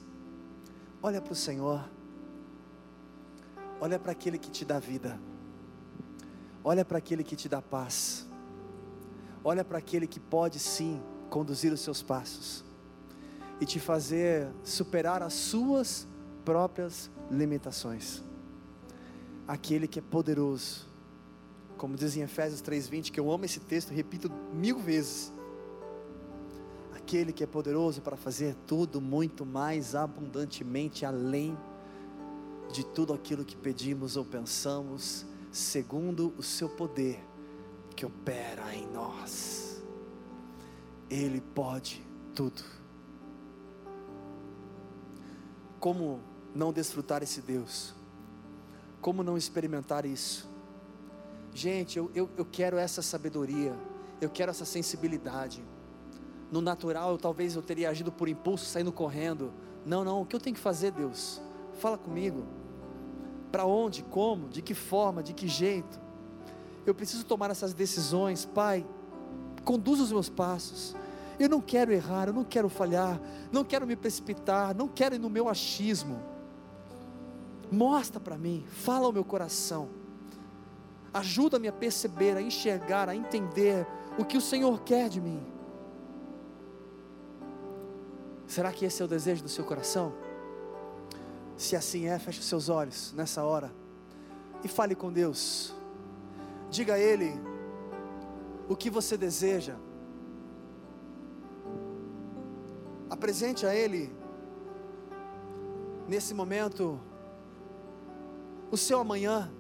Olha 1.02 1.20
para 1.20 1.34
o 1.34 1.36
Senhor. 1.36 1.90
Olha 3.82 3.98
para 3.98 4.12
aquele 4.12 4.38
que 4.38 4.52
te 4.52 4.64
dá 4.64 4.78
vida. 4.78 5.20
Olha 6.64 6.86
para 6.86 7.00
aquele 7.00 7.24
que 7.24 7.36
te 7.36 7.50
dá 7.50 7.62
paz. 7.62 8.28
Olha 9.44 9.66
para 9.66 9.80
aquele 9.80 10.06
que 10.06 10.20
pode 10.20 10.60
sim 10.60 11.02
conduzir 11.30 11.74
os 11.74 11.80
seus 11.80 12.04
passos 12.04 12.69
e 13.60 13.66
te 13.66 13.80
fazer 13.80 14.48
superar 14.64 15.22
as 15.22 15.34
suas 15.34 16.08
próprias 16.46 17.12
limitações. 17.30 18.24
Aquele 19.48 19.88
que 19.88 20.00
é 20.00 20.02
poderoso, 20.02 20.88
como 21.78 21.96
diz 21.96 22.16
em 22.16 22.22
Efésios 22.22 22.62
3:20, 22.62 23.12
que 23.12 23.20
eu 23.20 23.32
amo 23.32 23.46
esse 23.46 23.60
texto, 23.60 23.92
repito 23.92 24.32
mil 24.54 24.80
vezes. 24.80 25.34
Aquele 26.96 27.34
que 27.34 27.44
é 27.44 27.48
poderoso 27.48 28.02
para 28.02 28.16
fazer 28.16 28.56
tudo 28.68 29.02
muito 29.02 29.46
mais 29.46 29.96
abundantemente 29.96 31.06
além 31.06 31.58
de 32.72 32.86
tudo 32.86 33.14
aquilo 33.14 33.44
que 33.44 33.58
pedimos 33.58 34.16
ou 34.16 34.24
pensamos, 34.24 35.26
segundo 35.52 36.34
o 36.38 36.44
seu 36.44 36.70
poder 36.70 37.20
que 37.96 38.06
opera 38.06 38.76
em 38.76 38.88
nós. 38.88 39.84
Ele 41.10 41.42
pode 41.42 42.06
tudo. 42.36 42.79
Como 45.80 46.20
não 46.54 46.74
desfrutar 46.74 47.24
esse 47.24 47.42
Deus? 47.42 47.94
Como 49.02 49.24
não 49.24 49.38
experimentar 49.38 50.06
isso? 50.06 50.48
Gente, 51.54 51.98
eu, 51.98 52.12
eu, 52.14 52.30
eu 52.38 52.46
quero 52.46 52.78
essa 52.78 53.02
sabedoria, 53.02 53.76
eu 54.20 54.30
quero 54.30 54.52
essa 54.52 54.66
sensibilidade. 54.66 55.64
No 56.52 56.62
natural, 56.62 57.12
eu, 57.12 57.18
talvez 57.18 57.56
eu 57.56 57.62
teria 57.62 57.90
agido 57.90 58.12
por 58.12 58.28
impulso, 58.28 58.66
saindo 58.66 58.92
correndo. 58.92 59.54
Não, 59.86 60.04
não, 60.04 60.22
o 60.22 60.26
que 60.26 60.36
eu 60.36 60.40
tenho 60.40 60.56
que 60.56 60.62
fazer, 60.62 60.92
Deus? 60.92 61.42
Fala 61.80 61.98
comigo. 61.98 62.46
Para 63.52 63.66
onde, 63.66 64.04
como, 64.04 64.50
de 64.50 64.62
que 64.62 64.74
forma, 64.74 65.24
de 65.24 65.34
que 65.34 65.48
jeito? 65.48 66.00
Eu 66.86 66.94
preciso 66.94 67.24
tomar 67.26 67.50
essas 67.50 67.74
decisões, 67.74 68.46
Pai. 68.46 68.86
Conduz 69.64 70.00
os 70.00 70.12
meus 70.12 70.30
passos. 70.30 70.96
Eu 71.40 71.48
não 71.48 71.62
quero 71.62 71.94
errar, 71.94 72.28
eu 72.28 72.34
não 72.34 72.44
quero 72.44 72.68
falhar, 72.68 73.20
não 73.52 73.64
quero 73.64 73.88
me 73.88 73.96
precipitar, 73.96 74.76
não 74.76 74.88
quero 74.88 75.16
ir 75.16 75.20
no 75.20 75.30
meu 75.30 75.48
achismo. 75.48 76.22
Mostra 77.72 78.20
para 78.20 78.38
mim, 78.38 78.66
fala 78.68 79.06
ao 79.06 79.14
meu 79.14 79.24
coração. 79.24 79.90
Ajuda-me 81.14 81.68
a 81.68 81.72
perceber, 81.72 82.36
a 82.36 82.42
enxergar, 82.42 83.08
a 83.08 83.16
entender 83.16 83.88
o 84.18 84.26
que 84.26 84.38
o 84.38 84.42
Senhor 84.42 84.82
quer 84.82 85.08
de 85.08 85.22
mim. 85.22 85.42
Será 88.46 88.72
que 88.72 88.84
esse 88.84 89.02
é 89.02 89.06
o 89.06 89.08
desejo 89.08 89.44
do 89.44 89.50
seu 89.50 89.64
coração? 89.64 90.14
Se 91.56 91.76
assim 91.76 92.08
é, 92.08 92.20
feche 92.20 92.40
os 92.40 92.46
seus 92.46 92.68
olhos 92.68 93.14
nessa 93.14 93.44
hora 93.44 93.72
e 94.64 94.68
fale 94.68 94.96
com 94.96 95.12
Deus. 95.12 95.74
Diga 96.70 96.96
a 96.96 97.00
Ele 97.00 97.40
o 98.68 98.76
que 98.76 98.90
você 98.90 99.16
deseja. 99.16 99.76
Apresente 103.20 103.66
a 103.66 103.76
Ele, 103.76 104.10
nesse 106.08 106.34
momento, 106.34 106.98
o 108.72 108.78
seu 108.78 108.98
amanhã. 108.98 109.52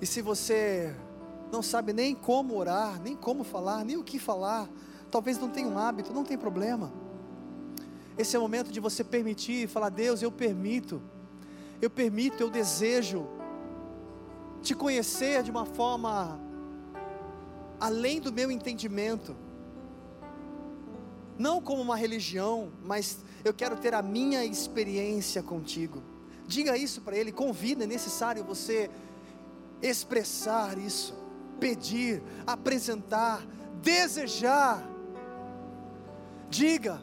E 0.00 0.06
se 0.06 0.22
você 0.22 0.94
não 1.50 1.60
sabe 1.60 1.92
nem 1.92 2.14
como 2.14 2.56
orar, 2.56 3.02
nem 3.02 3.16
como 3.16 3.42
falar, 3.42 3.84
nem 3.84 3.96
o 3.96 4.04
que 4.04 4.16
falar, 4.16 4.70
talvez 5.10 5.40
não 5.40 5.50
tenha 5.50 5.66
um 5.66 5.76
hábito, 5.76 6.12
não 6.12 6.22
tem 6.22 6.38
problema. 6.38 6.92
Esse 8.16 8.36
é 8.36 8.38
o 8.38 8.42
momento 8.42 8.70
de 8.70 8.78
você 8.78 9.02
permitir, 9.02 9.66
falar: 9.66 9.88
Deus, 9.88 10.22
eu 10.22 10.30
permito, 10.30 11.02
eu 11.82 11.90
permito, 11.90 12.40
eu 12.40 12.48
desejo 12.48 13.26
te 14.62 14.72
conhecer 14.72 15.42
de 15.42 15.50
uma 15.50 15.64
forma 15.66 16.38
além 17.80 18.20
do 18.20 18.32
meu 18.32 18.52
entendimento 18.52 19.42
não 21.38 21.60
como 21.60 21.82
uma 21.82 21.96
religião, 21.96 22.70
mas 22.84 23.18
eu 23.44 23.52
quero 23.52 23.76
ter 23.76 23.94
a 23.94 24.02
minha 24.02 24.44
experiência 24.44 25.42
contigo. 25.42 26.02
Diga 26.46 26.76
isso 26.76 27.00
para 27.00 27.16
ele, 27.16 27.32
convida, 27.32 27.84
é 27.84 27.86
necessário 27.86 28.44
você 28.44 28.90
expressar 29.82 30.78
isso, 30.78 31.14
pedir, 31.58 32.22
apresentar, 32.46 33.44
desejar. 33.82 34.86
Diga, 36.48 37.00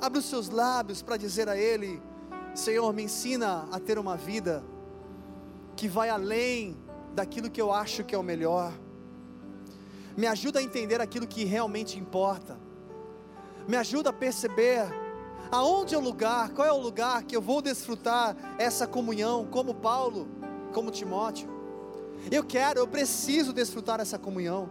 abre 0.00 0.18
os 0.18 0.26
seus 0.26 0.48
lábios 0.48 1.02
para 1.02 1.16
dizer 1.16 1.48
a 1.48 1.56
ele: 1.56 2.02
Senhor, 2.54 2.92
me 2.92 3.04
ensina 3.04 3.68
a 3.70 3.78
ter 3.78 3.98
uma 3.98 4.16
vida 4.16 4.64
que 5.76 5.88
vai 5.88 6.08
além 6.08 6.76
daquilo 7.14 7.50
que 7.50 7.60
eu 7.60 7.72
acho 7.72 8.02
que 8.02 8.14
é 8.14 8.18
o 8.18 8.22
melhor. 8.22 8.72
Me 10.16 10.26
ajuda 10.26 10.58
a 10.58 10.62
entender 10.62 11.00
aquilo 11.00 11.26
que 11.26 11.44
realmente 11.44 11.98
importa 11.98 12.65
me 13.68 13.76
ajuda 13.76 14.10
a 14.10 14.12
perceber 14.12 14.86
aonde 15.50 15.94
é 15.94 15.98
o 15.98 16.00
lugar, 16.00 16.50
qual 16.50 16.66
é 16.66 16.72
o 16.72 16.78
lugar 16.78 17.24
que 17.24 17.36
eu 17.36 17.42
vou 17.42 17.60
desfrutar 17.60 18.36
essa 18.58 18.86
comunhão, 18.86 19.46
como 19.46 19.74
Paulo, 19.74 20.28
como 20.72 20.90
Timóteo. 20.90 21.48
Eu 22.30 22.44
quero, 22.44 22.80
eu 22.80 22.86
preciso 22.86 23.52
desfrutar 23.52 24.00
essa 24.00 24.18
comunhão, 24.18 24.70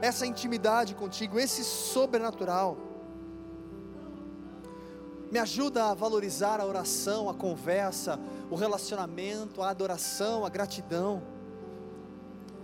essa 0.00 0.26
intimidade 0.26 0.94
contigo, 0.94 1.38
esse 1.38 1.64
sobrenatural. 1.64 2.76
Me 5.30 5.38
ajuda 5.38 5.86
a 5.86 5.94
valorizar 5.94 6.60
a 6.60 6.64
oração, 6.64 7.28
a 7.28 7.34
conversa, 7.34 8.18
o 8.50 8.54
relacionamento, 8.54 9.60
a 9.60 9.70
adoração, 9.70 10.46
a 10.46 10.48
gratidão, 10.48 11.22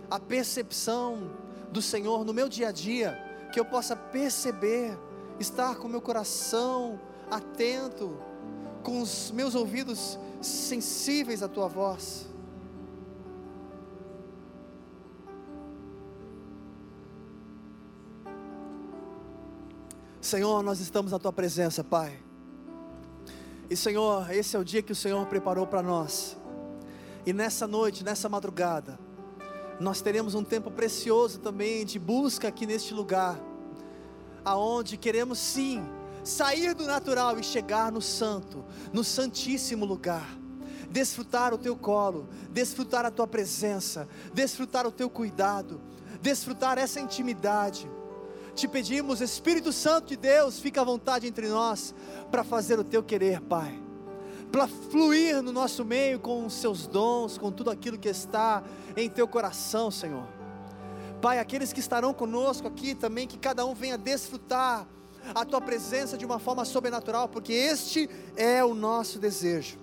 a 0.09 0.19
percepção 0.19 1.31
do 1.71 1.81
Senhor 1.81 2.23
no 2.23 2.33
meu 2.33 2.47
dia 2.47 2.69
a 2.69 2.71
dia 2.71 3.22
que 3.53 3.59
eu 3.59 3.63
possa 3.63 3.95
perceber, 3.95 4.97
estar 5.39 5.75
com 5.75 5.87
meu 5.87 6.01
coração 6.01 6.99
atento, 7.29 8.17
com 8.81 8.99
os 8.99 9.29
meus 9.29 9.53
ouvidos 9.53 10.17
sensíveis 10.41 11.43
à 11.43 11.47
tua 11.47 11.67
voz. 11.67 12.27
Senhor, 20.19 20.63
nós 20.63 20.79
estamos 20.79 21.11
na 21.11 21.19
tua 21.19 21.31
presença, 21.31 21.83
Pai. 21.83 22.19
E 23.69 23.75
Senhor, 23.77 24.31
esse 24.31 24.55
é 24.55 24.59
o 24.59 24.65
dia 24.65 24.81
que 24.81 24.91
o 24.91 24.95
Senhor 24.95 25.23
preparou 25.27 25.67
para 25.67 25.83
nós. 25.83 26.35
E 27.23 27.31
nessa 27.31 27.67
noite, 27.67 28.03
nessa 28.03 28.27
madrugada, 28.27 28.97
nós 29.79 30.01
teremos 30.01 30.35
um 30.35 30.43
tempo 30.43 30.71
precioso 30.71 31.39
também 31.39 31.85
de 31.85 31.99
busca 31.99 32.47
aqui 32.47 32.65
neste 32.65 32.93
lugar, 32.93 33.39
aonde 34.45 34.97
queremos 34.97 35.39
sim 35.39 35.83
sair 36.23 36.73
do 36.73 36.85
natural 36.85 37.39
e 37.39 37.43
chegar 37.43 37.91
no 37.91 38.01
santo, 38.01 38.63
no 38.91 39.03
santíssimo 39.03 39.85
lugar. 39.85 40.37
Desfrutar 40.89 41.53
o 41.53 41.57
teu 41.57 41.75
colo, 41.75 42.29
desfrutar 42.51 43.03
a 43.03 43.11
tua 43.11 43.27
presença, 43.27 44.07
desfrutar 44.31 44.85
o 44.85 44.91
teu 44.91 45.09
cuidado, 45.09 45.81
desfrutar 46.21 46.77
essa 46.77 46.99
intimidade. 46.99 47.89
Te 48.53 48.67
pedimos, 48.67 49.19
Espírito 49.19 49.73
Santo 49.73 50.09
de 50.09 50.17
Deus, 50.17 50.59
fica 50.59 50.81
à 50.81 50.83
vontade 50.83 51.25
entre 51.25 51.47
nós 51.47 51.95
para 52.29 52.43
fazer 52.43 52.79
o 52.79 52.83
teu 52.83 53.01
querer, 53.01 53.41
Pai 53.41 53.82
para 54.53 54.67
fluir 54.67 55.41
no 55.41 55.51
nosso 55.51 55.83
meio 55.83 56.19
com 56.19 56.45
os 56.45 56.53
seus 56.53 56.85
dons, 56.85 57.39
com 57.39 57.51
tudo 57.51 57.71
aquilo 57.71 57.97
que 57.97 58.07
está 58.07 58.63
em 58.95 59.09
teu 59.09 59.27
coração, 59.27 59.89
Senhor. 59.89 60.27
Pai, 61.19 61.39
aqueles 61.39 61.73
que 61.73 61.79
estarão 61.79 62.13
conosco 62.13 62.67
aqui 62.67 62.93
também, 62.93 63.27
que 63.27 63.39
cada 63.39 63.65
um 63.65 63.73
venha 63.73 63.97
desfrutar 63.97 64.87
a 65.33 65.43
tua 65.43 65.59
presença 65.59 66.15
de 66.15 66.23
uma 66.23 66.37
forma 66.37 66.65
sobrenatural, 66.65 67.27
porque 67.27 67.51
este 67.51 68.07
é 68.35 68.63
o 68.63 68.75
nosso 68.75 69.17
desejo. 69.17 69.79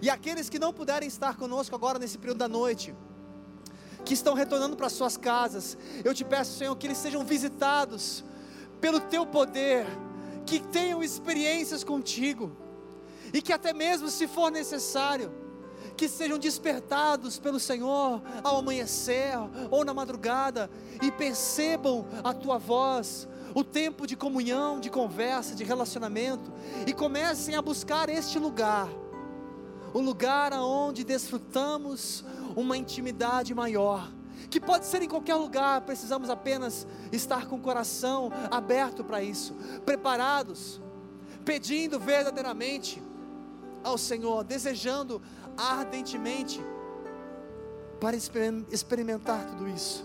E 0.00 0.08
aqueles 0.08 0.48
que 0.48 0.58
não 0.58 0.72
puderem 0.72 1.06
estar 1.06 1.36
conosco 1.36 1.76
agora 1.76 1.98
nesse 1.98 2.16
período 2.16 2.38
da 2.38 2.48
noite, 2.48 2.94
que 4.06 4.14
estão 4.14 4.32
retornando 4.32 4.74
para 4.74 4.88
suas 4.88 5.18
casas, 5.18 5.76
eu 6.02 6.14
te 6.14 6.24
peço, 6.24 6.56
Senhor, 6.56 6.74
que 6.76 6.86
eles 6.86 6.96
sejam 6.96 7.22
visitados 7.26 8.24
pelo 8.80 9.00
teu 9.00 9.26
poder, 9.26 9.84
que 10.46 10.60
tenham 10.60 11.02
experiências 11.02 11.84
contigo 11.84 12.63
e 13.34 13.42
que 13.42 13.52
até 13.52 13.72
mesmo 13.72 14.08
se 14.08 14.28
for 14.28 14.48
necessário, 14.48 15.32
que 15.96 16.08
sejam 16.08 16.38
despertados 16.38 17.36
pelo 17.36 17.58
Senhor 17.58 18.22
ao 18.44 18.58
amanhecer 18.58 19.34
ou 19.72 19.84
na 19.84 19.92
madrugada 19.92 20.70
e 21.02 21.10
percebam 21.10 22.06
a 22.22 22.32
tua 22.32 22.58
voz, 22.58 23.28
o 23.52 23.64
tempo 23.64 24.06
de 24.06 24.16
comunhão, 24.16 24.78
de 24.78 24.88
conversa, 24.88 25.54
de 25.54 25.64
relacionamento 25.64 26.52
e 26.86 26.92
comecem 26.92 27.56
a 27.56 27.62
buscar 27.62 28.08
este 28.08 28.38
lugar, 28.38 28.88
o 29.92 30.00
lugar 30.00 30.52
aonde 30.52 31.02
desfrutamos 31.02 32.24
uma 32.54 32.76
intimidade 32.76 33.52
maior. 33.52 34.12
Que 34.48 34.60
pode 34.60 34.86
ser 34.86 35.02
em 35.02 35.08
qualquer 35.08 35.34
lugar, 35.34 35.80
precisamos 35.80 36.30
apenas 36.30 36.86
estar 37.10 37.46
com 37.46 37.56
o 37.56 37.60
coração 37.60 38.30
aberto 38.50 39.02
para 39.02 39.22
isso, 39.22 39.54
preparados, 39.84 40.80
pedindo 41.44 41.98
verdadeiramente 41.98 43.02
ao 43.84 43.98
Senhor, 43.98 44.42
desejando 44.42 45.20
ardentemente 45.56 46.60
para 48.00 48.16
experimentar 48.16 49.46
tudo 49.46 49.68
isso. 49.68 50.04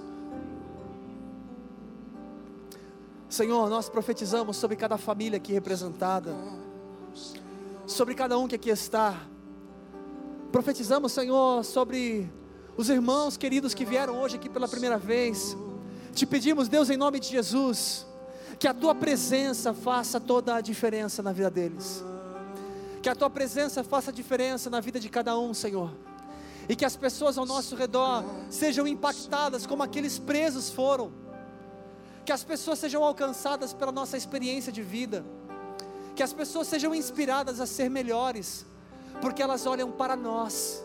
Senhor, 3.27 3.69
nós 3.69 3.89
profetizamos 3.89 4.57
sobre 4.57 4.75
cada 4.75 4.97
família 4.97 5.38
aqui 5.38 5.53
representada, 5.53 6.36
sobre 7.86 8.15
cada 8.15 8.38
um 8.38 8.47
que 8.47 8.55
aqui 8.55 8.69
está. 8.69 9.21
Profetizamos, 10.51 11.11
Senhor, 11.11 11.63
sobre 11.63 12.32
os 12.75 12.89
irmãos 12.89 13.38
queridos 13.38 13.73
que 13.73 13.86
vieram 13.86 14.19
hoje 14.19 14.36
aqui 14.36 14.49
pela 14.49 14.67
primeira 14.67 14.97
vez. 14.97 15.55
Te 16.13 16.25
pedimos, 16.25 16.67
Deus, 16.67 16.89
em 16.89 16.97
nome 16.97 17.19
de 17.19 17.27
Jesus, 17.27 18.07
que 18.57 18.67
a 18.67 18.73
tua 18.73 18.95
presença 18.95 19.73
faça 19.73 20.19
toda 20.19 20.55
a 20.55 20.61
diferença 20.61 21.21
na 21.21 21.32
vida 21.32 21.51
deles. 21.51 22.03
Que 23.02 23.10
a 23.10 23.16
tua 23.16 23.30
presença 23.30 23.84
faça 23.84 24.12
diferença 24.12 24.70
na 24.70 24.80
vida 24.80 25.00
de 25.00 25.10
cada 25.10 25.38
um, 25.38 25.54
Senhor. 25.54 25.91
E 26.68 26.76
que 26.76 26.86
as 26.86 26.95
pessoas 26.95 27.38
ao 27.38 27.45
nosso 27.45 27.76
redor 27.76 28.24
sejam 28.50 28.88
impactadas 28.88 29.66
como 29.66 29.84
aqueles 29.84 30.20
presos 30.20 30.70
foram. 30.70 31.12
Que 32.26 32.32
as 32.32 32.43
pessoas 32.43 32.80
sejam 32.80 33.04
alcançadas 33.04 33.74
pela 33.74 33.91
nossa 33.91 34.18
experiência 34.18 34.72
de 34.72 34.82
vida. 34.82 35.26
Que 36.16 36.22
as 36.22 36.34
pessoas 36.34 36.68
sejam 36.68 36.93
inspiradas 36.93 37.60
a 37.60 37.66
ser 37.66 37.89
melhores. 37.89 38.66
porque 39.22 39.41
elas 39.41 39.66
olham 39.66 39.91
para 39.91 40.16
nós. 40.16 40.84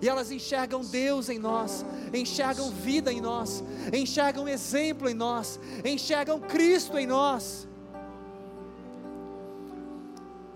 E 0.00 0.08
elas 0.08 0.32
enxergam 0.32 0.80
Deus 0.80 1.28
em 1.28 1.38
nós, 1.38 1.84
enxergam 2.12 2.70
vida 2.70 3.12
em 3.12 3.20
nós, 3.20 3.62
enxergam 3.92 4.48
exemplo 4.48 5.08
em 5.08 5.14
nós, 5.14 5.60
enxergam 5.84 6.40
Cristo 6.40 6.98
em 6.98 7.06
nós. 7.06 7.68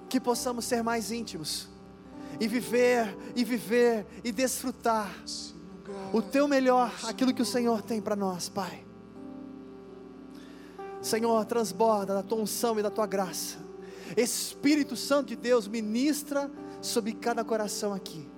Que 0.08 0.20
possamos 0.20 0.64
ser 0.64 0.82
mais 0.82 1.10
íntimos 1.10 1.68
e 2.40 2.46
viver, 2.46 3.16
e 3.34 3.44
viver, 3.44 4.06
e 4.22 4.30
desfrutar 4.30 5.10
o 6.12 6.20
teu 6.20 6.46
melhor, 6.46 6.92
aquilo 7.04 7.32
que 7.32 7.42
o 7.42 7.46
Senhor 7.46 7.82
tem 7.82 8.00
para 8.00 8.16
nós, 8.16 8.48
Pai. 8.48 8.84
Senhor, 11.00 11.44
transborda 11.44 12.14
da 12.14 12.22
tua 12.22 12.38
unção 12.38 12.78
e 12.78 12.82
da 12.82 12.90
tua 12.90 13.06
graça. 13.06 13.58
Espírito 14.16 14.96
Santo 14.96 15.28
de 15.28 15.36
Deus, 15.36 15.68
ministra 15.68 16.50
sobre 16.80 17.12
cada 17.12 17.44
coração 17.44 17.92
aqui. 17.92 18.28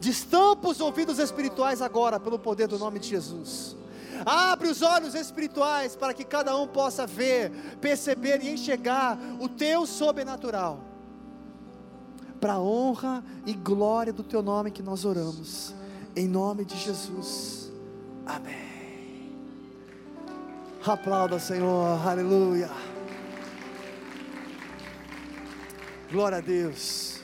Destampa 0.00 0.68
os 0.68 0.80
ouvidos 0.80 1.18
espirituais 1.18 1.80
agora, 1.80 2.20
pelo 2.20 2.38
poder 2.38 2.68
do 2.68 2.78
nome 2.78 2.98
de 2.98 3.08
Jesus. 3.08 3.76
Abre 4.24 4.68
os 4.68 4.82
olhos 4.82 5.14
espirituais 5.14 5.94
para 5.94 6.14
que 6.14 6.24
cada 6.24 6.56
um 6.56 6.66
possa 6.66 7.06
ver, 7.06 7.50
perceber 7.80 8.42
e 8.42 8.50
enxergar 8.50 9.18
o 9.40 9.48
teu 9.48 9.86
sobrenatural. 9.86 10.95
Para 12.46 12.54
a 12.54 12.60
honra 12.60 13.24
e 13.44 13.52
glória 13.54 14.12
do 14.12 14.22
teu 14.22 14.40
nome 14.40 14.70
que 14.70 14.80
nós 14.80 15.04
oramos. 15.04 15.74
Em 16.14 16.28
nome 16.28 16.64
de 16.64 16.76
Jesus. 16.76 17.72
Amém. 18.24 19.36
Aplauda, 20.86 21.40
Senhor. 21.40 22.06
Aleluia. 22.06 22.70
Glória 26.08 26.38
a 26.38 26.40
Deus. 26.40 27.20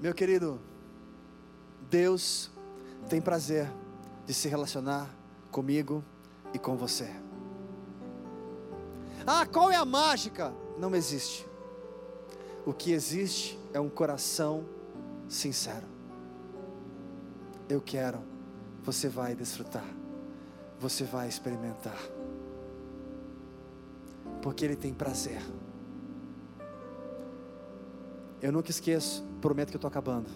Meu 0.00 0.12
querido, 0.12 0.60
Deus 1.88 2.50
tem 3.08 3.20
prazer 3.20 3.70
de 4.26 4.34
se 4.34 4.48
relacionar 4.48 5.08
comigo 5.48 6.02
e 6.52 6.58
com 6.58 6.76
você. 6.76 7.08
Ah, 9.24 9.46
qual 9.46 9.70
é 9.70 9.76
a 9.76 9.84
mágica? 9.84 10.52
Não 10.76 10.92
existe. 10.92 11.51
O 12.64 12.72
que 12.72 12.92
existe 12.92 13.58
é 13.72 13.80
um 13.80 13.88
coração 13.88 14.64
sincero. 15.28 15.86
Eu 17.68 17.80
quero, 17.80 18.20
você 18.82 19.08
vai 19.08 19.34
desfrutar, 19.34 19.86
você 20.78 21.04
vai 21.04 21.28
experimentar, 21.28 21.98
porque 24.40 24.64
Ele 24.64 24.76
tem 24.76 24.92
prazer. 24.92 25.42
Eu 28.40 28.52
nunca 28.52 28.70
esqueço, 28.70 29.24
prometo 29.40 29.70
que 29.70 29.76
eu 29.76 29.78
estou 29.78 29.88
acabando. 29.88 30.28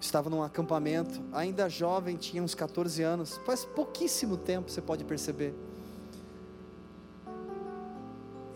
Estava 0.00 0.28
num 0.28 0.42
acampamento, 0.42 1.22
ainda 1.32 1.68
jovem, 1.68 2.16
tinha 2.16 2.42
uns 2.42 2.54
14 2.54 3.02
anos, 3.02 3.38
faz 3.46 3.64
pouquíssimo 3.64 4.36
tempo, 4.36 4.70
você 4.70 4.82
pode 4.82 5.04
perceber. 5.04 5.54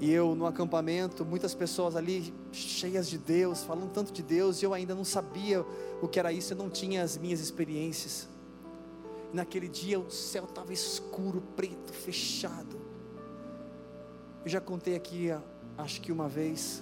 E 0.01 0.13
eu 0.13 0.35
no 0.37 0.47
acampamento, 0.47 1.25
muitas 1.25 1.55
pessoas 1.55 1.97
ali 1.97 2.33
cheias 2.53 3.09
de 3.09 3.19
Deus, 3.19 3.65
falando 3.65 3.91
tanto 3.91 4.13
de 4.13 4.23
Deus, 4.23 4.63
e 4.63 4.65
eu 4.65 4.73
ainda 4.73 4.95
não 4.95 5.05
sabia 5.05 5.67
o 6.01 6.07
que 6.07 6.21
era 6.21 6.33
isso, 6.33 6.53
eu 6.53 6.57
não 6.57 6.71
tinha 6.71 7.03
as 7.03 7.17
minhas 7.17 7.41
experiências. 7.41 8.29
E 9.33 9.37
naquele 9.37 9.69
dia 9.69 9.99
o 9.99 10.09
céu 10.09 10.45
estava 10.45 10.73
escuro, 10.73 11.43
preto, 11.57 11.93
fechado. 11.93 12.79
Eu 14.45 14.51
já 14.51 14.61
contei 14.61 14.95
aqui, 14.95 15.31
acho 15.77 16.01
que 16.01 16.13
uma 16.13 16.29
vez, 16.29 16.81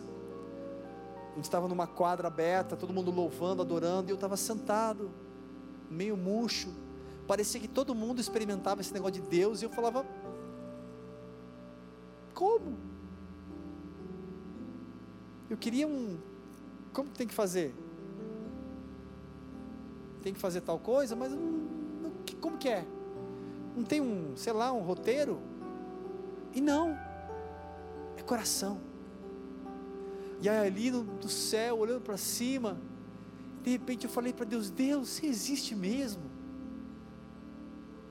a 1.32 1.36
gente 1.36 1.44
estava 1.44 1.66
numa 1.66 1.86
quadra 1.86 2.28
aberta, 2.28 2.76
todo 2.76 2.92
mundo 2.92 3.10
louvando, 3.10 3.62
adorando, 3.62 4.10
e 4.10 4.12
eu 4.12 4.16
estava 4.16 4.36
sentado, 4.36 5.10
meio 5.90 6.18
murcho. 6.18 6.68
Parecia 7.26 7.58
que 7.58 7.66
todo 7.66 7.94
mundo 7.94 8.20
experimentava 8.20 8.82
esse 8.82 8.92
negócio 8.92 9.22
de 9.22 9.28
Deus, 9.28 9.62
e 9.62 9.64
eu 9.64 9.70
falava: 9.70 10.04
Como? 12.34 12.95
Eu 15.48 15.56
queria 15.56 15.86
um. 15.86 16.18
Como 16.92 17.08
tem 17.10 17.26
que 17.26 17.34
fazer? 17.34 17.74
Tem 20.22 20.32
que 20.32 20.40
fazer 20.40 20.60
tal 20.60 20.78
coisa, 20.78 21.14
mas 21.14 21.30
não, 21.30 22.12
como 22.40 22.58
que 22.58 22.68
é? 22.68 22.84
Não 23.76 23.84
tem 23.84 24.00
um, 24.00 24.36
sei 24.36 24.52
lá, 24.52 24.72
um 24.72 24.80
roteiro? 24.80 25.40
E 26.52 26.60
não, 26.60 26.98
é 28.16 28.22
coração. 28.22 28.80
E 30.40 30.48
aí 30.48 30.66
ali 30.66 30.90
no, 30.90 31.04
do 31.04 31.28
céu, 31.28 31.78
olhando 31.78 32.00
para 32.00 32.16
cima, 32.16 32.78
de 33.62 33.70
repente 33.70 34.04
eu 34.04 34.10
falei 34.10 34.32
para 34.32 34.44
Deus: 34.44 34.70
Deus, 34.70 35.08
você 35.10 35.26
existe 35.26 35.74
mesmo? 35.74 36.22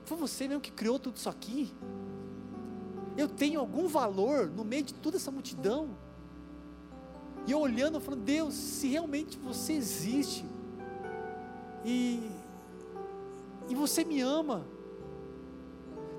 Foi 0.04 0.16
você 0.16 0.46
mesmo 0.46 0.60
que 0.60 0.70
criou 0.70 0.98
tudo 0.98 1.16
isso 1.16 1.28
aqui? 1.28 1.74
Eu 3.16 3.28
tenho 3.28 3.58
algum 3.58 3.88
valor 3.88 4.48
no 4.48 4.64
meio 4.64 4.84
de 4.84 4.94
toda 4.94 5.16
essa 5.16 5.30
multidão? 5.30 5.96
E 7.46 7.52
eu 7.52 7.60
olhando, 7.60 8.00
falando: 8.00 8.22
Deus, 8.22 8.54
se 8.54 8.88
realmente 8.88 9.38
você 9.38 9.72
existe, 9.72 10.44
e, 11.84 12.28
e 13.68 13.74
você 13.74 14.04
me 14.04 14.20
ama, 14.20 14.66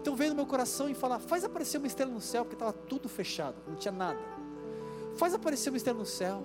então 0.01 0.15
veio 0.15 0.29
no 0.29 0.37
meu 0.37 0.45
coração 0.45 0.89
e 0.89 0.93
falar: 0.93 1.19
faz 1.19 1.43
aparecer 1.43 1.77
uma 1.77 1.87
estrela 1.87 2.11
no 2.11 2.21
céu, 2.21 2.45
porque 2.45 2.55
estava 2.55 2.71
tudo 2.71 3.09
fechado, 3.09 3.55
não 3.67 3.75
tinha 3.75 3.91
nada. 3.91 4.19
Faz 5.17 5.33
aparecer 5.33 5.69
uma 5.69 5.77
estrela 5.77 5.99
no 5.99 6.05
céu. 6.05 6.43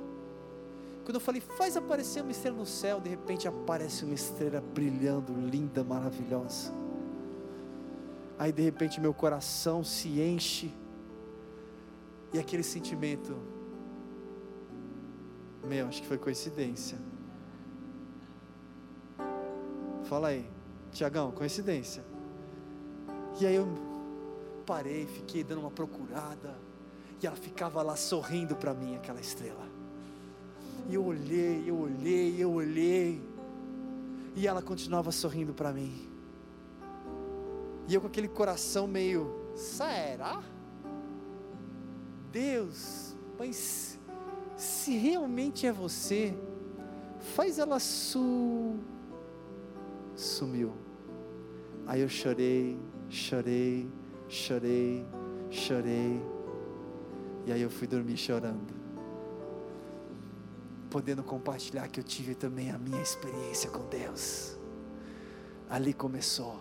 Quando 1.04 1.16
eu 1.16 1.20
falei, 1.20 1.40
faz 1.40 1.76
aparecer 1.76 2.22
uma 2.22 2.30
estrela 2.30 2.56
no 2.56 2.66
céu, 2.66 3.00
de 3.00 3.10
repente 3.10 3.46
aparece 3.48 4.04
uma 4.04 4.14
estrela 4.14 4.60
brilhando, 4.60 5.32
linda, 5.34 5.82
maravilhosa. 5.82 6.72
Aí 8.38 8.52
de 8.52 8.62
repente 8.62 9.00
meu 9.00 9.12
coração 9.12 9.84
se 9.84 10.20
enche, 10.20 10.72
e 12.32 12.38
aquele 12.38 12.62
sentimento, 12.62 13.36
meu, 15.64 15.86
acho 15.86 16.02
que 16.02 16.08
foi 16.08 16.18
coincidência. 16.18 16.98
Fala 20.04 20.28
aí, 20.28 20.46
Tiagão, 20.90 21.30
coincidência. 21.30 22.04
E 23.40 23.46
aí 23.46 23.54
eu 23.54 23.66
parei, 24.66 25.06
fiquei 25.06 25.42
dando 25.42 25.60
uma 25.60 25.70
procurada 25.70 26.56
e 27.22 27.26
ela 27.26 27.36
ficava 27.36 27.82
lá 27.82 27.96
sorrindo 27.96 28.56
para 28.56 28.74
mim, 28.74 28.96
aquela 28.96 29.20
estrela. 29.20 29.66
E 30.88 30.94
eu 30.94 31.04
olhei, 31.04 31.64
eu 31.66 31.78
olhei, 31.78 32.42
eu 32.42 32.52
olhei. 32.52 33.22
E 34.34 34.46
ela 34.46 34.60
continuava 34.60 35.12
sorrindo 35.12 35.54
para 35.54 35.72
mim. 35.72 36.10
E 37.88 37.94
eu 37.94 38.00
com 38.00 38.06
aquele 38.06 38.28
coração 38.28 38.86
meio, 38.86 39.34
será? 39.54 40.42
Deus, 42.32 43.14
mas 43.38 43.91
se 44.56 44.96
realmente 44.96 45.66
é 45.66 45.72
você, 45.72 46.34
faz 47.34 47.58
ela 47.58 47.78
su 47.78 48.78
sumiu. 50.14 50.72
Aí 51.86 52.00
eu 52.00 52.08
chorei, 52.08 52.78
chorei, 53.08 53.90
chorei, 54.28 55.06
chorei. 55.50 56.22
E 57.46 57.52
aí 57.52 57.60
eu 57.60 57.70
fui 57.70 57.86
dormir 57.86 58.16
chorando. 58.16 58.72
Podendo 60.90 61.22
compartilhar 61.22 61.88
que 61.88 61.98
eu 61.98 62.04
tive 62.04 62.34
também 62.34 62.70
a 62.70 62.78
minha 62.78 63.00
experiência 63.00 63.70
com 63.70 63.86
Deus. 63.88 64.56
Ali 65.68 65.92
começou. 65.92 66.60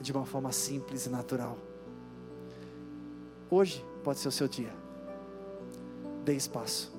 De 0.00 0.10
uma 0.10 0.24
forma 0.24 0.50
simples 0.52 1.06
e 1.06 1.10
natural. 1.10 1.58
Hoje 3.50 3.84
pode 4.02 4.18
ser 4.18 4.28
o 4.28 4.32
seu 4.32 4.48
dia. 4.48 4.81
Dê 6.24 6.34
espaço. 6.34 6.91